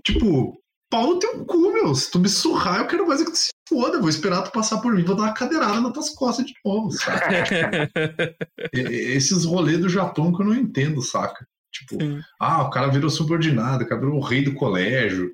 [0.03, 0.59] Tipo,
[0.89, 1.95] pau no teu cu, meu.
[1.95, 3.99] Se tu me surrar, eu quero mais é que tu se foda.
[3.99, 6.91] Vou esperar tu passar por mim, vou dar uma cadeirada nas tuas costas de novo,
[6.91, 7.89] saca?
[8.73, 11.45] Esses rolês do Japão que eu não entendo, saca?
[11.71, 12.21] Tipo, Sim.
[12.39, 15.33] ah, o cara virou subordinado, o cara virou o rei do colégio.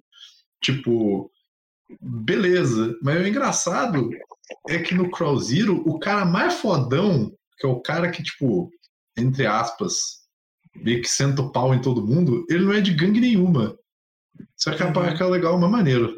[0.63, 1.31] Tipo,
[2.01, 2.95] beleza.
[3.01, 4.09] Mas o engraçado
[4.69, 8.69] é que no Crow Zero, o cara mais fodão, que é o cara que, tipo,
[9.17, 9.93] entre aspas,
[10.75, 13.77] meio que senta o pau em todo mundo, ele não é de gangue nenhuma.
[14.57, 14.93] Só que é Uhum.
[15.03, 16.09] é legal, uma maneira.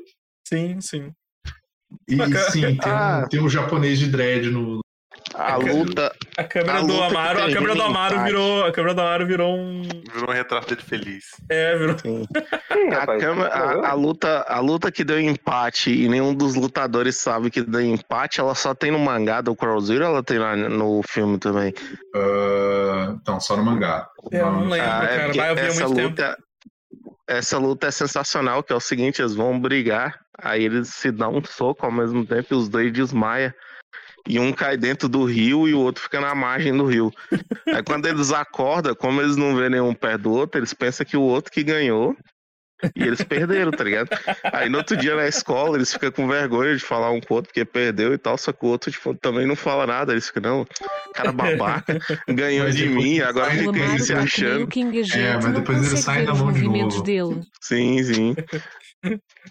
[0.47, 1.11] sim, sim.
[2.07, 2.15] E
[2.51, 3.23] sim, tem, Ah.
[3.25, 4.81] um, tem um japonês de dread no
[5.33, 6.13] A luta.
[6.37, 8.27] A câmera A do Amaro, a câmera do Amaro empate.
[8.31, 9.81] virou, a câmera do Amaro virou um,
[10.13, 11.25] Virou um retrato dele feliz.
[11.49, 12.25] é, virou Sim.
[12.75, 16.55] Ih, A, rapaz, câmera- a- a luta, a luta que deu empate e nenhum dos
[16.55, 20.37] lutadores sabe que deu empate, ela só tem no mangá do Crow Zero ela tem
[20.39, 21.73] lá no filme também?
[22.15, 24.07] Ah, então, só no mangá.
[24.31, 26.09] É, eu não lembro, Ah, é cara, porque mas eu vi há essa muito tempo.
[26.09, 26.37] luta,
[27.27, 31.37] essa luta é sensacional, que é o seguinte, eles vão brigar, aí eles se dão
[31.37, 33.51] um soco ao mesmo tempo e os dois desmaiam.
[34.27, 37.11] E um cai dentro do rio e o outro fica na margem do rio.
[37.67, 41.17] Aí quando eles acordam, como eles não vê nenhum perto do outro, eles pensam que
[41.17, 42.15] o outro que ganhou
[42.95, 44.09] e eles perderam, tá ligado?
[44.51, 47.37] Aí no outro dia na escola, eles ficam com vergonha de falar um com o
[47.37, 50.11] outro porque perdeu e tal, só que o outro tipo, também não fala nada.
[50.11, 50.67] Eles ficam, não,
[51.13, 54.67] cara babaca, ganhou Mas de mim, eles agora saem, fica se achando.
[55.13, 57.01] É, mas depois ele consegue sai ver na os mão de novo.
[57.03, 57.41] dele.
[57.61, 58.35] Sim, sim.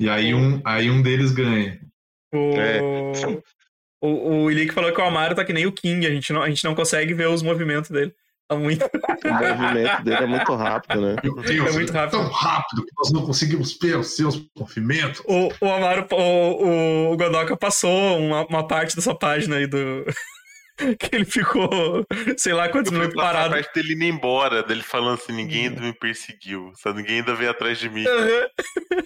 [0.01, 1.78] E aí um, aí um deles ganha.
[2.32, 2.81] O, É.
[4.03, 6.43] o, o Ilick falou que o Amaro tá que nem o King, a gente não,
[6.43, 8.12] a gente não consegue ver os movimentos dele.
[8.49, 8.85] Tá muito.
[8.85, 11.16] O movimento dele é muito rápido, né?
[11.23, 12.11] Meu Deus, É muito rápido.
[12.19, 15.23] tão rápido que nós não conseguimos ver os seus movimentos.
[15.24, 20.05] O, o Amaro, o, o Godoka passou uma, uma parte dessa página aí do.
[20.99, 22.05] que ele ficou,
[22.37, 23.55] sei lá quantos minutos passar a parado.
[23.55, 27.51] parte dele indo embora, dele falando assim, ninguém ainda me perseguiu, só ninguém ainda veio
[27.51, 28.07] atrás de mim.
[28.07, 28.47] Aham.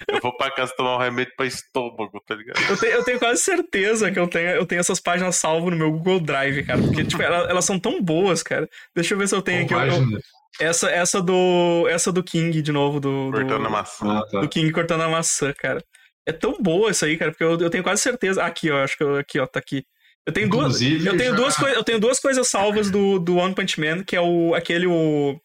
[0.09, 2.59] Eu vou pra casa tomar um remédio pra estômago, tá ligado?
[2.69, 5.77] Eu tenho, eu tenho quase certeza que eu tenho, eu tenho essas páginas salvo no
[5.77, 6.81] meu Google Drive, cara.
[6.81, 8.69] Porque, tipo, elas, elas são tão boas, cara.
[8.95, 9.75] Deixa eu ver se eu tenho aqui.
[9.75, 10.19] eu-
[10.59, 11.87] essa, essa do.
[11.91, 13.31] Essa do King de novo, do.
[13.31, 14.19] do- Cortando a maçã.
[14.19, 14.41] Ah, tá.
[14.41, 15.83] do King cortando a maçã, cara.
[16.27, 18.43] É tão boa isso aí, cara, porque eu, eu tenho quase certeza.
[18.43, 19.85] Aqui, ó, acho que eu, aqui, ó, tá aqui.
[20.27, 20.65] Eu tenho duas.
[20.81, 23.81] Inclusive, Eu tenho, já- duas coi- eu tenho duas coisas salvas do, do One Punch
[23.81, 25.41] Man, que é o aquele o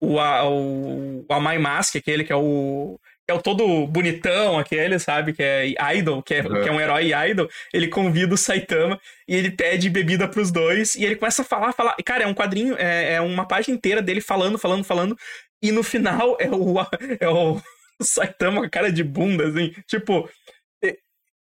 [0.00, 4.58] o a- o, o Amai Mask, aquele que é o que é o todo bonitão,
[4.58, 6.62] aquele, sabe, que é idol, que é, Uhum.
[6.62, 7.46] que é um herói idol.
[7.74, 8.98] Ele convida o Saitama
[9.28, 11.94] e ele pede bebida pros dois e ele começa a falar, falar.
[11.98, 15.14] E, Cara, é um quadrinho, é, é uma página inteira dele falando, falando, falando.
[15.62, 16.76] E no final é o
[17.20, 17.60] é o
[18.00, 20.28] Saitama com a cara de bunda, assim, tipo.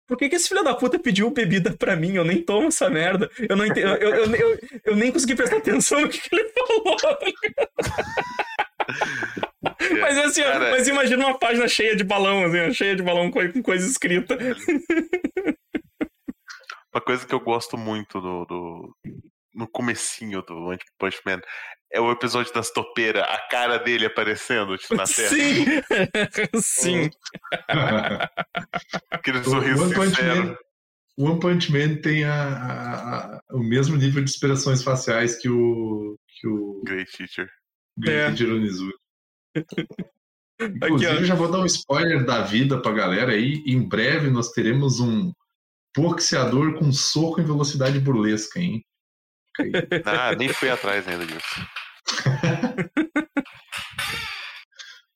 [0.06, 2.14] Por que, que esse filho da puta pediu bebida pra mim?
[2.14, 3.28] Eu nem tomo essa merda.
[3.48, 3.88] Eu não entendo.
[3.96, 6.96] Eu, eu, eu, eu nem consegui prestar atenção no que, que ele falou.
[10.00, 13.62] Mas assim, Cara, mas imagina uma página cheia de balão, assim, cheia de balão com,
[13.62, 14.36] coisa escrita.
[16.94, 18.96] Uma coisa que eu gosto muito do, do-
[19.54, 21.40] no comecinho do One Punch Man
[21.96, 25.28] é o episódio das topeiras, a cara dele aparecendo tipo, na terra.
[25.28, 25.64] Sim!
[26.60, 27.10] Sim.
[29.10, 30.44] Aquele sorriso One Punch sincero.
[30.46, 30.56] Man,
[31.18, 36.16] One Punch Man tem a- a- a- o mesmo nível de expressões faciais que o,
[36.28, 37.48] que o Great teacher.
[38.06, 38.30] É.
[38.30, 38.94] Great Onizuki.
[40.58, 41.24] Aqui, Inclusive, ó.
[41.24, 43.62] já vou dar um spoiler da vida pra galera aí.
[43.66, 45.30] Em breve nós teremos um
[45.96, 48.82] boxeador com soco em velocidade burlesca, hein?
[50.04, 51.66] Ah, nem fui atrás ainda disso.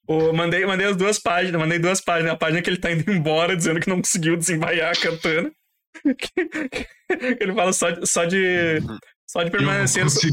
[0.06, 2.32] O- mandei, mandei as duas páginas, mandei duas páginas.
[2.32, 5.52] A página que ele tá indo embora, dizendo que não conseguiu desembaiar a katana.
[7.40, 8.06] ele fala só de.
[8.06, 8.80] Só de,
[9.28, 10.28] só de permanecer, só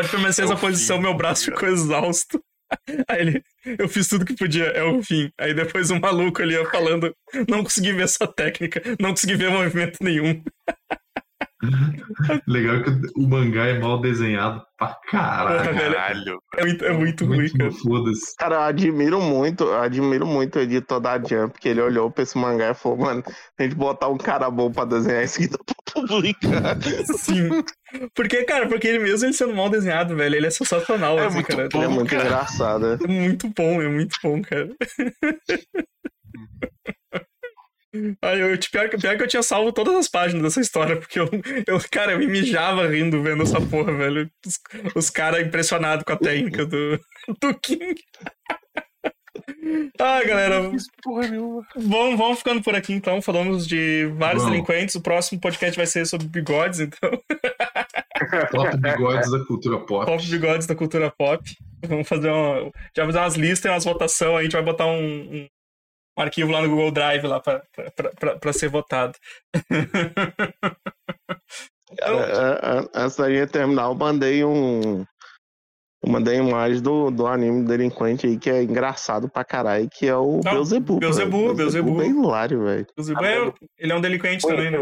[0.00, 2.42] de permanecer É nessa posição, fim, meu braço tá ficou exausto.
[3.08, 3.42] Aí ele,
[3.78, 5.30] eu fiz tudo que podia, é o fim.
[5.38, 7.14] Aí depois o maluco ali falando,
[7.48, 10.42] não consegui ver essa técnica, não consegui ver movimento nenhum.
[12.48, 15.74] Legal que o mangá é mal desenhado pra caralho.
[15.74, 16.42] Caralho.
[16.56, 17.70] É muito, é muito ruim, cara.
[17.70, 18.34] Foda-se.
[18.36, 22.22] Cara, eu admiro muito, eu admiro muito o editor da Jump, que ele olhou pra
[22.22, 23.22] esse mangá e falou, mano,
[23.58, 25.58] a gente botar um cara bom pra desenhar isso aqui dá
[25.92, 26.76] pra publicar.
[27.18, 27.48] Sim.
[28.14, 31.34] Porque, cara, porque ele mesmo ele sendo mal desenhado, velho, ele é sensacional, É assim,
[31.36, 31.68] muito cara.
[31.70, 31.78] bom.
[31.78, 32.24] Ele é muito cara.
[32.24, 32.98] engraçado.
[33.04, 34.70] É muito bom, é muito bom, cara.
[38.22, 41.18] Aí eu, pior, que- pior que eu tinha salvo todas as páginas dessa história, porque
[41.18, 41.28] eu,
[41.66, 44.30] eu cara, eu me mijava rindo vendo essa porra, velho.
[44.46, 44.58] Os,
[44.94, 47.00] os caras impressionados com a técnica do,
[47.40, 47.94] do King.
[50.00, 50.70] Ah, galera,
[51.02, 51.64] Porra nenhuma.
[51.76, 53.22] vamos, vamos ficando por aqui então.
[53.22, 54.56] Falamos de vários Vamos.
[54.58, 54.94] delinquentes.
[54.96, 57.10] O próximo podcast vai ser sobre bigodes, então.
[58.50, 60.06] Top bigodes da cultura pop.
[60.06, 61.42] Pop bigodes da cultura pop.
[61.86, 62.70] Vamos fazer uma.
[62.96, 64.38] Já fazer umas listas e umas votações.
[64.38, 65.46] A gente vai botar um, um,
[66.18, 69.14] um arquivo lá no Google Drive lá pra ser votado.
[71.98, 75.04] Cara, antes da gente terminar, eu mandei um.
[76.02, 80.16] Eu mandei imagem do, do anime delinquente aí que é engraçado pra caralho, que é
[80.16, 80.98] o Não, Beelzebub.
[80.98, 81.54] Beelzebub, velho.
[81.56, 82.00] Beelzebub.
[82.00, 82.86] é hilário, velho.
[82.90, 84.78] Inclusive, é- ele é um delinquente também, né?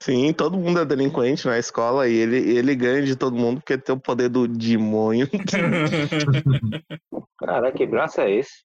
[0.00, 3.76] Sim, todo mundo é delinquente na escola e ele, ele ganha de todo mundo porque
[3.76, 5.28] tem o poder do demônio.
[7.38, 8.62] Caraca, que braço é esse?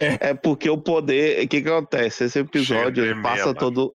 [0.00, 1.44] É porque o poder.
[1.44, 2.24] O que, que acontece?
[2.24, 3.94] Esse episódio ele passa todo.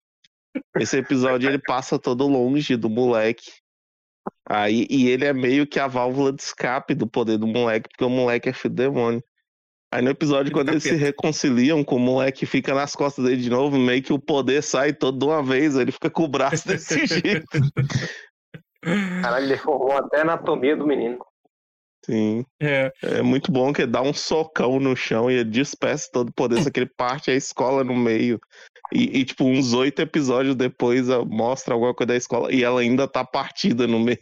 [0.78, 3.52] Esse episódio ele passa todo longe do moleque.
[4.48, 8.04] Aí, e ele é meio que a válvula de escape do poder do moleque, porque
[8.04, 9.24] o moleque é filho do demônio.
[9.94, 13.50] Aí no episódio, quando eles se reconciliam com o moleque fica nas costas dele de
[13.50, 16.66] novo, meio que o poder sai todo de uma vez, ele fica com o braço
[16.68, 17.60] desse jeito.
[19.22, 21.20] Caralho, ele formou até a anatomia do menino.
[22.06, 22.46] Sim.
[22.62, 22.92] É.
[23.02, 26.70] É muito bom que dá um socão no chão e despeça todo o poder, só
[26.70, 28.40] que ele parte a escola no meio.
[28.94, 33.08] E, e, tipo, uns oito episódios depois mostra alguma coisa da escola e ela ainda
[33.08, 34.20] tá partida no meio.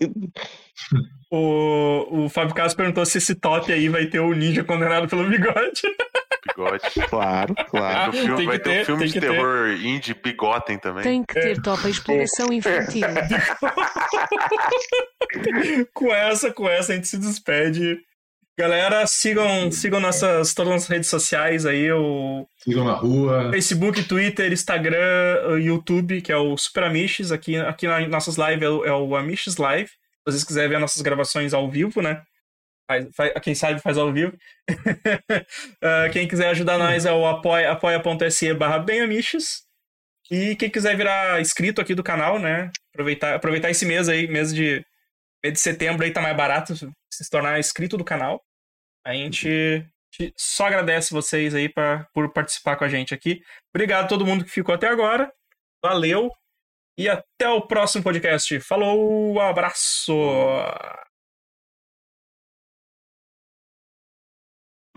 [1.30, 5.30] O, o Fábio Castro perguntou se esse top aí vai ter o ninja condenado pelo
[5.30, 5.82] bigode.
[6.56, 7.10] Bigode.
[7.10, 8.12] Claro, claro.
[8.12, 9.32] No filme, Tem que vai ter, ter, um filme de que ter.
[9.32, 11.04] terror indie Bigotem também.
[11.04, 13.08] Tem que ter top a exploração infantil.
[15.94, 18.00] com essa, com essa a gente se despede.
[18.58, 23.50] Galera, sigam, sigam nossas todas as redes sociais aí, o Sigam na rua.
[23.52, 27.32] Facebook, Twitter, Instagram, YouTube, que é o Super Amiches.
[27.32, 29.90] Aqui, aqui nas nossas lives é o, é o Amiches Live.
[29.90, 29.96] Se
[30.26, 32.22] vocês quiserem ver nossas gravações ao vivo, né?
[32.92, 34.38] Faz, faz- quem sabe faz ao vivo.
[35.82, 38.86] Ah, quem quiser ajudar nós é o apoia- apoia.se barra.
[40.30, 42.72] E quem quiser virar inscrito aqui do canal, né?
[42.94, 44.86] Aproveitar, aproveitar esse mês aí, mês de,
[45.44, 48.42] mês de setembro aí tá mais barato se tornar inscrito do canal.
[49.06, 53.42] A gente gente só agradece vocês aí pra, por participar com a gente aqui.
[53.74, 55.32] Obrigado a todo mundo que ficou até agora.
[55.84, 56.30] Valeu.
[56.98, 58.60] E até o próximo podcast.
[58.60, 60.14] Falou, abraço.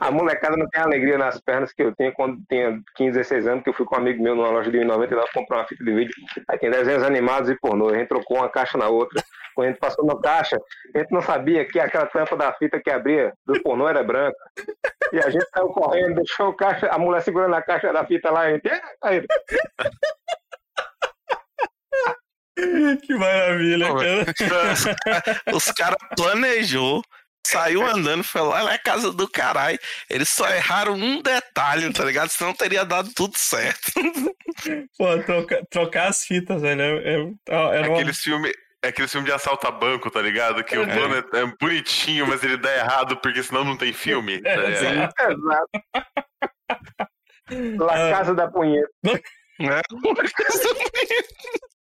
[0.00, 3.46] A molecada não tem a alegria nas pernas que eu tinha quando tinha 15, 16
[3.46, 5.84] anos, que eu fui com um amigo meu numa loja de 99 comprar uma fita
[5.84, 6.14] de vídeo.
[6.48, 7.90] Aí tem desenhos animados e pornô.
[7.90, 9.22] A gente trocou uma caixa na outra.
[9.54, 10.58] Quando a gente passou na caixa,
[10.94, 14.36] a gente não sabia que aquela tampa da fita que abria do pornô era branca.
[15.12, 18.32] E a gente saiu correndo, deixou a caixa, a mulher segurando a caixa da fita
[18.32, 18.46] lá.
[18.46, 19.24] E a gente, "Ah", aí,
[23.06, 24.24] Que maravilha, cara.
[25.54, 27.02] Os caras planejou,
[27.46, 29.78] saiu andando, foi lá na casa do caralho.
[30.08, 32.28] Eles só erraram um detalhe, tá ligado?
[32.30, 33.92] Senão teria dado tudo certo.
[34.98, 36.82] Pô, troca- trocar as fitas, velho.
[36.82, 37.14] É,
[37.48, 38.52] é, uma- Aqueles filmes.
[38.82, 40.62] É aquele filme de assalto a banco, tá ligado?
[40.62, 44.42] Que o plano é, é bonitinho, mas ele dá errado porque senão não tem filme.
[44.44, 45.14] É, É, exato.
[47.50, 47.84] Exato.
[47.84, 48.88] La Casa da Punheta.
[49.02, 49.80] né?